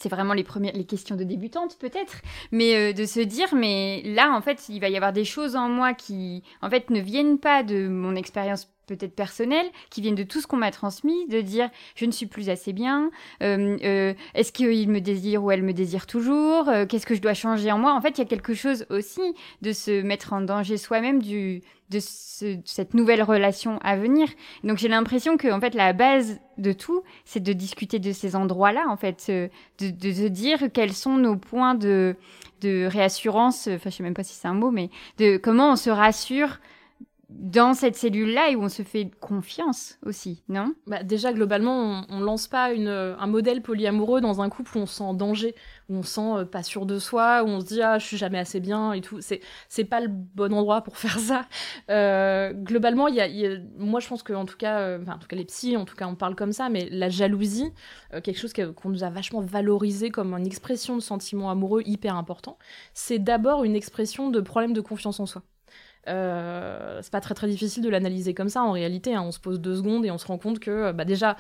c'est 0.01 0.09
vraiment 0.09 0.35
les 0.35 0.45
premières 0.45 0.75
les 0.75 0.85
questions 0.85 1.17
de 1.17 1.25
débutante 1.25 1.77
peut-être 1.81 2.23
mais 2.53 2.95
de 2.95 3.05
se 3.05 3.19
dire 3.19 3.53
mais 3.53 4.01
là 4.05 4.31
en 4.33 4.41
fait 4.41 4.69
il 4.69 4.79
va 4.79 4.89
y 4.89 4.95
avoir 4.95 5.13
des 5.13 5.25
choses 5.25 5.57
en 5.57 5.69
moi 5.69 5.93
qui 5.93 6.45
en 6.63 6.71
fait 6.71 6.91
ne 6.91 7.01
viennent 7.01 7.41
pas 7.41 7.65
de 7.65 7.89
mon 7.89 8.15
expérience 8.15 8.69
peut-être 8.89 9.15
personnelles, 9.15 9.67
qui 9.91 10.01
viennent 10.01 10.17
de 10.17 10.25
tout 10.25 10.41
ce 10.41 10.47
qu'on 10.47 10.57
m'a 10.57 10.73
transmis, 10.73 11.27
de 11.29 11.41
dire 11.41 11.71
je 11.95 12.07
ne 12.07 12.11
suis 12.11 12.27
plus 12.27 12.51
assez 12.51 12.73
bien, 12.73 13.11
euh, 13.43 13.77
euh, 13.85 14.15
est-ce 14.35 14.51
qu'il 14.51 14.89
me 14.89 15.01
désire 15.01 15.45
ou 15.45 15.53
elle 15.53 15.63
me 15.63 15.73
désire 15.73 16.07
toujours, 16.07 16.69
euh, 16.69 16.87
qu'est-ce 16.87 17.07
que 17.07 17.15
je 17.15 17.21
dois 17.21 17.35
changer 17.35 17.71
en 17.71 17.79
moi? 17.79 17.95
En 17.95 18.01
fait, 18.01 18.11
il 18.11 18.19
y 18.19 18.23
a 18.23 18.27
quelque 18.27 18.55
chose 18.55 18.87
aussi 18.91 19.35
de 19.63 19.73
se 19.73 20.03
mettre 20.03 20.33
en 20.33 20.41
danger 20.41 20.77
soi-même 20.77 21.23
du 21.23 21.63
de, 21.91 22.01
cette 22.01 22.93
nouvelle 22.93 23.23
relation 23.23 23.79
à 23.83 23.97
venir. 23.97 24.29
Donc 24.63 24.77
j'ai 24.77 24.89
l'impression 24.89 25.39
que 25.39 25.51
en 25.51 25.59
fait 25.59 25.75
la 25.75 25.95
base 25.95 26.39
de 26.59 26.73
tout, 26.73 27.03
c'est 27.25 27.41
de 27.41 27.53
discuter 27.53 27.99
de 27.99 28.13
ces 28.13 28.37
endroits-là, 28.37 28.87
en 28.89 28.97
fait, 28.97 29.31
de, 29.31 29.51
de, 29.79 30.23
de 30.23 30.29
dire 30.29 30.59
quels 30.73 30.93
sont 30.93 31.17
nos 31.17 31.37
points 31.37 31.75
de 31.75 32.17
de 32.61 32.87
réassurance. 32.87 33.69
Enfin, 33.69 33.91
je 33.91 33.97
sais 33.97 34.03
même 34.03 34.15
pas 34.15 34.25
si 34.25 34.35
c'est 34.35 34.49
un 34.49 34.55
mot, 34.55 34.71
mais 34.71 34.91
de 35.19 35.37
comment 35.37 35.73
on 35.73 35.77
se 35.77 35.91
rassure 35.91 36.59
dans 37.29 37.75
cette 37.75 37.95
cellule-là 37.95 38.51
et 38.51 38.57
où 38.57 38.63
on 38.63 38.71
se 38.71 38.83
fait 38.83 39.11
confiance 39.21 39.99
aussi, 40.07 40.43
non? 40.49 40.73
Bah 40.87 41.03
Déjà, 41.03 41.33
globalement, 41.35 42.05
on, 42.09 42.17
on 42.17 42.21
lance 42.21 42.49
pas 42.49 42.73
une, 42.73 42.89
un 42.89 43.27
modèle 43.27 43.61
polyamoureux 43.61 44.23
dans 44.23 44.41
un 44.41 44.49
couple 44.49 44.79
où 44.79 44.81
on 44.81 44.87
se 44.87 44.97
sent 44.97 45.05
en 45.05 45.13
danger, 45.13 45.55
où 45.91 45.97
on 45.97 46.03
se 46.03 46.15
sent 46.15 46.33
euh, 46.39 46.45
pas 46.47 46.63
sûr 46.63 46.87
de 46.87 46.99
soi, 46.99 47.43
où 47.45 47.49
on 47.49 47.61
se 47.61 47.67
dit 47.67 47.83
ah 47.83 47.99
je 47.99 48.07
suis 48.07 48.17
jamais 48.17 48.39
assez 48.39 48.61
bien 48.61 48.95
et 48.95 49.03
tout. 49.03 49.21
C'est 49.21 49.41
c'est 49.69 49.85
pas 49.85 50.01
le 50.01 50.09
bon 50.09 50.55
endroit 50.55 50.81
pour 50.81 50.97
faire 50.99 51.19
ça. 51.19 51.45
Euh, 51.91 52.53
globalement, 52.55 53.09
y, 53.09 53.17
y, 53.17 53.47
a, 53.47 53.59
moi 53.77 54.01
je 54.01 54.09
pense 54.09 54.23
que 54.23 54.33
en 54.33 54.47
tout 54.47 54.57
cas, 54.57 54.81
euh, 54.81 55.05
en 55.07 55.19
tout 55.19 55.29
cas 55.29 55.37
les 55.37 55.45
psys, 55.45 55.77
en 55.77 55.85
tout 55.85 55.97
cas 55.97 56.07
on 56.07 56.15
parle 56.15 56.35
comme 56.35 56.53
ça, 56.53 56.71
mais 56.71 56.89
la 56.91 57.11
jalousie, 57.11 57.73
euh, 58.15 58.23
quelque 58.23 58.39
chose 58.39 58.55
qu'on 58.55 58.89
nous 58.89 59.05
a 59.05 59.11
vachement 59.11 59.43
valorisé 59.43 60.11
comme 60.11 60.33
une 60.35 60.47
expression 60.47 60.97
de 60.97 61.03
sentiment 61.03 61.51
amoureux 61.51 61.83
hyper 61.85 62.17
important, 62.17 62.59
c'est 62.95 63.19
d'abord 63.19 63.65
une 63.65 63.77
expression 63.77 64.31
de 64.31 64.41
problème 64.41 64.73
de 64.73 64.81
confiance 64.81 65.21
en 65.21 65.27
soi. 65.27 65.43
Euh, 66.09 67.01
c'est 67.03 67.13
pas 67.13 67.21
très 67.21 67.35
très 67.35 67.47
difficile 67.47 67.83
de 67.83 67.89
l'analyser 67.89 68.35
comme 68.35 68.49
ça 68.49 68.63
en 68.63 68.73
réalité. 68.73 69.15
Hein. 69.15 69.23
On 69.23 69.33
se 69.33 69.41
pose 69.41 69.61
deux 69.61 69.77
secondes 69.77 70.05
et 70.05 70.11
on 70.11 70.19
se 70.19 70.27
rend 70.27 70.39
compte 70.39 70.59
que 70.59 70.93
bah, 70.93 71.05
déjà 71.05 71.37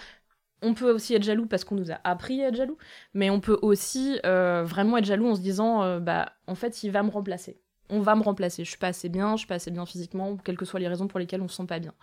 on 0.62 0.74
peut 0.74 0.90
aussi 0.92 1.14
être 1.14 1.22
jaloux 1.22 1.46
parce 1.46 1.64
qu'on 1.64 1.76
nous 1.76 1.92
a 1.92 2.00
appris 2.04 2.42
à 2.42 2.48
être 2.48 2.56
jaloux, 2.56 2.76
mais 3.14 3.30
on 3.30 3.40
peut 3.40 3.58
aussi 3.62 4.18
euh, 4.26 4.64
vraiment 4.64 4.96
être 4.98 5.04
jaloux 5.04 5.28
en 5.28 5.34
se 5.36 5.40
disant 5.40 5.82
euh, 5.82 6.00
bah 6.00 6.32
en 6.46 6.54
fait 6.54 6.82
il 6.82 6.90
va 6.90 7.02
me 7.02 7.10
remplacer. 7.10 7.60
On 7.90 8.00
va 8.00 8.14
me 8.16 8.22
remplacer. 8.22 8.64
Je 8.64 8.68
suis 8.68 8.78
pas 8.78 8.88
assez 8.88 9.08
bien, 9.08 9.32
je 9.32 9.38
suis 9.38 9.46
pas 9.46 9.54
assez 9.54 9.70
bien 9.70 9.86
physiquement, 9.86 10.36
quelles 10.36 10.58
que 10.58 10.66
soient 10.66 10.78
les 10.78 10.88
raisons 10.88 11.06
pour 11.08 11.18
lesquelles 11.18 11.40
on 11.40 11.48
se 11.48 11.56
sent 11.56 11.66
pas 11.66 11.78
bien. 11.78 11.94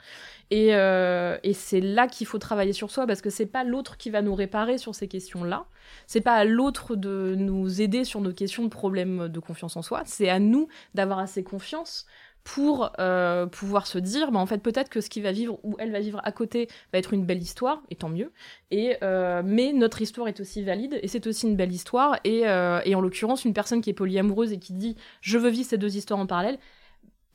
Et, 0.49 0.69
et 0.69 1.53
c'est 1.53 1.79
là 1.79 2.07
qu'il 2.07 2.25
faut 2.25 2.39
travailler 2.39 2.73
sur 2.73 2.89
soi 2.89 3.05
parce 3.05 3.21
que 3.21 3.29
c'est 3.29 3.45
pas 3.45 3.63
l'autre 3.63 3.95
qui 3.97 4.09
va 4.09 4.23
nous 4.23 4.33
réparer 4.33 4.79
sur 4.79 4.95
ces 4.95 5.07
questions-là. 5.07 5.67
C'est 6.07 6.21
pas 6.21 6.33
à 6.33 6.43
l'autre 6.43 6.95
de 6.95 7.35
nous 7.37 7.83
aider 7.83 8.03
sur 8.03 8.19
nos 8.19 8.33
questions 8.33 8.63
de 8.63 8.69
problèmes 8.69 9.27
de 9.27 9.39
confiance 9.39 9.77
en 9.77 9.83
soi. 9.83 10.01
C'est 10.05 10.27
à 10.27 10.39
nous 10.39 10.69
d'avoir 10.95 11.19
assez 11.19 11.43
confiance 11.43 12.07
pour 12.45 12.91
euh, 12.99 13.47
pouvoir 13.47 13.87
se 13.87 13.97
dire, 13.97 14.31
bah, 14.31 14.39
en 14.39 14.45
fait, 14.45 14.59
peut-être 14.59 14.89
que 14.89 15.01
ce 15.01 15.09
qu'il 15.09 15.23
va 15.23 15.31
vivre 15.31 15.59
ou 15.63 15.75
elle 15.79 15.91
va 15.91 15.99
vivre 15.99 16.21
à 16.23 16.31
côté 16.31 16.69
va 16.93 16.99
être 16.99 17.11
une 17.11 17.25
belle 17.25 17.41
histoire, 17.41 17.81
et 17.89 17.95
tant 17.95 18.07
mieux. 18.07 18.31
Et, 18.69 18.97
euh, 19.01 19.41
mais 19.43 19.73
notre 19.73 19.99
histoire 20.01 20.27
est 20.27 20.39
aussi 20.39 20.63
valide, 20.63 20.99
et 21.01 21.07
c'est 21.07 21.25
aussi 21.25 21.47
une 21.47 21.55
belle 21.55 21.73
histoire. 21.73 22.19
Et, 22.23 22.47
euh, 22.47 22.79
et 22.85 22.93
en 22.93 23.01
l'occurrence, 23.01 23.45
une 23.45 23.53
personne 23.53 23.81
qui 23.81 23.89
est 23.89 23.93
polyamoureuse 23.93 24.53
et 24.53 24.59
qui 24.59 24.73
dit, 24.73 24.95
je 25.21 25.39
veux 25.39 25.49
vivre 25.49 25.67
ces 25.67 25.79
deux 25.79 25.97
histoires 25.97 26.19
en 26.19 26.27
parallèle, 26.27 26.59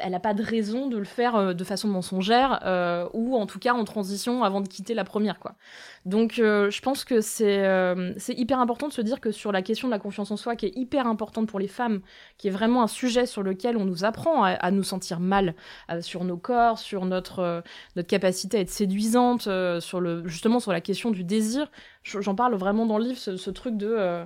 elle 0.02 0.12
n'a 0.12 0.20
pas 0.20 0.34
de 0.34 0.42
raison 0.42 0.88
de 0.88 0.96
le 0.96 1.04
faire 1.04 1.36
euh, 1.36 1.54
de 1.54 1.64
façon 1.64 1.88
mensongère 1.88 2.60
euh, 2.64 3.08
ou 3.12 3.36
en 3.36 3.46
tout 3.46 3.58
cas 3.58 3.72
en 3.72 3.84
transition 3.84 4.44
avant 4.44 4.60
de 4.60 4.68
quitter 4.68 4.94
la 4.94 5.04
première 5.04 5.38
quoi. 5.38 5.54
Donc 6.04 6.38
euh, 6.38 6.70
je 6.70 6.80
pense 6.80 7.04
que 7.04 7.20
c'est 7.20 7.64
hyper 8.28 8.60
important 8.60 8.88
de 8.88 8.92
se 8.92 9.02
dire 9.02 9.20
que 9.20 9.32
sur 9.32 9.52
la 9.52 9.62
question 9.62 9.88
de 9.88 9.92
la 9.92 9.98
confiance 9.98 10.30
en 10.30 10.36
soi 10.36 10.56
qui 10.56 10.66
est 10.66 10.76
hyper 10.76 11.06
importante 11.06 11.48
pour 11.48 11.60
les 11.60 11.68
femmes, 11.68 12.00
qui 12.38 12.48
est 12.48 12.50
vraiment 12.50 12.82
un 12.82 12.88
sujet 12.88 13.26
sur 13.26 13.42
lequel 13.42 13.76
on 13.76 13.84
nous 13.84 14.04
apprend 14.04 14.44
à, 14.44 14.70
nous 14.70 14.82
sentir 14.82 15.20
mal 15.20 15.54
sur 16.00 16.24
nos 16.24 16.36
corps, 16.36 16.78
sur 16.78 17.04
notre 17.04 17.62
capacité 18.08 18.58
à 18.58 18.60
être 18.60 18.70
séduisante, 18.70 19.48
sur 19.80 20.00
le 20.00 20.26
justement 20.26 20.60
sur 20.60 20.72
la 20.72 20.80
question 20.80 21.10
du 21.10 21.24
désir. 21.24 21.70
J'en 22.02 22.34
parle 22.34 22.54
vraiment 22.54 22.86
dans 22.86 22.98
le 22.98 23.04
livre 23.04 23.18
ce, 23.18 23.50
truc 23.50 23.76
de 23.76 24.24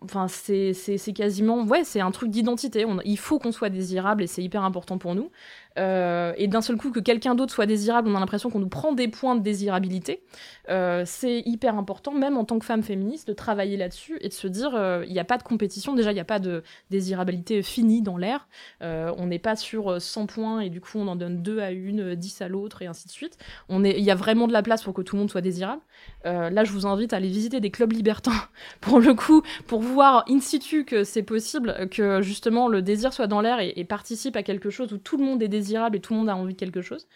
enfin, 0.00 0.26
c'est 0.28 1.12
quasiment, 1.14 1.64
ouais, 1.64 1.84
c'est 1.84 2.00
un 2.00 2.10
truc 2.10 2.30
d'identité. 2.30 2.84
Il 3.04 3.18
faut 3.18 3.38
qu'on 3.38 3.52
soit 3.52 3.70
désirable 3.70 4.22
et 4.22 4.26
c'est 4.26 4.42
hyper 4.42 4.64
important 4.64 4.98
pour 4.98 5.14
nous. 5.14 5.30
Euh, 5.78 6.32
et 6.36 6.48
d'un 6.48 6.62
seul 6.62 6.76
coup 6.76 6.90
que 6.90 7.00
quelqu'un 7.00 7.34
d'autre 7.34 7.52
soit 7.52 7.66
désirable, 7.66 8.08
on 8.08 8.14
a 8.14 8.20
l'impression 8.20 8.50
qu'on 8.50 8.58
nous 8.58 8.68
prend 8.68 8.92
des 8.92 9.08
points 9.08 9.36
de 9.36 9.42
désirabilité. 9.42 10.22
Euh, 10.68 11.02
c'est 11.06 11.42
hyper 11.44 11.76
important, 11.76 12.12
même 12.12 12.36
en 12.36 12.44
tant 12.44 12.58
que 12.58 12.64
femme 12.64 12.82
féministe, 12.82 13.28
de 13.28 13.32
travailler 13.32 13.76
là-dessus 13.76 14.18
et 14.20 14.28
de 14.28 14.34
se 14.34 14.46
dire, 14.46 14.74
euh, 14.74 15.04
il 15.06 15.12
n'y 15.12 15.18
a 15.18 15.24
pas 15.24 15.38
de 15.38 15.42
compétition. 15.42 15.94
Déjà, 15.94 16.12
il 16.12 16.14
n'y 16.14 16.20
a 16.20 16.24
pas 16.24 16.38
de 16.38 16.62
désirabilité 16.90 17.62
finie 17.62 18.02
dans 18.02 18.16
l'air. 18.16 18.48
on 18.80 19.26
n'est 19.26 19.38
pas 19.38 19.56
sur 19.56 20.00
100 20.00 20.26
points 20.26 20.60
et 20.60 20.70
du 20.70 20.80
coup, 20.80 20.98
on 20.98 21.08
en 21.08 21.16
donne 21.16 21.42
2 21.42 21.60
à 21.60 21.70
une, 21.70 22.14
10 22.14 22.42
à 22.42 22.48
l'autre 22.48 22.82
et 22.82 22.86
ainsi 22.86 23.06
de 23.06 23.12
suite. 23.12 23.38
Il 23.70 24.00
y 24.00 24.10
a 24.10 24.14
vraiment 24.14 24.46
de 24.46 24.52
la 24.52 24.62
place 24.62 24.82
pour 24.82 24.94
que 24.94 25.02
tout 25.02 25.16
le 25.16 25.20
monde 25.20 25.30
soit 25.30 25.40
désirable. 25.40 25.82
là, 26.24 26.64
je 26.64 26.72
vous 26.72 26.86
invite 26.86 27.12
à 27.12 27.16
aller 27.16 27.28
visiter 27.28 27.60
des 27.60 27.70
clubs 27.70 27.92
libertins 27.92 28.32
pour 28.80 29.00
le 29.00 29.14
coup, 29.14 29.42
pour 29.66 29.80
voir 29.80 30.24
in 30.28 30.40
situ 30.40 30.84
que 30.84 31.04
c'est 31.04 31.22
possible, 31.22 31.88
que 31.90 32.22
justement 32.22 32.68
le 32.68 32.82
désir 32.82 33.12
soit 33.12 33.26
dans 33.26 33.40
l'air 33.40 33.60
et, 33.60 33.72
et 33.76 33.84
participe 33.84 34.36
à 34.36 34.42
quelque 34.42 34.70
chose 34.70 34.92
où 34.92 34.98
tout 34.98 35.16
le 35.16 35.24
monde 35.24 35.42
est 35.42 35.48
désirable 35.48 35.65
et 35.74 36.00
tout 36.00 36.12
le 36.12 36.20
monde 36.20 36.28
a 36.28 36.36
envie 36.36 36.54
de 36.54 36.58
quelque 36.58 36.80
chose. 36.80 37.06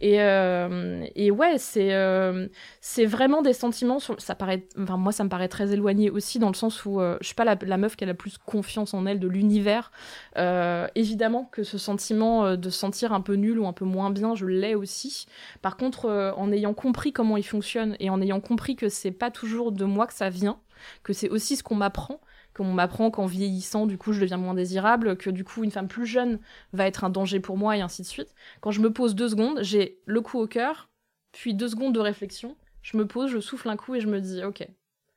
Et, 0.00 0.20
euh, 0.20 1.04
et 1.14 1.30
ouais, 1.30 1.58
c'est 1.58 1.92
euh, 1.94 2.48
c'est 2.80 3.06
vraiment 3.06 3.42
des 3.42 3.52
sentiments. 3.52 3.98
Ça 3.98 4.34
paraît, 4.34 4.66
enfin 4.78 4.96
moi, 4.96 5.12
ça 5.12 5.24
me 5.24 5.28
paraît 5.28 5.48
très 5.48 5.72
éloigné 5.72 6.10
aussi 6.10 6.38
dans 6.38 6.48
le 6.48 6.54
sens 6.54 6.84
où 6.84 7.00
euh, 7.00 7.16
je 7.20 7.26
suis 7.26 7.34
pas 7.34 7.44
la, 7.44 7.76
meuf 7.76 7.96
qui 7.96 8.04
a 8.04 8.06
la 8.06 8.14
plus 8.14 8.38
confiance 8.38 8.94
en 8.94 9.06
elle 9.06 9.20
de 9.20 9.28
l'univers. 9.28 9.90
évidemment 10.94 11.44
que 11.44 11.62
ce 11.62 11.78
sentiment 11.78 12.56
de 12.56 12.70
se 12.70 12.78
sentir 12.78 13.12
un 13.12 13.20
peu 13.20 13.34
nul 13.34 13.58
ou 13.58 13.66
un 13.66 13.72
peu 13.72 13.84
moins 13.84 14.10
bien, 14.10 14.34
je 14.34 14.46
l'ai 14.46 14.74
aussi. 14.74 15.26
Par 15.62 15.76
contre, 15.76 16.08
en 16.36 16.52
ayant 16.52 16.74
compris 16.74 17.12
comment 17.12 17.36
il 17.36 17.42
fonctionne 17.44 17.96
et 18.00 18.10
en 18.10 18.20
ayant 18.20 18.40
compris 18.40 18.76
que 18.76 18.88
c'est 18.88 19.10
pas 19.10 19.30
toujours 19.30 19.72
de 19.72 19.84
moi 19.84 20.06
que 20.06 20.14
ça 20.14 20.30
vient, 20.30 20.58
que 21.02 21.12
c'est 21.12 21.28
aussi 21.28 21.56
ce 21.56 21.62
qu'on 21.62 21.74
m'apprend 21.74 22.20
qu'on 22.58 22.72
m'apprend 22.72 23.10
qu'en 23.10 23.26
vieillissant, 23.26 23.86
du 23.86 23.96
coup, 23.96 24.12
je 24.12 24.20
deviens 24.20 24.36
moins 24.36 24.54
désirable, 24.54 25.16
que 25.16 25.30
du 25.30 25.44
coup, 25.44 25.62
une 25.62 25.70
femme 25.70 25.86
plus 25.88 26.06
jeune 26.06 26.40
va 26.72 26.86
être 26.86 27.04
un 27.04 27.10
danger 27.10 27.38
pour 27.38 27.56
moi, 27.56 27.76
et 27.76 27.80
ainsi 27.80 28.02
de 28.02 28.06
suite. 28.06 28.34
Quand 28.60 28.72
je 28.72 28.80
me 28.80 28.92
pose 28.92 29.14
deux 29.14 29.28
secondes, 29.28 29.60
j'ai 29.62 30.00
le 30.06 30.20
coup 30.20 30.38
au 30.40 30.48
cœur, 30.48 30.90
puis 31.32 31.54
deux 31.54 31.68
secondes 31.68 31.94
de 31.94 32.00
réflexion, 32.00 32.56
je 32.82 32.96
me 32.96 33.06
pose, 33.06 33.30
je 33.30 33.38
souffle 33.38 33.68
un 33.68 33.76
coup 33.76 33.94
et 33.94 34.00
je 34.00 34.08
me 34.08 34.20
dis, 34.20 34.42
ok, 34.42 34.66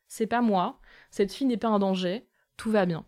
c'est 0.08 0.28
pas 0.28 0.42
moi, 0.42 0.80
cette 1.10 1.34
fille 1.34 1.48
n'est 1.48 1.58
pas 1.58 1.70
un 1.70 1.80
danger, 1.80 2.28
tout 2.58 2.70
va 2.70 2.86
bien. 2.86 3.06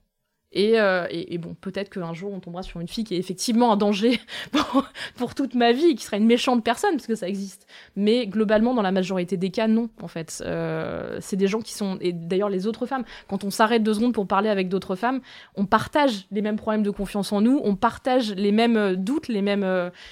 Euh, 0.55 1.07
et, 1.09 1.37
bon, 1.37 1.55
peut-être 1.59 1.89
qu'un 1.89 2.13
jour 2.13 2.31
on 2.31 2.39
tombera 2.39 2.63
sur 2.63 2.79
une 2.79 2.87
fille 2.87 3.03
qui 3.03 3.15
est 3.15 3.17
effectivement 3.17 3.71
un 3.71 3.77
danger 3.77 4.19
pour, 5.15 5.35
toute 5.35 5.55
ma 5.55 5.71
vie, 5.71 5.95
qui 5.95 6.03
sera 6.03 6.17
une 6.17 6.25
méchante 6.25 6.63
personne, 6.63 6.91
parce 6.91 7.07
que 7.07 7.15
ça 7.15 7.27
existe. 7.27 7.67
Mais 7.95 8.27
globalement, 8.27 8.73
dans 8.73 8.81
la 8.81 8.91
majorité 8.91 9.37
des 9.37 9.49
cas, 9.49 9.67
non, 9.67 9.89
en 10.01 10.07
fait. 10.07 10.43
Euh, 10.45 11.17
c'est 11.21 11.35
des 11.35 11.47
gens 11.47 11.61
qui 11.61 11.73
sont. 11.73 11.97
Et 12.01 12.13
d'ailleurs, 12.13 12.49
les 12.49 12.67
autres 12.67 12.85
femmes, 12.85 13.03
quand 13.27 13.43
on 13.43 13.49
s'arrête 13.49 13.83
deux 13.83 13.93
secondes 13.93 14.13
pour 14.13 14.27
parler 14.27 14.49
avec 14.49 14.69
d'autres 14.69 14.95
femmes, 14.95 15.21
on 15.55 15.65
partage 15.65 16.27
les 16.31 16.41
mêmes 16.41 16.57
problèmes 16.57 16.83
de 16.83 16.91
confiance 16.91 17.31
en 17.31 17.41
nous, 17.41 17.59
on 17.63 17.75
partage 17.75 18.33
les 18.35 18.51
mêmes 18.51 18.77
euh, 18.77 18.95
doutes, 18.95 19.27
les 19.27 19.41
mêmes. 19.41 19.63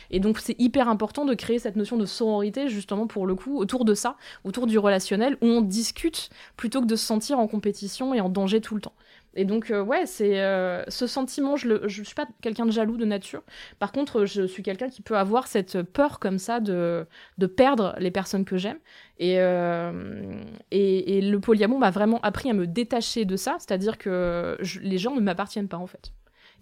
Et 0.10 0.20
donc, 0.20 0.40
c'est 0.40 0.60
hyper 0.60 0.90
important 0.90 1.26
de 1.26 1.34
créer 1.34 1.60
cette 1.60 1.76
notion 1.76 1.98
de 1.98 2.06
sororité, 2.06 2.68
justement, 2.68 3.08
pour 3.08 3.28
le 3.28 3.36
coup, 3.36 3.58
autour 3.58 3.86
de 3.86 3.94
ça, 3.94 4.16
autour 4.44 4.68
du 4.68 4.78
relationnel, 4.78 5.38
où 5.42 5.48
on 5.48 5.62
discute 5.62 6.30
plutôt 6.58 6.82
que 6.82 6.88
de 6.88 6.96
se 6.96 7.06
sentir 7.06 7.40
en 7.40 7.48
compétition 7.48 8.14
et 8.14 8.22
en 8.22 8.30
danger 8.30 8.62
tout 8.62 8.76
le 8.76 8.82
temps. 8.82 8.94
Et 9.34 9.46
donc, 9.46 9.72
euh, 9.72 9.82
ouais, 9.82 10.06
c'est 10.06 10.42
euh, 10.42 10.84
ce 10.90 11.08
sentiment, 11.08 11.56
je 11.56 11.68
ne 11.68 11.88
je 11.88 12.04
suis 12.04 12.16
pas 12.16 12.28
quelqu'un 12.42 12.66
de 12.66 12.72
jaloux 12.72 12.98
de 12.98 13.06
nature. 13.06 13.44
Par 13.80 13.92
contre, 13.92 14.26
je 14.26 14.46
suis 14.46 14.62
quelqu'un 14.62 14.90
qui 14.90 15.02
peut 15.02 15.18
avoir 15.18 15.48
cette 15.48 15.82
peur 15.84 16.20
comme 16.20 16.38
ça 16.38 16.60
de, 16.60 17.06
de 17.38 17.46
perdre 17.48 17.96
les 18.00 18.12
personnes 18.12 18.44
que 18.44 18.58
j'aime. 18.58 18.80
Et, 19.20 19.40
euh, 19.40 20.44
et, 20.72 21.18
et, 21.18 21.22
le 21.22 21.40
polyamour 21.40 21.80
m'a 21.80 21.92
vraiment 21.92 22.20
appris 22.22 22.50
à 22.50 22.54
me 22.54 22.68
détacher 22.68 23.24
de 23.24 23.38
ça, 23.38 23.56
c'est-à-dire 23.60 23.98
que 23.98 24.58
les 24.82 24.98
gens 24.98 25.16
ne 25.16 25.22
m'appartiennent 25.22 25.70
pas 25.70 25.78
en 25.78 25.88
fait. 25.88 26.12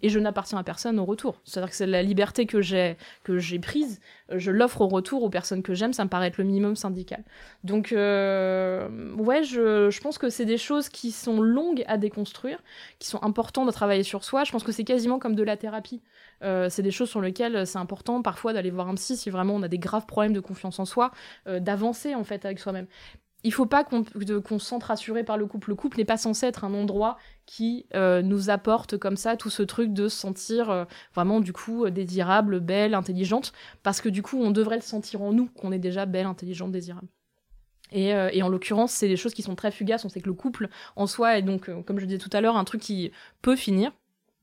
Et 0.02 0.08
je 0.08 0.18
n'appartiens 0.18 0.58
à 0.58 0.62
personne 0.62 0.98
au 0.98 1.04
retour. 1.04 1.40
C'est-à-dire 1.44 1.70
que 1.70 1.76
c'est 1.76 1.86
la 1.86 2.02
liberté 2.02 2.46
que 2.46 2.60
j'ai 2.60 2.96
que 3.24 3.38
j'ai 3.38 3.58
prise, 3.58 4.00
je 4.30 4.50
l'offre 4.50 4.80
au 4.80 4.88
retour 4.88 5.22
aux 5.22 5.30
personnes 5.30 5.62
que 5.62 5.74
j'aime, 5.74 5.92
ça 5.92 6.04
me 6.04 6.08
paraît 6.08 6.28
être 6.28 6.38
le 6.38 6.44
minimum 6.44 6.76
syndical. 6.76 7.24
Donc 7.64 7.92
euh, 7.92 8.88
ouais, 9.16 9.42
je, 9.42 10.00
pense 10.00 10.18
que 10.18 10.30
c'est 10.30 10.44
des 10.44 10.58
choses 10.58 10.88
qui 10.88 11.12
sont 11.12 11.40
longues 11.40 11.84
à 11.86 11.98
déconstruire, 11.98 12.58
qui 12.98 13.08
sont 13.08 13.22
importantes 13.22 13.68
à 13.68 13.72
travailler 13.72 14.02
sur 14.02 14.24
soi. 14.24 14.44
Je 14.44 14.52
pense 14.52 14.64
que 14.64 14.72
c'est 14.72 14.84
quasiment 14.84 15.18
comme 15.18 15.34
de 15.34 15.42
la 15.42 15.56
thérapie. 15.56 16.02
Euh, 16.42 16.68
c'est 16.70 16.82
des 16.82 16.90
choses 16.90 17.10
sur 17.10 17.20
lesquelles 17.20 17.66
c'est 17.66 17.78
important 17.78 18.22
parfois 18.22 18.52
d'aller 18.52 18.70
voir 18.70 18.88
un 18.88 18.94
psy 18.94 19.16
si 19.16 19.30
vraiment 19.30 19.54
on 19.54 19.62
a 19.62 19.68
des 19.68 19.78
graves 19.78 20.06
problèmes 20.06 20.32
de 20.32 20.40
confiance 20.40 20.78
en 20.78 20.84
soi, 20.84 21.10
euh, 21.46 21.60
d'avancer 21.60 22.14
en 22.14 22.24
fait 22.24 22.44
avec 22.44 22.58
soi-même 22.58 22.86
il 23.42 23.52
faut 23.52 23.66
pas 23.66 23.84
qu'on 23.84 24.04
se 24.04 24.66
sente 24.66 24.84
rassuré 24.84 25.24
par 25.24 25.38
le 25.38 25.46
couple. 25.46 25.70
Le 25.70 25.74
couple 25.74 25.98
n'est 25.98 26.04
pas 26.04 26.16
censé 26.16 26.46
être 26.46 26.64
un 26.64 26.74
endroit 26.74 27.16
qui 27.46 27.86
euh, 27.94 28.22
nous 28.22 28.50
apporte 28.50 28.98
comme 28.98 29.16
ça 29.16 29.36
tout 29.36 29.50
ce 29.50 29.62
truc 29.62 29.92
de 29.92 30.08
se 30.08 30.16
sentir 30.16 30.70
euh, 30.70 30.84
vraiment 31.14 31.40
du 31.40 31.52
coup 31.52 31.84
euh, 31.84 31.90
désirable, 31.90 32.60
belle, 32.60 32.94
intelligente, 32.94 33.52
parce 33.82 34.00
que 34.00 34.08
du 34.08 34.22
coup 34.22 34.38
on 34.40 34.50
devrait 34.50 34.76
le 34.76 34.82
sentir 34.82 35.22
en 35.22 35.32
nous 35.32 35.46
qu'on 35.46 35.72
est 35.72 35.78
déjà 35.78 36.06
belle, 36.06 36.26
intelligente, 36.26 36.72
désirable. 36.72 37.08
Et, 37.92 38.10
et 38.10 38.40
en 38.44 38.48
l'occurrence, 38.48 38.92
c'est 38.92 39.08
des 39.08 39.16
choses 39.16 39.34
qui 39.34 39.42
sont 39.42 39.56
très 39.56 39.72
fugaces. 39.72 40.04
On 40.04 40.08
sait 40.08 40.20
que 40.20 40.28
le 40.28 40.34
couple 40.34 40.68
en 40.94 41.08
soi 41.08 41.36
est 41.36 41.42
donc, 41.42 41.68
comme 41.86 41.98
je 41.98 42.04
disais 42.04 42.20
tout 42.20 42.30
à 42.32 42.40
l'heure, 42.40 42.56
un 42.56 42.62
truc 42.62 42.80
qui 42.80 43.10
peut 43.42 43.56
finir, 43.56 43.90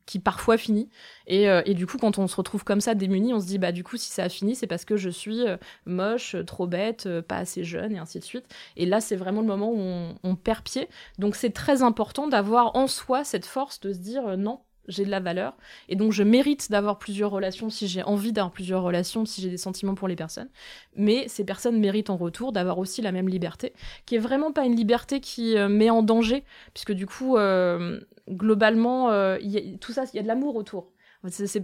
qui 0.08 0.17
parfois 0.20 0.58
finit. 0.58 0.89
Et, 1.28 1.48
euh, 1.50 1.62
et, 1.65 1.76
du 1.76 1.86
coup, 1.86 1.98
quand 2.00 2.17
on 2.17 2.28
se 2.28 2.36
retrouve 2.36 2.63
comme 2.63 2.82
ça 2.82 2.96
démuni, 2.96 3.34
on 3.34 3.39
se 3.39 3.46
dit 3.46 3.60
bah 3.60 3.72
du 3.72 3.84
coup 3.84 3.98
si 3.98 4.10
ça 4.10 4.24
a 4.24 4.30
fini, 4.30 4.56
c'est 4.56 4.65
parce 4.65 4.86
que 4.86 4.98
je 4.98 5.10
suis 5.10 5.46
euh, 5.46 5.58
moche, 5.86 6.36
trop 6.48 6.65
bête, 6.65 7.06
euh, 7.06 7.22
pas 7.22 7.38
assez 7.38 7.63
jeune 7.63 7.93
et 7.93 8.00
ainsi 8.00 8.17
de 8.20 8.24
suite. 8.24 8.46
Et 8.78 8.88
là, 8.88 9.02
c'est 9.02 9.15
vraiment 9.15 9.41
le 9.41 9.48
moment 9.48 9.70
où 9.72 9.78
on, 9.78 10.15
on 10.24 10.36
perd 10.36 10.63
pied. 10.63 10.88
Donc 11.20 11.36
c'est 11.36 11.52
très 11.52 11.84
important 11.84 12.28
d'avoir 12.28 12.76
en 12.76 12.88
soi 12.88 13.24
cette 13.24 13.46
force 13.46 13.80
de 13.82 13.93
se 13.93 14.00
dire 14.00 14.38
non, 14.38 14.62
j'ai 14.88 15.06
de 15.06 15.12
la 15.12 15.19
valeur 15.19 15.56
et 15.89 15.95
donc 15.95 16.12
je 16.12 16.23
mérite 16.23 16.71
d'avoir 16.71 16.97
plusieurs 16.97 17.32
relations 17.32 17.69
si 17.69 17.88
j'ai 17.88 18.04
envie 18.04 18.32
d'avoir 18.32 18.52
plusieurs 18.52 18.84
relations, 18.84 19.26
si 19.26 19.41
j'ai 19.41 19.50
des 19.50 19.58
sentiments 19.58 19.95
pour 19.95 20.08
les 20.08 20.15
personnes. 20.15 20.50
Mais 20.95 21.28
ces 21.28 21.43
personnes 21.43 21.80
méritent 21.80 22.10
en 22.10 22.17
retour 22.17 22.52
d'avoir 22.52 22.80
aussi 22.80 23.02
la 23.02 23.12
même 23.12 23.30
liberté, 23.30 23.73
qui 24.06 24.15
est 24.15 24.19
vraiment 24.19 24.52
pas 24.52 24.65
une 24.65 24.76
liberté 24.76 25.19
qui 25.19 25.56
met 25.69 25.89
en 25.89 26.04
danger, 26.04 26.43
puisque 26.73 26.93
du 26.93 27.06
coup, 27.06 27.38
euh, 27.38 28.00
globalement, 28.30 29.12
euh, 29.12 29.38
tout 29.80 29.93
ça, 29.93 30.06
il 30.13 30.17
y 30.17 30.19
a 30.19 30.23
de 30.23 30.28
l'amour 30.28 30.56
autour 30.56 30.91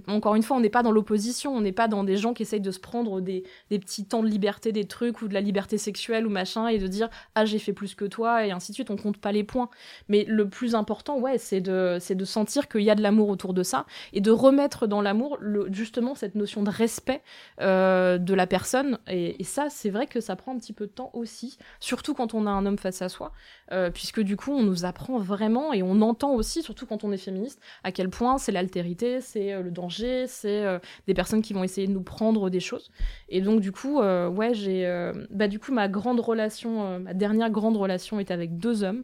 encore 0.08 0.36
une 0.36 0.44
fois, 0.44 0.58
on 0.58 0.60
n'est 0.60 0.70
pas 0.70 0.84
dans 0.84 0.92
l'opposition, 0.92 1.56
on 1.56 1.62
n'est 1.62 1.72
pas 1.72 1.88
dans 1.88 2.04
des 2.04 2.18
gens 2.18 2.34
qui 2.34 2.44
essayent 2.44 2.62
de 2.62 2.72
se 2.72 2.80
prendre 2.80 3.22
des, 3.22 3.44
petits 3.70 4.06
temps 4.06 4.24
de 4.24 4.28
liberté, 4.28 4.72
des 4.72 4.86
trucs, 4.86 5.22
ou 5.22 5.28
de 5.28 5.34
la 5.34 5.42
liberté 5.42 5.78
sexuelle 5.78 6.26
ou 6.26 6.30
machin, 6.30 6.68
et 6.68 6.78
de 6.78 6.88
dire 6.88 7.10
ah 7.36 7.46
j'ai 7.46 7.60
fait 7.60 7.74
plus 7.74 7.96
que 7.96 8.06
toi, 8.06 8.46
et 8.46 8.52
ainsi 8.52 8.72
de 8.72 8.76
suite, 8.76 8.90
on 8.90 8.98
compte 8.98 9.18
pas 9.18 9.32
les 9.32 9.44
points. 9.44 9.70
Mais 10.10 10.26
le 10.28 10.48
plus 10.48 10.76
important, 10.76 11.20
ouais, 11.20 11.38
c'est 11.38 11.62
de, 11.62 12.00
de 12.14 12.26
sentir 12.26 12.68
qu'il 12.68 12.82
y 12.82 12.90
a 12.90 12.96
de 12.96 13.02
l'amour 13.02 13.30
autour 13.30 13.54
de 13.54 13.64
ça, 13.64 13.86
et 14.14 14.22
de 14.22 14.32
remettre 14.32 14.88
dans 14.88 15.02
l'amour 15.02 15.38
justement 15.72 16.16
cette 16.16 16.36
notion 16.36 16.64
de 16.64 16.70
respect 16.70 17.22
euh, 17.62 18.18
de 18.18 18.34
la 18.34 18.48
personne. 18.48 19.00
Et, 19.08 19.44
ça, 19.44 19.68
c'est 19.70 19.90
vrai 19.90 20.08
que 20.08 20.22
ça 20.22 20.36
prend 20.36 20.54
un 20.54 20.58
petit 20.58 20.74
peu 20.74 20.88
de 20.88 20.92
temps 20.92 21.12
aussi, 21.14 21.58
surtout 21.80 22.14
quand 22.14 22.34
on 22.34 22.48
a 22.48 22.50
un 22.50 22.66
homme 22.66 22.78
face 22.78 23.02
à 23.02 23.10
soi, 23.10 23.34
euh, 23.72 23.92
puisque 23.92 24.22
du 24.22 24.38
coup, 24.38 24.52
on 24.52 24.64
nous 24.64 24.86
apprend 24.86 25.20
vraiment, 25.20 25.74
et 25.74 25.84
on 25.84 26.02
entend 26.02 26.34
aussi, 26.34 26.64
surtout 26.64 26.86
quand 26.86 27.04
on 27.04 27.12
est 27.12 27.18
féministe, 27.18 27.60
à 27.84 27.92
quel 27.92 28.10
point 28.10 28.38
c'est 28.38 28.52
l'altérité, 28.52 29.22
c'est 29.22 29.53
euh, 29.54 29.62
le 29.62 29.72
danger, 29.72 30.26
c'est 30.28 30.66
euh, 30.66 30.80
des 31.08 31.14
personnes 31.14 31.42
qui 31.42 31.54
vont 31.54 31.64
essayer 31.64 31.88
de 31.88 31.92
nous 31.94 32.04
prendre 32.04 32.50
des 32.50 32.60
choses. 32.60 32.92
Et 33.30 33.42
donc 33.42 33.62
du 33.62 33.72
coup, 33.72 34.02
euh, 34.02 34.30
ouais, 34.30 34.54
j'ai, 34.54 35.12
bah 35.30 35.48
du 35.48 35.60
coup 35.60 35.72
ma 35.72 35.88
grande 35.88 36.20
relation, 36.20 37.00
ma 37.00 37.14
dernière 37.14 37.50
grande 37.50 37.78
relation 37.78 38.20
était 38.20 38.34
avec 38.34 38.58
deux 38.58 38.84
hommes, 38.84 39.04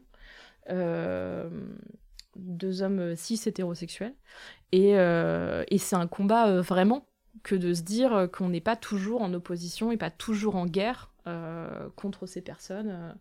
deux 2.36 2.82
hommes 2.82 3.16
cis 3.16 3.42
hétérosexuels, 3.46 4.16
et, 4.72 4.92
et 4.92 5.78
c'est 5.78 5.96
un 5.96 6.08
combat 6.08 6.62
vraiment 6.62 7.06
que 7.44 7.56
de 7.56 7.74
se 7.74 7.82
dire 7.82 8.28
qu'on 8.32 8.50
n'est 8.50 8.62
pas 8.62 8.76
toujours 8.76 9.22
en 9.22 9.34
opposition 9.34 9.92
et 9.92 9.98
pas 9.98 10.12
toujours 10.12 10.56
en 10.56 10.66
guerre 10.66 11.12
contre 11.96 12.26
ces 12.26 12.42
personnes. 12.42 13.16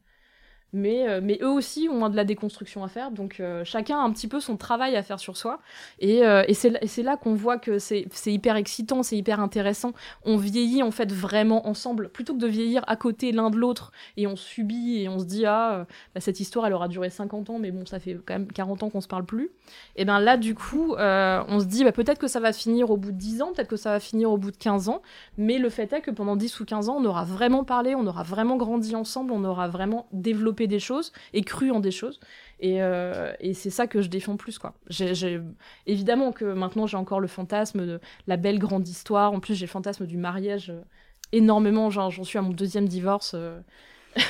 Mais, 0.75 1.09
euh, 1.09 1.21
mais 1.23 1.39
eux 1.41 1.49
aussi 1.49 1.89
ont 1.91 2.07
de 2.11 2.17
la 2.17 2.25
déconstruction 2.25 2.85
à 2.85 2.89
faire, 2.89 3.11
donc 3.11 3.41
euh, 3.41 3.65
chacun 3.65 3.99
a 3.99 4.03
un 4.03 4.13
petit 4.13 4.29
peu 4.29 4.39
son 4.39 4.59
travail 4.59 4.97
à 4.97 5.03
faire 5.03 5.19
sur 5.19 5.37
soi. 5.37 5.61
Et, 5.99 6.25
euh, 6.27 6.45
c'est 6.53 7.03
là 7.03 7.17
qu'on 7.17 7.35
voit 7.35 7.59
que 7.59 7.79
c'est 7.79 8.07
hyper 8.27 8.57
excitant, 8.57 9.03
c'est 9.03 9.17
hyper 9.17 9.41
intéressant. 9.41 9.93
On 10.25 10.37
vieillit 10.37 10.83
en 10.83 10.91
fait 10.91 11.11
vraiment 11.11 11.67
ensemble, 11.67 12.11
plutôt 12.11 12.35
que 12.35 12.39
de 12.39 12.47
vieillir 12.47 12.85
à 12.87 12.97
côté 12.97 13.33
l'un 13.33 13.49
de 13.49 13.57
l'autre, 13.57 13.93
et 14.17 14.27
on 14.27 14.37
subit 14.37 15.03
et 15.03 15.09
on 15.09 15.19
se 15.19 15.25
dit 15.25 15.47
ah 15.47 15.87
bah, 16.15 16.21
cette 16.21 16.41
histoire 16.41 16.67
elle 16.67 16.75
aura 16.75 16.89
duré 16.89 17.09
50 17.09 17.49
ans, 17.49 17.59
mais 17.59 17.71
bon 17.71 17.87
ça 17.87 17.99
fait 17.99 18.19
quand 18.27 18.35
même 18.35 18.53
40 18.53 18.83
ans 18.83 18.91
qu'on 18.91 19.01
se 19.01 19.09
parle 19.09 19.25
plus. 19.25 19.51
Et 19.97 20.05
ben 20.05 20.21
là 20.21 20.37
du 20.37 20.55
coup 20.55 20.95
on 20.99 21.61
se 21.61 21.65
dit 21.65 21.85
bah, 21.85 21.93
peut-être 21.93 22.19
que 22.19 22.29
ça 22.29 22.41
va 22.41 22.53
finir 22.53 22.91
au 22.91 22.97
bout 22.97 23.13
de 23.13 23.17
10 23.17 23.43
ans, 23.43 23.53
peut-être 23.55 23.69
que 23.69 23.77
ça 23.77 23.93
va 23.93 24.01
finir 24.01 24.31
au 24.31 24.37
bout 24.37 24.51
de 24.51 24.57
15 24.57 24.91
ans, 24.91 25.01
mais 25.39 25.59
le 25.59 25.71
fait 25.71 25.91
est 25.93 26.03
que 26.03 26.11
pendant 26.11 26.37
10 26.37 26.61
ou 26.61 26.65
15 26.67 26.89
ans 26.91 26.97
on 26.99 27.05
aura 27.05 27.25
vraiment 27.25 27.65
parlé, 27.65 27.95
on 27.95 28.07
aura 28.07 28.23
vraiment 28.23 28.57
grandi 28.57 28.95
ensemble, 28.95 29.33
on 29.33 29.45
aura 29.45 29.69
vraiment 29.69 30.07
développé 30.13 30.58
des 30.67 30.81
choses 30.81 31.13
et 31.33 31.43
cru 31.43 31.71
en 31.71 31.81
des 31.81 31.91
choses. 31.91 32.21
Et, 32.61 32.83
euh, 32.83 33.33
et 33.41 33.55
c'est 33.55 33.71
ça 33.71 33.87
que 33.87 34.03
je 34.03 34.09
défends 34.09 34.37
plus, 34.37 34.59
quoi. 34.59 34.75
Évidemment 35.87 36.33
que 36.33 36.45
maintenant, 36.45 36.87
j'ai 36.87 36.97
encore 36.97 37.21
le 37.21 37.29
fantasme 37.29 37.87
de 37.87 38.01
la 38.27 38.37
belle 38.37 38.59
grande 38.59 38.87
histoire. 38.89 39.33
En 39.33 39.41
plus, 39.41 39.55
j'ai 39.55 39.67
le 39.67 39.71
fantasme 39.71 40.07
du 40.07 40.17
mariage 40.17 40.71
euh, 40.71 40.81
énormément. 41.33 41.91
Genre, 41.91 42.11
j'en 42.11 42.25
suis 42.25 42.39
à 42.39 42.43
mon 42.43 42.53
deuxième 42.53 42.89
divorce. 42.89 43.33
Euh. 43.35 43.61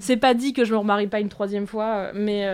c'est 0.00 0.16
pas 0.16 0.34
dit 0.34 0.52
que 0.52 0.64
je 0.64 0.72
me 0.72 0.78
remarie 0.78 1.06
pas 1.06 1.20
une 1.20 1.28
troisième 1.28 1.66
fois, 1.66 2.10
mais, 2.14 2.48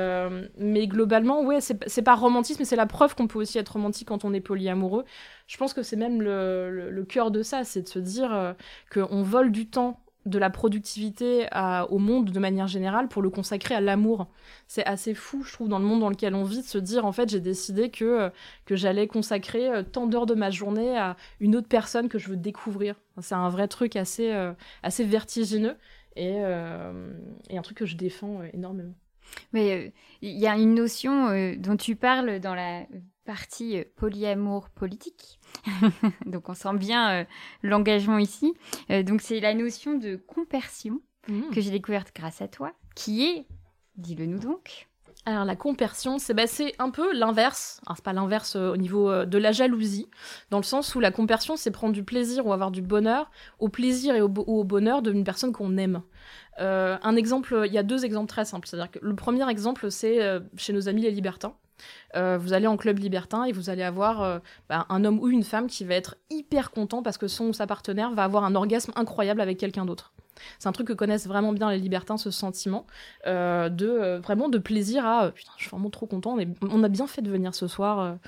mais 0.58 0.86
globalement, 0.88 1.42
ouais, 1.42 1.60
c'est 1.60 2.02
pas 2.02 2.14
romantisme, 2.14 2.64
c'est 2.64 2.76
la 2.76 2.86
preuve 2.86 3.14
qu'on 3.14 3.28
peut 3.28 3.38
aussi 3.38 3.56
être 3.56 3.70
romantique 3.70 4.08
quand 4.08 4.26
on 4.26 4.34
est 4.34 4.40
polyamoureux. 4.40 5.04
Je 5.46 5.56
pense 5.56 5.72
que 5.72 5.82
c'est 5.82 5.96
même 5.96 6.20
le, 6.20 6.70
le, 6.70 6.90
le, 6.90 7.04
cœur 7.04 7.30
de 7.30 7.42
ça, 7.42 7.64
c'est 7.64 7.82
de 7.82 7.88
se 7.88 8.00
dire 8.00 8.54
qu'on 8.92 9.22
vole 9.22 9.52
du 9.52 9.68
temps 9.68 10.00
de 10.26 10.38
la 10.38 10.50
productivité 10.50 11.46
au 11.88 11.98
monde 11.98 12.30
de 12.30 12.38
manière 12.38 12.66
générale 12.66 13.08
pour 13.08 13.22
le 13.22 13.30
consacrer 13.30 13.74
à 13.74 13.80
l'amour. 13.80 14.26
C'est 14.66 14.84
assez 14.84 15.14
fou, 15.14 15.42
je 15.42 15.52
trouve, 15.52 15.68
dans 15.68 15.78
le 15.78 15.84
monde 15.84 16.00
dans 16.00 16.10
lequel 16.10 16.34
on 16.34 16.44
vit, 16.44 16.62
de 16.62 16.66
se 16.66 16.78
dire, 16.78 17.04
en 17.06 17.12
fait, 17.12 17.28
j'ai 17.28 17.40
décidé 17.40 17.90
que, 17.90 18.04
euh, 18.04 18.30
que 18.64 18.76
j'allais 18.76 19.06
consacrer 19.06 19.68
euh, 19.68 19.82
tant 19.82 20.06
d'heures 20.06 20.26
de 20.26 20.34
ma 20.34 20.50
journée 20.50 20.98
à 20.98 21.16
une 21.40 21.56
autre 21.56 21.68
personne 21.68 22.08
que 22.08 22.18
je 22.18 22.28
veux 22.28 22.36
découvrir. 22.36 22.96
C'est 23.20 23.34
un 23.34 23.48
vrai 23.48 23.68
truc 23.68 23.96
assez, 23.96 24.32
euh, 24.32 24.52
assez 24.82 25.04
vertigineux 25.04 25.76
et, 26.16 26.36
et, 27.50 27.58
un 27.58 27.62
truc 27.62 27.76
que 27.76 27.86
je 27.86 27.96
défends 27.96 28.40
énormément. 28.54 28.94
Mais 29.52 29.92
il 30.22 30.38
y 30.38 30.46
a 30.46 30.56
une 30.56 30.74
notion 30.74 31.28
dont 31.58 31.76
tu 31.76 31.94
parles 31.94 32.40
dans 32.40 32.54
la 32.54 32.86
partie 33.26 33.82
polyamour 33.96 34.70
politique, 34.70 35.38
donc 36.26 36.48
on 36.48 36.54
sent 36.54 36.74
bien 36.74 37.10
euh, 37.10 37.24
l'engagement 37.62 38.18
ici. 38.18 38.54
Euh, 38.90 39.02
donc 39.02 39.20
c'est 39.20 39.40
la 39.40 39.52
notion 39.52 39.98
de 39.98 40.16
compersion 40.16 41.00
mmh. 41.28 41.50
que 41.52 41.60
j'ai 41.60 41.70
découverte 41.70 42.12
grâce 42.14 42.40
à 42.40 42.48
toi, 42.48 42.72
qui 42.94 43.24
est, 43.24 43.46
dis-le 43.96 44.26
nous 44.26 44.38
donc. 44.38 44.88
Alors 45.28 45.44
la 45.44 45.56
compersion, 45.56 46.18
c'est 46.18 46.34
bah, 46.34 46.44
un 46.78 46.90
peu 46.90 47.12
l'inverse. 47.12 47.80
c'est 47.96 48.04
pas 48.04 48.12
l'inverse 48.12 48.54
euh, 48.54 48.72
au 48.72 48.76
niveau 48.76 49.24
de 49.24 49.38
la 49.38 49.50
jalousie, 49.50 50.08
dans 50.50 50.58
le 50.58 50.62
sens 50.62 50.94
où 50.94 51.00
la 51.00 51.10
compersion, 51.10 51.56
c'est 51.56 51.72
prendre 51.72 51.92
du 51.92 52.04
plaisir 52.04 52.46
ou 52.46 52.52
avoir 52.52 52.70
du 52.70 52.80
bonheur 52.80 53.30
au 53.58 53.68
plaisir 53.68 54.14
et 54.14 54.22
au, 54.22 54.28
au 54.28 54.62
bonheur 54.62 55.02
d'une 55.02 55.24
personne 55.24 55.52
qu'on 55.52 55.76
aime. 55.78 56.02
un 56.58 57.16
exemple, 57.16 57.64
il 57.66 57.72
y 57.72 57.78
a 57.78 57.82
deux 57.82 58.04
exemples 58.04 58.28
très 58.28 58.44
simples. 58.44 58.68
C'est-à-dire 58.68 58.90
que 58.92 59.00
le 59.02 59.16
premier 59.16 59.50
exemple, 59.50 59.90
c'est 59.90 60.20
chez 60.56 60.72
nos 60.72 60.88
amis 60.88 61.02
les 61.02 61.10
libertins. 61.10 61.56
Euh, 62.14 62.38
vous 62.38 62.52
allez 62.52 62.66
en 62.66 62.76
club 62.76 62.98
libertin 62.98 63.44
et 63.44 63.52
vous 63.52 63.70
allez 63.70 63.82
avoir 63.82 64.22
euh, 64.22 64.38
bah, 64.68 64.86
un 64.88 65.04
homme 65.04 65.18
ou 65.20 65.28
une 65.28 65.42
femme 65.42 65.66
qui 65.66 65.84
va 65.84 65.94
être 65.94 66.16
hyper 66.30 66.70
content 66.70 67.02
parce 67.02 67.18
que 67.18 67.28
son 67.28 67.46
ou 67.46 67.52
sa 67.52 67.66
partenaire 67.66 68.12
va 68.12 68.24
avoir 68.24 68.44
un 68.44 68.54
orgasme 68.54 68.92
incroyable 68.96 69.40
avec 69.40 69.58
quelqu'un 69.58 69.84
d'autre. 69.84 70.12
C'est 70.58 70.68
un 70.68 70.72
truc 70.72 70.88
que 70.88 70.92
connaissent 70.92 71.26
vraiment 71.26 71.52
bien 71.52 71.70
les 71.70 71.78
libertins, 71.78 72.18
ce 72.18 72.30
sentiment 72.30 72.86
euh, 73.26 73.70
de 73.70 74.18
vraiment 74.22 74.50
de 74.50 74.58
plaisir 74.58 75.06
à 75.06 75.30
putain, 75.30 75.52
je 75.56 75.62
suis 75.62 75.70
vraiment 75.70 75.88
trop 75.88 76.06
content, 76.06 76.36
on, 76.60 76.82
a 76.82 76.88
bien 76.88 77.06
fait 77.06 77.22
de 77.22 77.30
venir 77.30 77.54
ce 77.54 77.66
soir, 77.66 78.18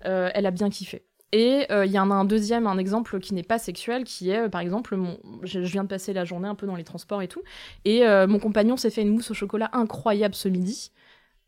elle 0.00 0.46
a 0.46 0.50
bien 0.50 0.70
kiffé. 0.70 1.04
Et 1.32 1.66
il 1.70 1.90
y 1.90 1.98
en 1.98 2.10
a 2.10 2.14
un 2.14 2.24
deuxième, 2.24 2.66
un 2.66 2.78
exemple 2.78 3.20
qui 3.20 3.34
n'est 3.34 3.42
pas 3.42 3.58
sexuel, 3.58 4.04
qui 4.04 4.30
est 4.30 4.48
par 4.48 4.62
exemple, 4.62 4.96
mon, 4.96 5.18
je, 5.42 5.60
viens 5.60 5.82
de 5.82 5.88
passer 5.88 6.14
la 6.14 6.24
journée 6.24 6.48
un 6.48 6.54
peu 6.54 6.66
dans 6.66 6.74
les 6.74 6.84
transports 6.84 7.20
et 7.20 7.28
tout, 7.28 7.42
et 7.84 8.02
mon 8.26 8.38
compagnon 8.38 8.78
s'est 8.78 8.88
fait 8.88 9.02
une 9.02 9.10
mousse 9.10 9.30
au 9.30 9.34
chocolat 9.34 9.68
incroyable 9.74 10.34
ce 10.34 10.48
midi. 10.48 10.90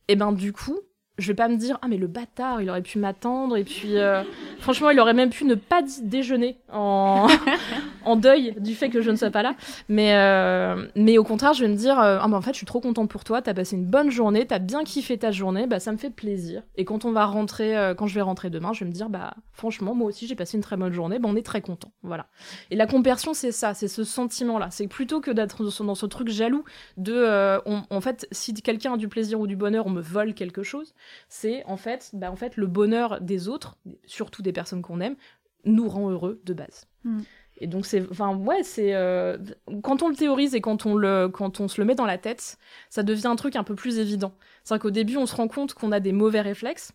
Et 0.09 0.16
ben 0.16 0.33
du 0.33 0.53
coup, 0.53 0.81
je 1.20 1.26
vais 1.28 1.35
pas 1.35 1.48
me 1.48 1.56
dire 1.56 1.78
ah 1.83 1.88
mais 1.88 1.96
le 1.96 2.06
bâtard 2.06 2.61
il 2.62 2.70
aurait 2.70 2.83
pu 2.83 2.98
m'attendre 2.98 3.56
et 3.56 3.64
puis 3.64 3.98
euh, 3.98 4.22
franchement 4.59 4.90
il 4.90 4.98
aurait 4.98 5.14
même 5.14 5.30
pu 5.30 5.44
ne 5.44 5.54
pas 5.54 5.83
déjeuner 6.02 6.59
en 6.72 7.28
en 8.04 8.16
deuil 8.16 8.54
du 8.59 8.74
fait 8.74 8.88
que 8.88 9.02
je 9.02 9.11
ne 9.11 9.16
sois 9.16 9.30
pas 9.30 9.42
là. 9.42 9.54
Mais 9.88 10.14
euh, 10.14 10.87
mais 10.96 11.18
au 11.18 11.24
contraire 11.24 11.52
je 11.52 11.64
vais 11.64 11.70
me 11.70 11.76
dire 11.76 11.98
euh, 12.00 12.18
ah 12.20 12.26
bah 12.28 12.37
en 12.37 12.40
fait 12.40 12.52
je 12.52 12.56
suis 12.56 12.66
trop 12.66 12.80
contente 12.80 13.11
pour 13.11 13.24
toi 13.24 13.42
t'as 13.42 13.54
passé 13.54 13.76
une 13.76 13.85
bonne 13.85 14.11
journée 14.11 14.46
t'as 14.46 14.59
bien 14.59 14.83
kiffé 14.85 15.18
ta 15.18 15.30
journée 15.30 15.66
bah 15.66 15.80
ça 15.80 15.92
me 15.92 15.98
fait 15.98 16.11
plaisir. 16.11 16.62
Et 16.76 16.85
quand 16.85 17.04
on 17.04 17.12
va 17.12 17.26
rentrer 17.26 17.74
quand 17.96 18.06
je 18.06 18.14
vais 18.14 18.22
rentrer 18.22 18.50
demain 18.50 18.72
je 18.72 18.80
vais 18.80 18.87
me 18.87 18.94
dire 18.94 19.11
bah 19.11 19.35
franchement 19.52 19.94
moi 19.94 20.09
aussi 20.09 20.26
j'ai 20.26 20.35
passé 20.35 20.56
une 20.56 20.62
très 20.62 20.76
bonne 20.76 20.92
journée 20.92 21.18
bah 21.18 21.28
on 21.30 21.37
est 21.37 21.46
très 21.46 21.61
content 21.61 21.92
voilà. 22.02 22.26
Et 22.70 22.76
la 22.76 22.87
compersion 22.87 23.35
c'est 23.35 23.52
ça 23.52 23.74
c'est 23.74 23.88
ce 23.88 24.04
sentiment 24.04 24.59
là 24.59 24.68
c'est 24.70 24.88
plutôt 24.88 25.20
que 25.20 25.30
d'être 25.30 25.62
dans 25.85 25.94
ce 25.94 26.06
truc 26.06 26.28
jaloux 26.28 26.64
de 26.96 27.61
en 27.66 28.00
fait 28.00 28.26
si 28.33 28.54
quelqu'un 28.54 28.94
a 28.94 28.96
du 28.96 29.09
plaisir 29.09 29.40
ou 29.40 29.46
du 29.46 29.56
bonheur 29.56 29.87
on 29.87 29.90
me 29.90 30.00
vole 30.00 30.35
quelque 30.35 30.62
chose 30.62 30.94
C'est 31.29 31.64
en 31.64 31.77
fait, 31.77 32.11
bah, 32.12 32.31
en 32.31 32.37
fait 32.37 32.57
le 32.57 32.66
bonheur 32.66 33.20
des 33.20 33.49
autres, 33.49 33.79
surtout 34.07 34.42
des 34.42 34.53
personnes 34.53 34.83
qu'on 34.83 35.01
aime, 35.01 35.16
nous 35.64 35.88
rend 35.88 36.11
heureux 36.11 36.40
de 36.44 36.55
base. 36.55 36.87
Mm. 37.05 37.20
Et 37.59 37.66
donc 37.66 37.84
c'est, 37.84 38.09
enfin 38.11 38.34
ouais, 38.34 38.62
c'est 38.62 38.95
euh, 38.95 39.37
quand 39.82 40.03
on 40.03 40.09
le 40.09 40.16
théorise 40.16 40.55
et 40.55 40.61
quand 40.61 40.87
on 40.87 40.95
le, 40.95 41.28
quand 41.28 41.61
on 41.61 41.68
se 41.68 41.80
le 41.80 41.84
met 41.84 41.95
dans 41.95 42.07
la 42.07 42.16
tête, 42.16 42.59
ça 42.89 43.03
devient 43.03 43.26
un 43.26 43.37
truc 43.37 43.55
un 43.55 43.64
peu 43.64 43.74
plus 43.74 43.99
évident. 43.99 44.32
C'est 44.64 44.74
vrai 44.74 44.78
qu'au 44.78 44.91
début 44.91 45.18
on 45.18 45.26
se 45.26 45.37
rend 45.37 45.47
compte 45.47 45.74
qu'on 45.74 45.93
a 45.93 46.01
des 46.01 46.12
mauvais 46.12 46.41
réflexes, 46.41 46.93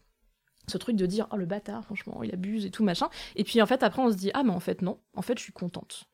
ce 0.68 0.80
truc 0.80 0.96
de 0.96 1.06
dire 1.06 1.28
oh 1.32 1.38
le 1.38 1.46
bâtard 1.46 1.86
franchement 1.86 2.24
il 2.24 2.34
abuse 2.34 2.66
et 2.66 2.72
tout 2.72 2.84
machin, 2.84 3.10
et 3.36 3.44
puis 3.44 3.62
en 3.62 3.68
fait 3.68 3.84
après 3.84 4.02
on 4.02 4.12
se 4.12 4.18
dit 4.18 4.32
ah 4.34 4.42
mais 4.44 4.52
en 4.52 4.60
fait 4.60 4.82
non, 4.82 5.00
en 5.16 5.22
fait 5.22 5.38
je 5.38 5.44
suis 5.44 5.54
contente. 5.54 6.06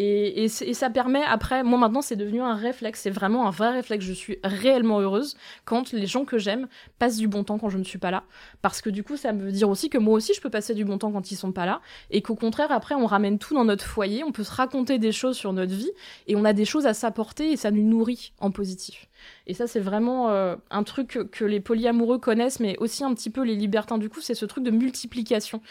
Et, 0.00 0.46
ça 0.46 0.90
permet 0.90 1.24
après, 1.24 1.64
moi 1.64 1.76
maintenant 1.76 2.02
c'est 2.02 2.14
devenu 2.14 2.40
un 2.40 2.54
réflexe, 2.54 3.00
c'est 3.00 3.10
vraiment 3.10 3.48
un 3.48 3.50
vrai 3.50 3.70
réflexe. 3.70 4.04
Je 4.04 4.12
suis 4.12 4.38
réellement 4.44 5.00
heureuse 5.00 5.36
quand 5.64 5.90
les 5.90 6.06
gens 6.06 6.24
que 6.24 6.38
j'aime 6.38 6.68
passent 7.00 7.16
du 7.16 7.26
bon 7.26 7.42
temps 7.42 7.58
quand 7.58 7.68
je 7.68 7.78
ne 7.78 7.84
suis 7.84 7.98
pas 7.98 8.12
là. 8.12 8.22
Parce 8.62 8.80
que 8.80 8.90
du 8.90 9.02
coup 9.02 9.16
ça 9.16 9.32
veut 9.32 9.50
dire 9.50 9.68
aussi 9.68 9.90
que 9.90 9.98
moi 9.98 10.14
aussi 10.14 10.34
je 10.34 10.40
peux 10.40 10.50
passer 10.50 10.72
du 10.72 10.84
bon 10.84 10.98
temps 10.98 11.10
quand 11.10 11.32
ils 11.32 11.36
sont 11.36 11.50
pas 11.50 11.66
là. 11.66 11.80
Et 12.12 12.22
qu'au 12.22 12.36
contraire 12.36 12.70
après 12.70 12.94
on 12.94 13.06
ramène 13.06 13.40
tout 13.40 13.54
dans 13.54 13.64
notre 13.64 13.84
foyer, 13.84 14.22
on 14.22 14.30
peut 14.30 14.44
se 14.44 14.52
raconter 14.52 15.00
des 15.00 15.10
choses 15.10 15.36
sur 15.36 15.52
notre 15.52 15.74
vie 15.74 15.90
et 16.28 16.36
on 16.36 16.44
a 16.44 16.52
des 16.52 16.64
choses 16.64 16.86
à 16.86 16.94
s'apporter 16.94 17.50
et 17.50 17.56
ça 17.56 17.72
nous 17.72 17.82
nourrit 17.82 18.32
en 18.38 18.52
positif. 18.52 19.08
Et 19.46 19.54
ça, 19.54 19.66
c'est 19.66 19.80
vraiment 19.80 20.30
euh, 20.30 20.56
un 20.70 20.82
truc 20.82 21.18
que, 21.30 21.44
les 21.44 21.60
polyamoureux 21.60 22.18
connaissent, 22.18 22.60
mais 22.60 22.76
aussi 22.78 23.04
un 23.04 23.14
petit 23.14 23.30
peu 23.30 23.42
les 23.42 23.56
libertins. 23.56 23.98
Du 23.98 24.08
coup, 24.08 24.20
c'est 24.20 24.34
ce 24.34 24.44
truc 24.44 24.64
de 24.64 24.70
multiplication. 24.70 25.62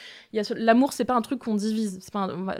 L'amour, 0.55 0.93
c'est 0.93 1.05
pas 1.05 1.15
un 1.15 1.21
truc 1.21 1.39
qu'on 1.39 1.55
divise. 1.55 1.99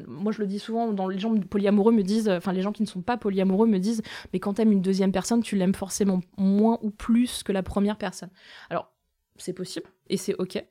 moi, 0.08 0.32
je 0.32 0.40
le 0.40 0.48
dis 0.48 0.60
souvent, 0.60 0.92
dans 0.94 1.08
les 1.08 1.20
gens 1.20 1.36
polyamoureux 1.36 1.92
me 1.92 2.04
disent, 2.04 2.30
enfin, 2.30 2.54
les 2.54 2.62
gens 2.62 2.72
qui 2.72 2.84
ne 2.84 2.88
sont 2.88 3.02
pas 3.02 3.18
polyamoureux 3.18 3.68
me 3.68 3.80
disent, 3.80 4.02
mais 4.34 4.40
quand 4.40 4.56
t'aimes 4.56 4.72
une 4.72 4.82
deuxième 4.82 5.12
personne, 5.12 5.42
tu 5.42 5.56
l'aimes 5.56 5.76
forcément 5.76 6.22
moins 6.38 6.80
ou 6.82 6.92
plus 6.92 7.44
que 7.44 7.52
la 7.52 7.64
première 7.64 7.98
personne. 7.98 8.30
Alors, 8.70 8.92
c'est 9.38 9.54
possible 9.54 9.88
et 10.10 10.18
c'est 10.18 10.36
ok. 10.36 10.64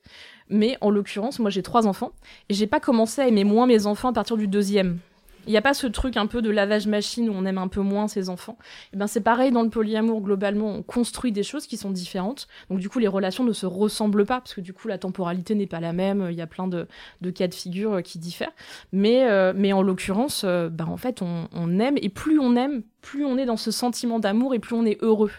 Mais 0.49 0.77
en 0.81 0.91
l'occurrence, 0.91 1.39
moi 1.39 1.51
j'ai 1.51 1.63
trois 1.63 1.87
enfants 1.87 2.13
et 2.49 2.55
j'ai 2.55 2.67
pas 2.67 2.81
commencé 2.81 3.21
à 3.21 3.29
aimer 3.29 3.45
moins 3.45 3.67
mes 3.67 3.87
enfants 3.87 4.09
à 4.09 4.13
partir 4.13 4.37
du 4.37 4.49
deuxième. 4.49 4.99
Il 5.47 5.51
n'y 5.51 5.57
a 5.57 5.63
pas 5.63 5.75
ce 5.75 5.87
truc 5.87 6.17
un 6.17 6.27
peu 6.27 6.43
de 6.43 6.51
lavage 6.51 6.87
machine 6.87 7.31
où 7.31 7.33
on 7.33 7.45
aime 7.45 7.59
un 7.59 7.69
peu 7.69 7.81
moins 7.81 8.09
ses 8.09 8.29
enfants. 8.29 8.59
Et 8.61 8.89
eh 8.95 8.97
ben 8.97 9.07
c'est 9.07 9.21
pareil 9.21 9.53
dans 9.53 9.63
le 9.63 9.71
polyamour 9.71 10.21
globalement, 10.21 10.75
on 10.75 10.83
construit 10.83 11.31
des 11.31 11.45
choses 11.45 11.67
qui 11.67 11.77
sont 11.77 11.91
différentes. 11.91 12.49
Donc 12.69 12.81
du 12.81 12.89
coup 12.89 12.99
les 12.99 13.09
relations 13.09 13.45
ne 13.45 13.53
se 13.53 13.67
ressemblent 13.67 14.27
pas 14.27 14.41
parce 14.41 14.55
que 14.55 14.61
du 14.61 14.73
coup 14.73 14.89
la 14.89 14.99
temporalité 14.99 15.55
n'est 15.55 15.67
pas 15.67 15.81
la 15.81 15.93
même. 15.93 16.27
Il 16.31 16.37
y 16.37 16.43
a 16.43 16.47
plein 16.47 16.67
de, 16.67 16.87
cas 17.31 17.47
de 17.47 17.55
figure 17.55 17.95
euh, 17.95 18.01
qui 18.01 18.19
diffèrent. 18.19 18.53
Mais 18.93 19.29
euh, 19.29 19.53
mais 19.55 19.73
en 19.73 19.83
l'occurrence, 19.83 20.43
euh, 20.45 20.69
ben, 20.69 20.87
en 20.87 20.97
fait 20.97 21.23
on, 21.23 21.79
aime 21.79 21.97
et 22.01 22.09
plus 22.09 22.39
on 22.39 22.57
aime, 22.57 22.83
plus 23.01 23.25
on 23.25 23.39
est 23.39 23.47
dans 23.47 23.57
ce 23.57 23.71
sentiment 23.71 24.19
d'amour 24.19 24.55
et 24.55 24.59
plus 24.59 24.75
on 24.75 24.85
est 24.85 24.99
heureux. 25.03 25.33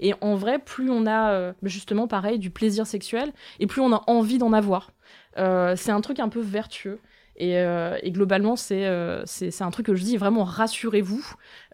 Et 0.00 0.14
en 0.20 0.34
vrai, 0.34 0.58
plus 0.58 0.90
on 0.90 1.06
a 1.06 1.52
justement 1.62 2.08
pareil 2.08 2.38
du 2.38 2.50
plaisir 2.50 2.86
sexuel 2.86 3.32
et 3.60 3.66
plus 3.66 3.80
on 3.80 3.92
a 3.92 4.02
envie 4.06 4.38
d'en 4.38 4.52
avoir. 4.52 4.90
c'est 5.36 5.90
un 5.90 6.00
truc 6.00 6.18
un 6.18 6.28
peu 6.28 6.40
vertueux. 6.40 6.98
Euh, 7.42 7.98
et, 8.02 8.10
globalement, 8.10 8.54
euh, 8.70 9.22
c'est 9.26 9.62
un 9.62 9.70
truc 9.70 9.86
que 9.86 9.94
je 9.94 10.02
dis 10.02 10.16
vraiment 10.16 10.44
rassurez-vous. 10.44 11.24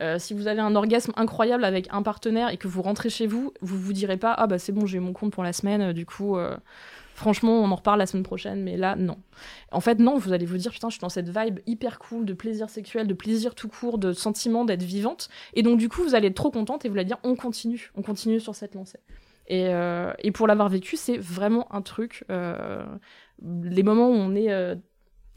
Euh, 0.01 0.19
si 0.19 0.35
vous 0.35 0.47
avez 0.47 0.61
un 0.61 0.75
orgasme 0.75 1.13
incroyable 1.17 1.65
avec 1.65 1.89
un 1.91 2.03
partenaire 2.03 2.51
et 2.51 2.57
que 2.57 2.69
vous 2.69 2.83
rentrez 2.83 3.11
chez 3.11 3.27
vous, 3.27 3.53
vous 3.61 3.79
vous 3.79 3.93
direz 3.93 4.17
pas 4.17 4.33
ah 4.33 4.47
bah 4.47 4.59
c'est 4.59 4.73
bon 4.73 4.87
j'ai 4.87 5.01
mon 5.01 5.13
compte 5.13 5.33
pour 5.33 5.45
la 5.45 5.53
semaine. 5.53 5.93
Du 5.93 6.07
coup, 6.07 6.37
franchement 7.15 7.61
on 7.61 7.71
en 7.71 7.75
reparle 7.75 7.99
la 7.99 8.07
semaine 8.07 8.23
prochaine. 8.23 8.63
Mais 8.63 8.77
là 8.77 8.97
non. 8.97 9.19
En 9.73 9.81
fait 9.81 9.99
non, 9.99 10.17
vous 10.17 10.33
allez 10.33 10.47
vous 10.47 10.57
dire 10.57 10.73
putain 10.73 10.89
je 10.89 10.95
suis 10.95 11.01
dans 11.01 11.09
cette 11.09 11.29
vibe 11.29 11.61
hyper 11.67 11.99
cool 11.99 12.25
de 12.25 12.33
plaisir 12.33 12.71
sexuel, 12.71 13.07
de 13.07 13.15
plaisir 13.15 13.55
tout 13.55 13.69
court, 13.69 13.99
de 13.99 14.13
sentiment 14.13 14.65
d'être 14.65 14.83
vivante. 14.83 15.29
Et 15.55 15.63
donc 15.63 15.79
du 15.79 15.89
coup 15.89 16.03
vous 16.03 16.15
allez 16.15 16.29
être 16.29 16.37
trop 16.37 16.51
contente 16.51 16.85
et 16.85 16.89
vous 16.89 16.97
allez 16.97 17.05
dire 17.05 17.19
on 17.25 17.37
continue, 17.37 17.91
on 17.95 18.03
continue 18.03 18.41
sur 18.41 18.55
cette 18.55 18.75
lancée. 18.75 19.01
Et, 19.51 19.71
et 20.19 20.31
pour 20.31 20.47
l'avoir 20.47 20.69
vécu, 20.69 20.97
c'est 20.97 21.17
vraiment 21.17 21.73
un 21.75 21.83
truc. 21.83 22.25
les 22.29 23.83
moments 23.83 24.09
où 24.09 24.15
on 24.15 24.35
est 24.35 24.77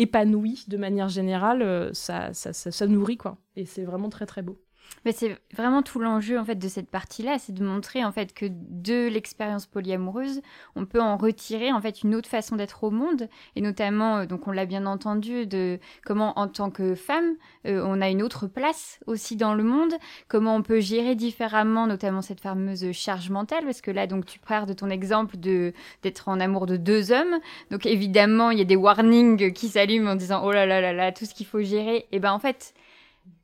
épanoui 0.01 0.65
de 0.67 0.77
manière 0.77 1.09
générale, 1.09 1.61
euh, 1.61 1.93
ça, 1.93 2.33
ça, 2.33 2.53
ça, 2.53 2.87
nourrit 2.87 3.17
quoi. 3.17 3.37
Et 3.55 3.65
c'est 3.65 3.83
vraiment 3.83 4.09
très 4.09 4.25
très 4.25 4.41
beau. 4.41 4.59
Mais 5.03 5.13
c'est 5.13 5.35
vraiment 5.55 5.81
tout 5.81 5.99
l'enjeu 5.99 6.37
en 6.37 6.45
fait 6.45 6.55
de 6.55 6.67
cette 6.67 6.89
partie-là, 6.89 7.39
c'est 7.39 7.53
de 7.53 7.65
montrer 7.65 8.05
en 8.05 8.11
fait 8.11 8.33
que 8.33 8.45
de 8.49 9.07
l'expérience 9.07 9.65
polyamoureuse, 9.65 10.41
on 10.75 10.85
peut 10.85 11.01
en 11.01 11.17
retirer 11.17 11.71
en 11.71 11.81
fait 11.81 12.03
une 12.03 12.13
autre 12.13 12.29
façon 12.29 12.55
d'être 12.55 12.83
au 12.83 12.91
monde, 12.91 13.27
et 13.55 13.61
notamment, 13.61 14.17
euh, 14.17 14.25
donc 14.25 14.47
on 14.47 14.51
l'a 14.51 14.65
bien 14.65 14.85
entendu, 14.85 15.47
de 15.47 15.79
comment 16.05 16.37
en 16.37 16.47
tant 16.47 16.69
que 16.69 16.93
femme, 16.93 17.35
euh, 17.65 17.83
on 17.83 17.99
a 17.99 18.09
une 18.09 18.21
autre 18.21 18.45
place 18.45 18.99
aussi 19.07 19.35
dans 19.35 19.55
le 19.55 19.63
monde, 19.63 19.93
comment 20.27 20.55
on 20.55 20.61
peut 20.61 20.79
gérer 20.79 21.15
différemment, 21.15 21.87
notamment 21.87 22.21
cette 22.21 22.41
fameuse 22.41 22.91
charge 22.91 23.31
mentale, 23.31 23.63
parce 23.65 23.81
que 23.81 23.91
là 23.91 24.05
donc 24.05 24.25
tu 24.25 24.37
pars 24.39 24.67
de 24.67 24.73
ton 24.73 24.89
exemple 24.89 25.37
de 25.37 25.73
d'être 26.03 26.29
en 26.29 26.39
amour 26.39 26.67
de 26.67 26.77
deux 26.77 27.11
hommes, 27.11 27.39
donc 27.71 27.87
évidemment 27.87 28.51
il 28.51 28.59
y 28.59 28.61
a 28.61 28.65
des 28.65 28.75
warnings 28.75 29.51
qui 29.51 29.69
s'allument 29.69 30.11
en 30.11 30.15
disant 30.15 30.43
oh 30.45 30.51
là 30.51 30.67
là 30.67 30.79
là 30.79 30.93
là 30.93 31.11
tout 31.11 31.25
ce 31.25 31.33
qu'il 31.33 31.47
faut 31.47 31.61
gérer, 31.61 32.07
et 32.11 32.19
ben 32.19 32.31
en 32.31 32.39
fait 32.39 32.75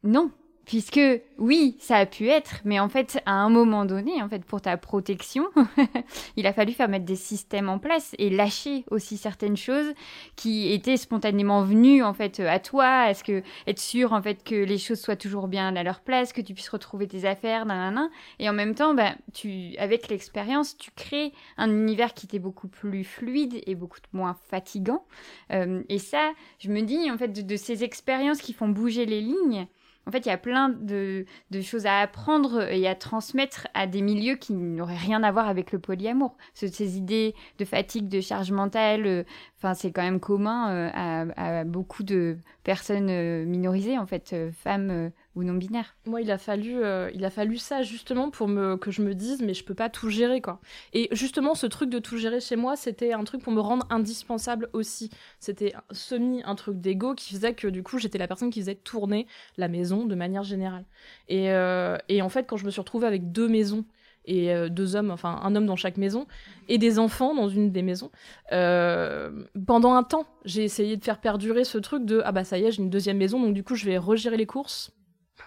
non, 0.04 0.32
puisque 0.68 1.00
oui, 1.38 1.78
ça 1.80 1.96
a 1.96 2.06
pu 2.06 2.28
être, 2.28 2.58
mais 2.66 2.78
en 2.80 2.90
fait, 2.90 3.22
à 3.26 3.32
un 3.32 3.50
moment 3.50 3.86
donné, 3.86 4.22
en 4.22 4.28
fait, 4.28 4.44
pour 4.44 4.60
ta 4.60 4.76
protection, 4.76 5.46
il 6.36 6.46
a 6.46 6.52
fallu 6.52 6.74
faire 6.74 6.90
mettre 6.90 7.06
des 7.06 7.16
systèmes 7.16 7.70
en 7.70 7.80
place 7.80 8.14
et 8.20 8.30
lâcher 8.30 8.84
aussi 8.92 9.16
certaines 9.16 9.56
choses 9.56 9.94
qui 10.36 10.74
étaient 10.74 10.98
spontanément 10.98 11.64
venues 11.64 12.04
en 12.04 12.14
fait 12.14 12.42
à 12.42 12.60
toi. 12.60 13.10
Est-ce 13.10 13.24
que 13.24 13.44
être 13.66 13.80
sûr 13.80 14.12
en 14.12 14.22
fait 14.22 14.44
que 14.44 14.56
les 14.56 14.78
choses 14.78 15.00
soient 15.00 15.16
toujours 15.16 15.48
bien 15.48 15.74
à 15.74 15.84
leur 15.84 16.02
place, 16.02 16.34
que 16.34 16.42
tu 16.42 16.54
puisses 16.54 16.70
retrouver 16.70 17.08
tes 17.08 17.24
affaires, 17.24 17.66
nanana. 17.66 18.10
Et 18.40 18.50
en 18.50 18.54
même 18.54 18.76
temps, 18.76 18.94
ben, 18.94 19.16
tu, 19.34 19.74
avec 19.78 20.10
l'expérience, 20.10 20.78
tu 20.78 20.92
crées 20.92 21.32
un 21.56 21.72
univers 21.72 22.14
qui 22.14 22.26
était 22.26 22.40
beaucoup 22.40 22.68
plus 22.68 23.06
fluide 23.06 23.62
et 23.66 23.76
beaucoup 23.76 24.00
moins 24.12 24.36
fatigant. 24.50 25.06
Euh, 25.54 25.82
et 25.88 26.00
ça, 26.00 26.34
je 26.60 26.70
me 26.70 26.82
dis 26.82 27.10
en 27.10 27.18
fait 27.18 27.30
de 27.30 27.56
ces 27.56 27.86
expériences 27.86 28.42
qui 28.42 28.52
font 28.52 28.68
bouger 28.68 29.06
les 29.06 29.22
lignes 29.22 29.68
en 30.08 30.12
fait, 30.12 30.26
il 30.26 30.30
y 30.30 30.32
a 30.32 30.38
plein 30.38 30.70
de, 30.70 31.26
choses 31.62 31.86
à 31.86 32.00
apprendre 32.00 32.62
et 32.72 32.88
à 32.88 32.96
transmettre 32.96 33.68
à 33.74 33.88
des 33.88 34.02
milieux 34.02 34.36
qui 34.36 34.54
n'auraient 34.54 34.96
rien 34.96 35.22
à 35.22 35.32
voir 35.32 35.50
avec 35.50 35.74
le 35.74 35.80
polyamour. 35.80 36.38
Ces 36.54 36.98
idées 36.98 37.36
de 37.60 37.66
fatigue, 37.66 38.08
de 38.08 38.22
charge 38.22 38.52
mentale, 38.52 39.06
euh, 39.06 39.24
enfin, 39.58 39.74
c'est 39.74 39.92
quand 39.92 40.04
même 40.04 40.22
commun 40.22 40.72
euh, 40.72 41.30
à, 41.36 41.66
beaucoup 41.66 42.04
de 42.04 42.38
personnes 42.64 43.10
euh, 43.10 43.44
minorisées, 43.46 43.98
en 43.98 44.06
fait, 44.06 44.34
femmes 44.54 45.12
non 45.44 45.54
binaire. 45.54 45.96
Moi, 46.06 46.22
il 46.22 46.32
a 46.32 46.38
fallu, 46.38 46.84
euh, 46.84 47.10
il 47.14 47.24
a 47.26 47.30
fallu 47.30 47.58
ça 47.58 47.84
justement 47.84 48.30
pour 48.30 48.48
que 48.80 48.92
je 48.92 49.02
me 49.02 49.14
dise, 49.14 49.42
mais 49.42 49.54
je 49.54 49.64
peux 49.64 49.74
pas 49.74 49.90
tout 49.90 50.10
gérer 50.10 50.42
quoi. 50.42 50.60
Et 50.94 51.10
justement, 51.12 51.56
ce 51.56 51.68
truc 51.68 51.90
de 51.90 52.00
tout 52.00 52.18
gérer 52.18 52.40
chez 52.40 52.56
moi, 52.56 52.76
c'était 52.76 53.14
un 53.14 53.24
truc 53.24 53.42
pour 53.42 53.54
me 53.54 53.62
rendre 53.62 53.86
indispensable 53.90 54.70
aussi. 54.74 55.10
C'était 55.40 55.74
semi 55.92 56.42
un 56.46 56.56
truc 56.56 56.80
d'ego 56.80 57.14
qui 57.16 57.34
faisait 57.34 57.54
que 57.54 57.68
du 57.68 57.84
coup, 57.84 57.98
j'étais 58.00 58.18
la 58.18 58.28
personne 58.28 58.50
qui 58.50 58.60
faisait 58.60 58.76
tourner 58.76 59.28
la 59.58 59.68
maison 59.68 60.06
de 60.06 60.16
manière 60.16 60.44
générale. 60.44 60.86
Et, 61.28 61.52
euh, 61.52 61.98
en 62.22 62.30
fait, 62.30 62.46
quand 62.46 62.58
je 62.58 62.66
me 62.66 62.72
suis 62.72 62.82
retrouvée 62.82 63.08
avec 63.08 63.32
deux 63.32 63.48
maisons 63.48 63.86
et 64.26 64.54
euh, 64.54 64.68
deux 64.68 64.98
hommes, 64.98 65.12
enfin 65.12 65.40
un 65.42 65.56
homme 65.56 65.66
dans 65.66 65.78
chaque 65.78 65.96
maison, 65.98 66.28
et 66.68 66.78
des 66.78 67.00
enfants 67.00 67.34
dans 67.34 67.48
une 67.48 67.72
des 67.72 67.82
maisons. 67.82 68.12
pendant 68.50 69.94
un 69.94 70.04
temps, 70.04 70.26
j'ai 70.46 70.64
essayé 70.64 70.98
de 70.98 71.04
faire 71.04 71.22
perdurer 71.22 71.64
ce 71.64 71.78
truc 71.78 72.06
de 72.06 72.22
ah 72.26 72.32
bah 72.32 72.44
ça 72.44 72.58
y 72.58 72.66
est, 72.66 72.72
j'ai 72.72 72.82
une 72.82 72.90
deuxième 72.90 73.18
maison, 73.18 73.40
donc 73.40 73.54
du 73.54 73.64
coup 73.64 73.76
je 73.76 73.86
vais 73.86 73.98
regérer 73.98 74.36
les 74.36 74.46
courses, 74.46 74.92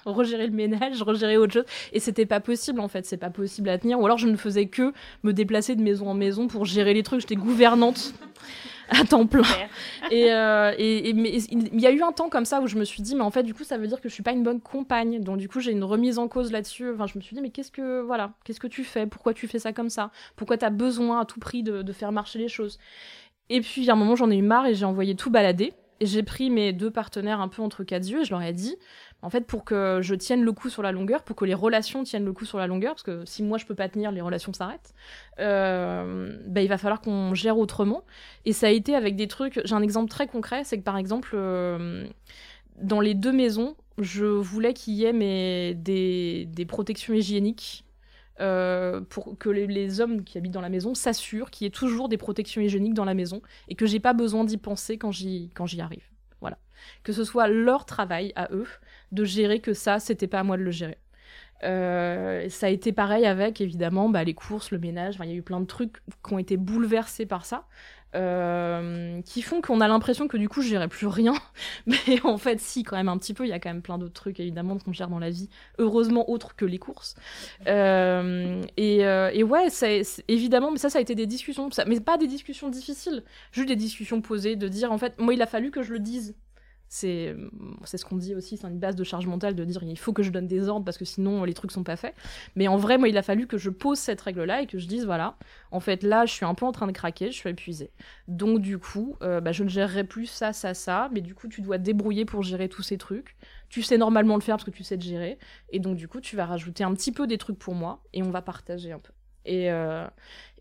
regérer 0.04 0.46
le 0.46 0.52
ménage, 0.52 1.02
regérer 1.02 1.36
autre 1.36 1.52
chose. 1.52 1.64
Et 1.92 2.00
c'était 2.00 2.26
pas 2.26 2.40
possible 2.40 2.80
en 2.80 2.88
fait, 2.88 3.06
c'est 3.06 3.16
pas 3.16 3.30
possible 3.30 3.68
à 3.68 3.78
tenir. 3.78 4.00
Ou 4.00 4.06
alors 4.06 4.18
je 4.18 4.26
ne 4.26 4.36
faisais 4.36 4.66
que 4.66 4.92
me 5.22 5.32
déplacer 5.32 5.76
de 5.76 5.82
maison 5.82 6.08
en 6.08 6.14
maison 6.14 6.48
pour 6.48 6.64
gérer 6.64 6.94
les 6.94 7.02
trucs. 7.02 7.20
J'étais 7.20 7.36
gouvernante 7.36 8.14
à 8.90 9.04
temps 9.04 9.26
plein. 9.26 9.42
et, 10.10 10.32
euh, 10.32 10.72
et, 10.78 11.10
il 11.10 11.80
y 11.80 11.86
a 11.86 11.92
eu 11.92 12.02
un 12.02 12.12
temps 12.12 12.28
comme 12.28 12.44
ça 12.44 12.60
où 12.60 12.66
je 12.66 12.76
me 12.76 12.84
suis 12.84 13.02
dit, 13.02 13.14
mais 13.14 13.22
en 13.22 13.30
fait, 13.30 13.42
du 13.42 13.54
coup, 13.54 13.64
ça 13.64 13.78
veut 13.78 13.86
dire 13.86 14.00
que 14.00 14.08
je 14.08 14.14
suis 14.14 14.22
pas 14.22 14.32
une 14.32 14.42
bonne 14.42 14.60
compagne. 14.60 15.20
Donc, 15.20 15.38
du 15.38 15.48
coup, 15.48 15.60
j'ai 15.60 15.72
une 15.72 15.84
remise 15.84 16.18
en 16.18 16.28
cause 16.28 16.52
là-dessus. 16.52 16.90
Enfin, 16.92 17.06
je 17.06 17.16
me 17.16 17.22
suis 17.22 17.34
dit, 17.34 17.42
mais 17.42 17.50
qu'est-ce 17.50 17.70
que, 17.70 18.00
voilà, 18.00 18.32
qu'est-ce 18.44 18.60
que 18.60 18.66
tu 18.66 18.84
fais? 18.84 19.06
Pourquoi 19.06 19.34
tu 19.34 19.46
fais 19.48 19.58
ça 19.58 19.72
comme 19.72 19.90
ça? 19.90 20.10
Pourquoi 20.36 20.58
tu 20.58 20.64
as 20.64 20.70
besoin 20.70 21.20
à 21.20 21.24
tout 21.24 21.40
prix 21.40 21.62
de, 21.62 21.82
de 21.82 21.92
faire 21.92 22.12
marcher 22.12 22.38
les 22.38 22.48
choses? 22.48 22.78
Et 23.48 23.60
puis, 23.60 23.88
à 23.90 23.92
un 23.94 23.96
moment, 23.96 24.16
j'en 24.16 24.30
ai 24.30 24.36
eu 24.36 24.42
marre 24.42 24.66
et 24.66 24.74
j'ai 24.74 24.84
envoyé 24.84 25.14
tout 25.14 25.30
balader. 25.30 25.72
Et 26.00 26.06
j'ai 26.06 26.22
pris 26.22 26.48
mes 26.48 26.72
deux 26.72 26.90
partenaires 26.90 27.40
un 27.40 27.48
peu 27.48 27.60
entre 27.60 27.84
quatre 27.84 28.08
yeux 28.08 28.22
et 28.22 28.24
je 28.24 28.30
leur 28.30 28.42
ai 28.42 28.54
dit, 28.54 28.76
en 29.22 29.30
fait, 29.30 29.42
pour 29.42 29.64
que 29.64 30.00
je 30.02 30.14
tienne 30.14 30.42
le 30.42 30.52
coup 30.52 30.68
sur 30.68 30.82
la 30.82 30.92
longueur, 30.92 31.22
pour 31.22 31.36
que 31.36 31.44
les 31.44 31.54
relations 31.54 32.04
tiennent 32.04 32.24
le 32.24 32.32
coup 32.32 32.44
sur 32.44 32.58
la 32.58 32.66
longueur, 32.66 32.92
parce 32.92 33.02
que 33.02 33.24
si 33.26 33.42
moi 33.42 33.58
je 33.58 33.66
peux 33.66 33.74
pas 33.74 33.88
tenir, 33.88 34.12
les 34.12 34.20
relations 34.20 34.52
s'arrêtent, 34.52 34.94
euh, 35.38 36.38
bah, 36.46 36.62
il 36.62 36.68
va 36.68 36.78
falloir 36.78 37.00
qu'on 37.00 37.34
gère 37.34 37.58
autrement. 37.58 38.04
Et 38.44 38.52
ça 38.52 38.68
a 38.68 38.70
été 38.70 38.94
avec 38.94 39.16
des 39.16 39.28
trucs. 39.28 39.60
J'ai 39.64 39.74
un 39.74 39.82
exemple 39.82 40.10
très 40.10 40.26
concret, 40.26 40.64
c'est 40.64 40.78
que 40.78 40.84
par 40.84 40.96
exemple, 40.96 41.32
euh, 41.34 42.06
dans 42.80 43.00
les 43.00 43.14
deux 43.14 43.32
maisons, 43.32 43.76
je 43.98 44.24
voulais 44.24 44.72
qu'il 44.72 44.94
y 44.94 45.04
ait 45.04 45.74
des, 45.74 46.46
des 46.46 46.64
protections 46.64 47.12
hygiéniques 47.12 47.84
euh, 48.40 49.02
pour 49.02 49.36
que 49.38 49.50
les, 49.50 50.00
hommes 50.00 50.24
qui 50.24 50.38
habitent 50.38 50.52
dans 50.52 50.62
la 50.62 50.70
maison 50.70 50.94
s'assurent 50.94 51.50
qu'il 51.50 51.66
y 51.66 51.68
ait 51.68 51.70
toujours 51.70 52.08
des 52.08 52.16
protections 52.16 52.62
hygiéniques 52.62 52.94
dans 52.94 53.04
la 53.04 53.12
maison 53.12 53.42
et 53.68 53.74
que 53.74 53.84
j'ai 53.84 54.00
pas 54.00 54.14
besoin 54.14 54.44
d'y 54.44 54.56
penser 54.56 54.96
quand 54.96 55.10
j'y 55.10 55.50
quand 55.54 55.66
j'y 55.66 55.82
arrive. 55.82 56.04
Voilà. 56.40 56.56
Que 57.02 57.12
ce 57.12 57.22
soit 57.22 57.48
leur 57.48 57.84
travail 57.84 58.32
à 58.36 58.48
eux 58.52 58.66
de 59.12 59.24
gérer 59.24 59.60
que 59.60 59.74
ça, 59.74 59.98
c'était 59.98 60.26
pas 60.26 60.40
à 60.40 60.44
moi 60.44 60.56
de 60.56 60.62
le 60.62 60.70
gérer. 60.70 60.98
ça 61.62 62.66
a 62.66 62.70
été 62.70 62.92
pareil 62.92 63.26
avec 63.26 63.60
évidemment 63.60 64.08
bah, 64.08 64.24
les 64.24 64.34
courses, 64.34 64.70
le 64.70 64.78
ménage, 64.78 65.16
il 65.22 65.28
y 65.28 65.32
a 65.32 65.36
eu 65.36 65.42
plein 65.42 65.60
de 65.60 65.66
trucs 65.66 65.98
qui 66.24 66.32
ont 66.32 66.38
été 66.38 66.56
bouleversés 66.56 67.26
par 67.26 67.44
ça. 67.44 67.66
Euh, 68.16 69.22
qui 69.22 69.40
font 69.40 69.60
qu'on 69.60 69.80
a 69.80 69.86
l'impression 69.86 70.26
que 70.26 70.36
du 70.36 70.48
coup 70.48 70.62
je 70.62 70.68
gérais 70.68 70.88
plus 70.88 71.06
rien 71.06 71.34
mais 71.86 72.20
en 72.24 72.38
fait 72.38 72.58
si 72.58 72.82
quand 72.82 72.96
même 72.96 73.08
un 73.08 73.16
petit 73.16 73.34
peu 73.34 73.44
il 73.46 73.50
y 73.50 73.52
a 73.52 73.60
quand 73.60 73.68
même 73.68 73.82
plein 73.82 73.98
d'autres 73.98 74.14
trucs 74.14 74.40
évidemment 74.40 74.78
qu'on 74.78 74.92
gère 74.92 75.06
dans 75.06 75.20
la 75.20 75.30
vie 75.30 75.48
heureusement 75.78 76.28
autres 76.28 76.56
que 76.56 76.64
les 76.64 76.80
courses 76.80 77.14
euh, 77.68 78.60
et, 78.76 79.06
euh, 79.06 79.30
ouais 79.44 79.68
évidemment 80.26 80.72
mais 80.72 80.78
ça 80.78 80.90
ça 80.90 80.98
a 80.98 81.02
été 81.02 81.14
des 81.14 81.28
discussions 81.28 81.70
ça, 81.70 81.84
mais 81.84 82.00
pas 82.00 82.18
des 82.18 82.26
discussions 82.26 82.68
difficiles 82.68 83.22
juste 83.52 83.68
des 83.68 83.76
discussions 83.76 84.20
posées 84.20 84.56
de 84.56 84.66
dire 84.66 84.90
en 84.90 84.98
fait 84.98 85.16
moi 85.20 85.32
il 85.32 85.40
a 85.40 85.46
fallu 85.46 85.70
que 85.70 85.84
je 85.84 85.92
le 85.92 86.00
dise 86.00 86.34
c'est 86.92 87.36
c'est 87.84 87.98
ce 87.98 88.04
qu'on 88.04 88.16
dit 88.16 88.34
aussi 88.34 88.56
c'est 88.56 88.66
une 88.66 88.80
base 88.80 88.96
de 88.96 89.04
charge 89.04 89.28
mentale 89.28 89.54
de 89.54 89.64
dire 89.64 89.80
il 89.84 89.96
faut 89.96 90.12
que 90.12 90.24
je 90.24 90.30
donne 90.30 90.48
des 90.48 90.68
ordres 90.68 90.84
parce 90.84 90.98
que 90.98 91.04
sinon 91.04 91.44
les 91.44 91.54
trucs 91.54 91.70
sont 91.70 91.84
pas 91.84 91.94
faits. 91.94 92.14
Mais 92.56 92.66
en 92.66 92.76
vrai 92.76 92.98
moi 92.98 93.08
il 93.08 93.16
a 93.16 93.22
fallu 93.22 93.46
que 93.46 93.58
je 93.58 93.70
pose 93.70 93.96
cette 93.96 94.20
règle 94.20 94.42
là 94.42 94.60
et 94.60 94.66
que 94.66 94.76
je 94.76 94.88
dise 94.88 95.06
voilà 95.06 95.36
en 95.70 95.78
fait 95.78 96.02
là 96.02 96.26
je 96.26 96.32
suis 96.32 96.44
un 96.44 96.54
peu 96.54 96.66
en 96.66 96.72
train 96.72 96.88
de 96.88 96.92
craquer 96.92 97.30
je 97.30 97.36
suis 97.36 97.48
épuisée. 97.48 97.92
Donc 98.26 98.58
du 98.58 98.78
coup 98.78 99.16
euh, 99.22 99.40
bah, 99.40 99.52
je 99.52 99.62
ne 99.62 99.68
gérerai 99.68 100.02
plus 100.02 100.26
ça 100.26 100.52
ça 100.52 100.74
ça. 100.74 101.08
Mais 101.12 101.20
du 101.20 101.32
coup 101.32 101.46
tu 101.46 101.62
dois 101.62 101.78
débrouiller 101.78 102.24
pour 102.24 102.42
gérer 102.42 102.68
tous 102.68 102.82
ces 102.82 102.98
trucs. 102.98 103.36
Tu 103.68 103.82
sais 103.82 103.96
normalement 103.96 104.34
le 104.34 104.42
faire 104.42 104.56
parce 104.56 104.64
que 104.64 104.72
tu 104.72 104.82
sais 104.82 104.98
te 104.98 105.04
gérer. 105.04 105.38
Et 105.70 105.78
donc 105.78 105.96
du 105.96 106.08
coup 106.08 106.20
tu 106.20 106.34
vas 106.34 106.44
rajouter 106.44 106.82
un 106.82 106.92
petit 106.94 107.12
peu 107.12 107.28
des 107.28 107.38
trucs 107.38 107.58
pour 107.58 107.76
moi 107.76 108.02
et 108.12 108.24
on 108.24 108.30
va 108.30 108.42
partager 108.42 108.90
un 108.90 108.98
peu. 108.98 109.12
Et 109.44 109.70
euh, 109.70 110.08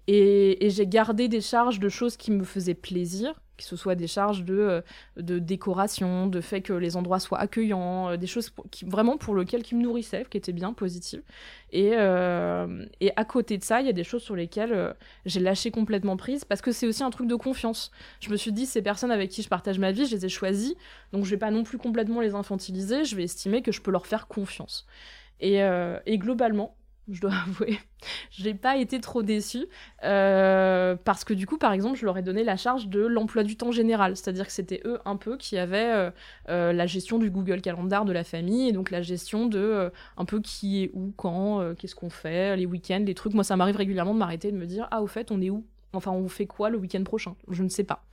et, 0.05 0.63
et 0.65 0.69
j'ai 0.69 0.85
gardé 0.85 1.27
des 1.27 1.41
charges 1.41 1.79
de 1.79 1.89
choses 1.89 2.17
qui 2.17 2.29
me 2.29 2.43
faisaient 2.43 2.75
plaisir 2.75 3.33
que 3.59 3.65
ce 3.65 3.75
soit 3.75 3.95
des 3.95 4.07
charges 4.07 4.43
de, 4.43 4.57
euh, 4.57 4.81
de 5.17 5.37
décoration, 5.37 6.27
de 6.27 6.41
fait 6.41 6.61
que 6.61 6.73
les 6.73 6.95
endroits 6.95 7.19
soient 7.19 7.39
accueillants, 7.39 8.09
euh, 8.09 8.17
des 8.17 8.27
choses 8.27 8.51
vraiment 8.87 9.17
pour 9.17 9.35
lesquelles 9.35 9.63
qui 9.63 9.75
me 9.75 9.83
nourrissaient, 9.83 10.25
qui 10.29 10.37
étaient 10.37 10.53
bien 10.53 10.73
positives. 10.73 11.21
Et, 11.71 11.91
euh, 11.93 12.85
et 13.01 13.11
à 13.15 13.25
côté 13.25 13.57
de 13.57 13.63
ça, 13.63 13.81
il 13.81 13.87
y 13.87 13.89
a 13.89 13.93
des 13.93 14.03
choses 14.03 14.23
sur 14.23 14.35
lesquelles 14.35 14.95
j'ai 15.25 15.39
lâché 15.39 15.69
complètement 15.69 16.17
prise 16.17 16.45
parce 16.45 16.61
que 16.61 16.71
c'est 16.71 16.87
aussi 16.87 17.03
un 17.03 17.11
truc 17.11 17.27
de 17.27 17.35
confiance. 17.35 17.91
Je 18.21 18.29
me 18.29 18.37
suis 18.37 18.51
dit, 18.51 18.65
ces 18.65 18.81
personnes 18.81 19.11
avec 19.11 19.29
qui 19.29 19.43
je 19.43 19.49
partage 19.49 19.77
ma 19.77 19.91
vie, 19.91 20.05
je 20.05 20.15
les 20.15 20.25
ai 20.25 20.29
choisies, 20.29 20.75
donc 21.11 21.25
je 21.25 21.29
vais 21.29 21.37
pas 21.37 21.51
non 21.51 21.63
plus 21.63 21.77
complètement 21.77 22.21
les 22.21 22.33
infantiliser, 22.33 23.03
je 23.03 23.15
vais 23.15 23.23
estimer 23.23 23.61
que 23.61 23.71
je 23.71 23.81
peux 23.81 23.91
leur 23.91 24.07
faire 24.07 24.27
confiance. 24.27 24.87
Et 25.41 25.61
globalement, 26.17 26.75
je 27.11 27.21
dois 27.21 27.33
avouer. 27.47 27.79
J'ai 28.31 28.53
pas 28.53 28.77
été 28.77 28.99
trop 29.01 29.23
déçue 29.23 29.67
euh, 30.03 30.95
parce 31.03 31.23
que 31.23 31.33
du 31.33 31.45
coup, 31.45 31.57
par 31.57 31.73
exemple, 31.73 31.97
je 31.97 32.05
leur 32.05 32.17
ai 32.17 32.21
donné 32.21 32.43
la 32.43 32.57
charge 32.57 32.87
de 32.87 33.01
l'emploi 33.01 33.43
du 33.43 33.57
temps 33.57 33.71
général, 33.71 34.15
c'est-à-dire 34.15 34.45
que 34.45 34.51
c'était 34.51 34.81
eux 34.85 34.99
un 35.05 35.17
peu 35.17 35.37
qui 35.37 35.57
avaient 35.57 35.91
euh, 35.93 36.11
euh, 36.49 36.73
la 36.73 36.85
gestion 36.85 37.17
du 37.17 37.29
Google 37.29 37.61
Calendar 37.61 38.05
de 38.05 38.13
la 38.13 38.23
famille 38.23 38.69
et 38.69 38.71
donc 38.71 38.91
la 38.91 39.01
gestion 39.01 39.47
de 39.47 39.91
un 40.17 40.25
peu 40.25 40.39
qui 40.41 40.83
est 40.83 40.91
où, 40.93 41.13
quand, 41.15 41.73
qu'est-ce 41.75 41.95
qu'on 41.95 42.09
fait, 42.09 42.55
les 42.55 42.65
week-ends, 42.65 43.03
les 43.05 43.15
trucs. 43.15 43.33
Moi, 43.33 43.43
ça 43.43 43.55
m'arrive 43.55 43.75
régulièrement 43.75 44.13
de 44.13 44.19
m'arrêter 44.19 44.49
et 44.49 44.51
de 44.51 44.57
me 44.57 44.65
dire 44.65 44.87
ah 44.91 45.01
au 45.01 45.07
fait, 45.07 45.31
on 45.31 45.41
est 45.41 45.49
où? 45.49 45.65
Enfin, 45.91 46.11
on 46.11 46.27
fait 46.27 46.45
quoi 46.45 46.69
le 46.69 46.77
week-end 46.77 47.03
prochain? 47.03 47.35
Je 47.49 47.63
ne 47.63 47.69
sais 47.69 47.83
pas. 47.83 48.05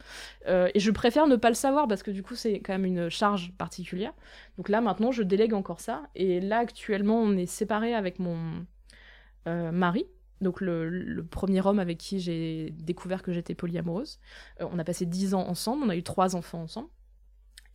et 0.48 0.80
je 0.80 0.90
préfère 0.90 1.26
ne 1.26 1.36
pas 1.36 1.50
le 1.50 1.54
savoir 1.54 1.86
parce 1.86 2.02
que 2.02 2.10
du 2.10 2.22
coup, 2.22 2.34
c'est 2.34 2.60
quand 2.60 2.72
même 2.72 2.86
une 2.86 3.10
charge 3.10 3.52
particulière. 3.58 4.12
Donc 4.56 4.68
là, 4.68 4.80
maintenant, 4.80 5.12
je 5.12 5.22
délègue 5.22 5.52
encore 5.52 5.80
ça. 5.80 6.02
Et 6.14 6.40
là, 6.40 6.58
actuellement, 6.58 7.20
on 7.20 7.36
est 7.36 7.46
séparés 7.46 7.94
avec 7.94 8.18
mon, 8.18 8.64
euh, 9.46 9.72
Marie, 9.72 10.06
donc 10.40 10.60
le, 10.60 11.24
premier 11.30 11.64
homme 11.66 11.78
avec 11.78 11.98
qui 11.98 12.20
j'ai 12.20 12.70
découvert 12.70 13.22
que 13.22 13.32
j'étais 13.32 13.54
polyamoureuse. 13.54 14.18
Euh, 14.60 14.68
on 14.70 14.78
a 14.78 14.84
passé 14.84 15.06
dix 15.06 15.34
ans 15.34 15.46
ensemble, 15.48 15.84
on 15.84 15.88
a 15.88 15.96
eu 15.96 16.02
trois 16.02 16.36
enfants 16.36 16.62
ensemble. 16.62 16.88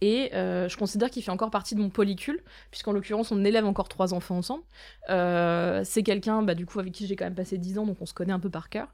Et 0.01 0.31
euh, 0.33 0.67
je 0.67 0.77
considère 0.77 1.11
qu'il 1.11 1.21
fait 1.21 1.31
encore 1.31 1.51
partie 1.51 1.75
de 1.75 1.79
mon 1.79 1.89
polycule, 1.89 2.41
puisqu'en 2.71 2.91
l'occurrence, 2.91 3.31
on 3.31 3.43
élève 3.45 3.65
encore 3.65 3.87
trois 3.87 4.15
enfants 4.15 4.37
ensemble. 4.37 4.63
Euh, 5.11 5.81
c'est 5.85 6.01
quelqu'un, 6.01 6.41
bah, 6.41 6.55
du 6.55 6.65
coup, 6.65 6.79
avec 6.79 6.91
qui 6.91 7.05
j'ai 7.05 7.15
quand 7.15 7.25
même 7.25 7.35
passé 7.35 7.59
dix 7.59 7.77
ans, 7.77 7.85
donc 7.85 7.97
on 8.01 8.07
se 8.07 8.13
connaît 8.13 8.33
un 8.33 8.39
peu 8.39 8.49
par 8.49 8.69
cœur. 8.69 8.87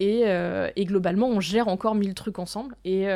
Et, 0.00 0.24
euh, 0.26 0.70
et 0.76 0.84
globalement, 0.84 1.28
on 1.28 1.40
gère 1.40 1.68
encore 1.68 1.94
mille 1.94 2.12
trucs 2.12 2.38
ensemble. 2.38 2.76
Et, 2.84 3.06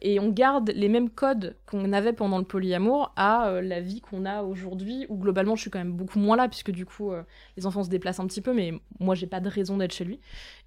et 0.00 0.20
on 0.20 0.28
garde 0.30 0.70
les 0.74 0.88
mêmes 0.88 1.10
codes 1.10 1.56
qu'on 1.66 1.92
avait 1.92 2.12
pendant 2.12 2.38
le 2.38 2.44
polyamour 2.44 3.12
à 3.16 3.60
la 3.60 3.80
vie 3.80 4.00
qu'on 4.00 4.24
a 4.24 4.42
aujourd'hui, 4.42 5.06
où 5.08 5.16
globalement, 5.16 5.56
je 5.56 5.62
suis 5.62 5.70
quand 5.70 5.78
même 5.80 5.92
beaucoup 5.92 6.20
moins 6.20 6.36
là, 6.36 6.48
puisque 6.48 6.70
du 6.70 6.86
coup, 6.86 7.10
les 7.56 7.66
enfants 7.66 7.82
se 7.82 7.88
déplacent 7.90 8.20
un 8.20 8.26
petit 8.26 8.40
peu, 8.40 8.52
mais 8.52 8.74
moi, 9.00 9.16
j'ai 9.16 9.26
pas 9.26 9.40
de 9.40 9.48
raison 9.48 9.76
d'être 9.76 9.92
chez 9.92 10.04
lui 10.04 10.20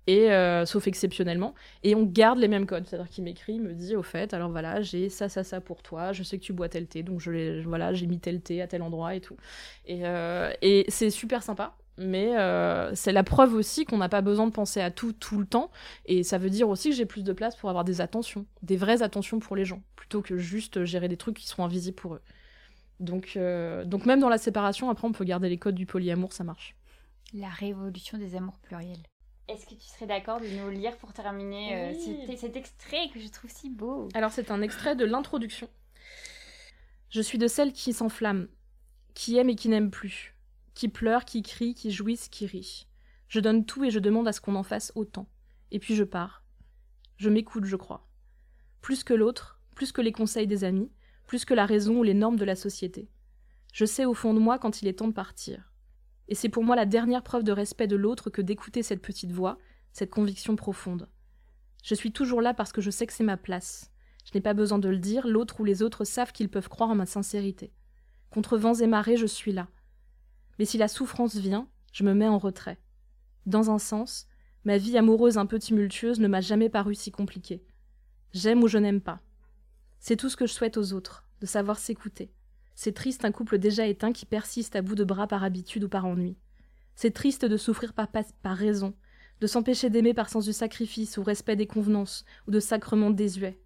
euh, 0.10 0.66
sauf 0.66 0.88
exceptionnellement. 0.88 1.54
Et 1.84 1.96
on 1.96 2.04
garde 2.04 2.40
les 2.40 2.48
mêmes 2.48 2.66
codes, 2.66 2.88
c'est-à-dire 2.88 3.10
qu'il 3.10 3.24
m'écrit, 3.24 3.54
il 3.54 3.62
me 3.62 3.74
dit 3.74 3.96
au 3.96 4.04
fait, 4.04 4.34
alors 4.34 4.50
voilà, 4.50 4.82
j'ai 4.82 5.10
ça, 5.10 5.30
ça, 5.30 5.44
ça 5.44 5.62
pour 5.62 5.82
toi, 5.82 6.14
je 6.14 6.24
sais 6.24 6.38
que 6.38 6.44
tu 6.44 6.54
bois 6.54 6.70
tel 6.70 6.88
thé, 6.88 7.04
donc 7.04 7.22
voilà, 7.66 7.94
j'ai 7.94 8.08
mis 8.08 8.20
tel 8.20 8.42
thé 8.42 8.62
à 8.62 8.68
tel 8.68 8.82
endroit 8.82 9.16
et 9.16 9.22
tout. 9.22 9.38
Et, 9.86 10.06
euh, 10.06 10.52
c'est 10.88 11.10
super 11.10 11.44
sympa. 11.44 11.76
Mais 12.02 12.38
euh, 12.38 12.96
c'est 12.96 13.12
la 13.12 13.26
preuve 13.26 13.54
aussi 13.54 13.84
qu'on 13.84 13.98
n'a 13.98 14.08
pas 14.08 14.22
besoin 14.22 14.48
de 14.48 14.54
penser 14.54 14.80
à 14.80 14.90
tout 14.90 15.12
tout 15.12 15.38
le 15.38 15.46
temps. 15.46 15.70
Et 16.06 16.24
ça 16.24 16.38
veut 16.38 16.50
dire 16.50 16.70
aussi 16.70 16.92
que 16.92 16.96
j'ai 16.96 17.06
plus 17.06 17.26
de 17.26 17.34
place 17.34 17.58
pour 17.58 17.70
avoir 17.70 17.84
des 17.84 18.00
attentions, 18.00 18.46
des 18.62 18.78
vraies 18.78 19.02
attentions 19.02 19.40
pour 19.40 19.58
les 19.58 19.66
gens, 19.66 19.82
plutôt 19.98 20.22
que 20.22 20.38
juste 20.38 20.86
gérer 20.86 21.10
des 21.10 21.18
trucs 21.18 21.36
qui 21.36 21.46
seront 21.46 21.66
invisibles 21.66 21.98
pour 21.98 22.14
eux. 22.14 22.22
Donc, 23.02 23.38
donc 23.86 24.06
même 24.06 24.22
dans 24.22 24.30
la 24.30 24.38
séparation, 24.38 24.90
après, 24.90 25.08
on 25.08 25.12
peut 25.12 25.26
garder 25.26 25.50
les 25.50 25.58
codes 25.58 25.76
du 25.76 25.86
polyamour, 25.86 26.32
ça 26.32 26.46
marche. 26.46 26.74
La 27.34 27.50
révolution 27.50 28.18
des 28.18 28.36
amours 28.36 28.58
pluriels. 28.60 29.09
Est-ce 29.50 29.66
que 29.66 29.74
tu 29.74 29.88
serais 29.88 30.06
d'accord 30.06 30.40
de 30.40 30.48
nous 30.48 30.70
lire 30.70 30.96
pour 30.98 31.12
terminer 31.12 31.76
euh, 31.76 32.36
cet, 32.38 32.56
extrait 32.56 33.10
que 33.12 33.20
je 33.20 33.28
trouve 33.30 33.50
si 33.50 33.72
beau? 33.72 34.08
Alors 34.14 34.32
c'est 34.32 34.52
un 34.52 34.62
extrait 34.62 34.96
de 34.96 35.06
l'introduction. 35.06 35.68
Je 37.10 37.20
suis 37.20 37.40
de 37.40 37.48
celles 37.48 37.74
qui 37.74 37.92
s'enflamment, 37.92 38.46
qui 39.16 39.38
aiment 39.38 39.50
et 39.50 39.56
qui 39.56 39.68
n'aiment 39.68 39.90
plus, 39.90 40.36
qui 40.76 40.88
pleurent, 40.88 41.26
qui 41.26 41.42
crient, 41.42 41.74
qui 41.74 41.90
jouissent, 41.90 42.30
qui 42.30 42.46
rient. 42.46 42.86
Je 43.28 43.40
donne 43.40 43.66
tout 43.66 43.84
et 43.84 43.90
je 43.90 43.98
demande 43.98 44.28
à 44.28 44.34
ce 44.34 44.40
qu'on 44.40 44.54
en 44.54 44.62
fasse 44.62 44.92
autant. 44.94 45.28
Et 45.72 45.80
puis 45.80 45.96
je 45.96 46.04
pars. 46.04 46.44
Je 47.18 47.30
m'écoute, 47.30 47.66
je 47.66 47.76
crois. 47.76 48.08
Plus 48.82 49.04
que 49.04 49.16
l'autre, 49.16 49.60
plus 49.74 49.92
que 49.92 50.02
les 50.02 50.12
conseils 50.12 50.48
des 50.48 50.64
amis, 50.64 50.92
plus 51.26 51.44
que 51.44 51.56
la 51.56 51.66
raison 51.66 51.98
ou 51.98 52.04
les 52.04 52.14
normes 52.14 52.38
de 52.38 52.46
la 52.46 52.56
société. 52.56 53.10
Je 53.74 53.86
sais 53.86 54.06
au 54.06 54.14
fond 54.14 54.36
de 54.36 54.40
moi 54.40 54.60
quand 54.60 54.84
il 54.84 54.88
est 54.88 55.00
temps 55.00 55.08
de 55.08 55.14
partir. 55.14 55.69
Et 56.30 56.36
c'est 56.36 56.48
pour 56.48 56.64
moi 56.64 56.76
la 56.76 56.86
dernière 56.86 57.24
preuve 57.24 57.44
de 57.44 57.52
respect 57.52 57.88
de 57.88 57.96
l'autre 57.96 58.30
que 58.30 58.42
d'écouter 58.42 58.84
cette 58.84 59.02
petite 59.02 59.32
voix, 59.32 59.58
cette 59.92 60.12
conviction 60.12 60.56
profonde. 60.56 61.10
Je 61.84 61.96
suis 61.96 62.12
toujours 62.12 62.42
là 62.42 62.54
parce 62.54 62.72
que 62.72 62.82
je 62.82 62.92
sais 62.92 63.08
que 63.08 63.14
c'est 63.14 63.24
ma 63.24 63.36
place. 63.36 63.92
Je 64.26 64.32
n'ai 64.36 64.42
pas 64.42 64.54
besoin 64.54 64.78
de 64.78 64.90
le 64.90 65.00
dire, 65.00 65.28
l'autre 65.28 65.60
ou 65.60 65.66
les 65.66 65.82
autres 65.82 66.06
savent 66.06 66.32
qu'ils 66.32 66.50
peuvent 66.50 66.70
croire 66.70 66.92
en 66.92 66.96
ma 66.96 67.08
sincérité. 67.08 67.74
Contre 68.30 68.58
vents 68.58 68.76
et 68.76 68.86
marées, 68.86 69.18
je 69.18 69.26
suis 69.26 69.52
là. 69.52 69.70
Mais 70.60 70.66
si 70.66 70.78
la 70.78 70.88
souffrance 70.88 71.36
vient, 71.36 71.68
je 71.92 72.04
me 72.04 72.14
mets 72.14 72.28
en 72.28 72.38
retrait. 72.38 72.78
Dans 73.48 73.72
un 73.72 73.80
sens, 73.80 74.28
ma 74.66 74.78
vie 74.78 75.00
amoureuse 75.00 75.40
un 75.40 75.48
peu 75.48 75.58
tumultueuse 75.58 76.20
ne 76.20 76.28
m'a 76.28 76.42
jamais 76.42 76.70
paru 76.70 76.94
si 76.94 77.12
compliquée. 77.12 77.64
J'aime 78.34 78.62
ou 78.62 78.68
je 78.68 78.78
n'aime 78.78 79.02
pas. 79.02 79.20
C'est 80.00 80.16
tout 80.16 80.30
ce 80.30 80.38
que 80.38 80.46
je 80.46 80.54
souhaite 80.54 80.78
aux 80.78 80.94
autres, 80.94 81.26
de 81.42 81.48
savoir 81.48 81.80
s'écouter, 81.80 82.32
c'est 82.82 82.94
triste 82.94 83.26
un 83.26 83.34
couple 83.34 83.58
déjà 83.58 83.88
éteint 83.88 84.14
qui 84.14 84.26
persiste 84.26 84.74
à 84.78 84.82
bout 84.82 84.96
de 84.96 85.04
bras 85.04 85.28
par 85.28 85.44
habitude 85.44 85.84
ou 85.84 85.90
par 85.90 86.06
ennui. 86.06 86.38
C'est 86.96 87.12
triste 87.12 87.44
de 87.44 87.58
souffrir 87.58 87.92
par, 87.92 88.08
par 88.08 88.56
raison, 88.56 88.94
de 89.42 89.48
s'empêcher 89.48 89.90
d'aimer 89.90 90.14
par 90.14 90.30
sens 90.30 90.46
du 90.46 90.54
sacrifice 90.54 91.18
ou 91.18 91.24
respect 91.24 91.58
des 91.58 91.68
convenances 91.68 92.24
ou 92.48 92.52
de 92.52 92.62
sacrements 92.62 93.10
désuets. 93.10 93.60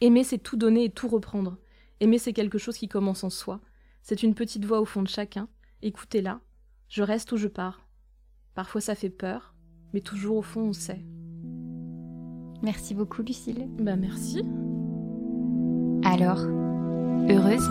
Aimer, 0.00 0.24
c'est 0.24 0.38
tout 0.38 0.56
donner 0.56 0.86
et 0.86 0.90
tout 0.90 1.06
reprendre. 1.06 1.56
Aimer, 2.00 2.18
c'est 2.18 2.32
quelque 2.32 2.58
chose 2.58 2.76
qui 2.76 2.88
commence 2.88 3.22
en 3.22 3.30
soi. 3.30 3.60
C'est 4.02 4.24
une 4.24 4.34
petite 4.34 4.64
voix 4.64 4.80
au 4.80 4.84
fond 4.84 5.04
de 5.04 5.08
chacun. 5.08 5.48
Écoutez-la. 5.82 6.40
Je 6.88 7.04
reste 7.04 7.30
ou 7.30 7.36
je 7.36 7.46
pars. 7.46 7.86
Parfois 8.56 8.80
ça 8.80 8.96
fait 8.96 9.08
peur, 9.08 9.54
mais 9.92 10.00
toujours 10.00 10.38
au 10.38 10.42
fond 10.42 10.62
on 10.62 10.72
sait. 10.72 11.04
Merci 12.64 12.92
beaucoup 12.92 13.22
Lucille. 13.22 13.68
Bah 13.78 13.94
merci. 13.94 14.42
Alors, 16.02 16.65
heureuse 17.28 17.68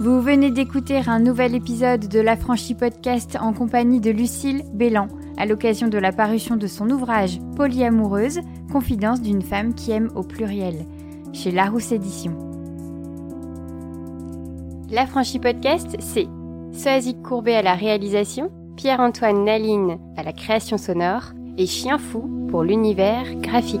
Vous 0.00 0.20
venez 0.20 0.50
d'écouter 0.50 1.00
un 1.06 1.18
nouvel 1.18 1.54
épisode 1.54 2.08
de 2.08 2.20
l'Affranchi 2.20 2.74
Podcast 2.74 3.36
en 3.40 3.52
compagnie 3.52 4.00
de 4.00 4.10
Lucille 4.10 4.62
Bélan, 4.72 5.08
à 5.36 5.46
l'occasion 5.46 5.88
de 5.88 5.98
la 5.98 6.12
parution 6.12 6.56
de 6.56 6.66
son 6.66 6.90
ouvrage 6.90 7.38
Polyamoureuse, 7.56 8.40
confidence 8.70 9.20
d'une 9.20 9.42
femme 9.42 9.74
qui 9.74 9.92
aime 9.92 10.10
au 10.14 10.22
pluriel, 10.22 10.86
chez 11.32 11.50
Larousse 11.50 11.92
Éditions. 11.92 12.36
L'Affranchi 14.90 15.38
Podcast, 15.38 15.96
c'est 15.98 16.28
Soazic 16.72 17.22
Courbet 17.22 17.56
à 17.56 17.62
la 17.62 17.74
réalisation, 17.74 18.50
Pierre-Antoine 18.76 19.44
Naline 19.44 19.98
à 20.16 20.22
la 20.22 20.32
création 20.32 20.78
sonore 20.78 21.32
et 21.58 21.66
Chien 21.66 21.98
Fou 21.98 22.46
pour 22.50 22.62
l'univers 22.62 23.34
graphique. 23.36 23.80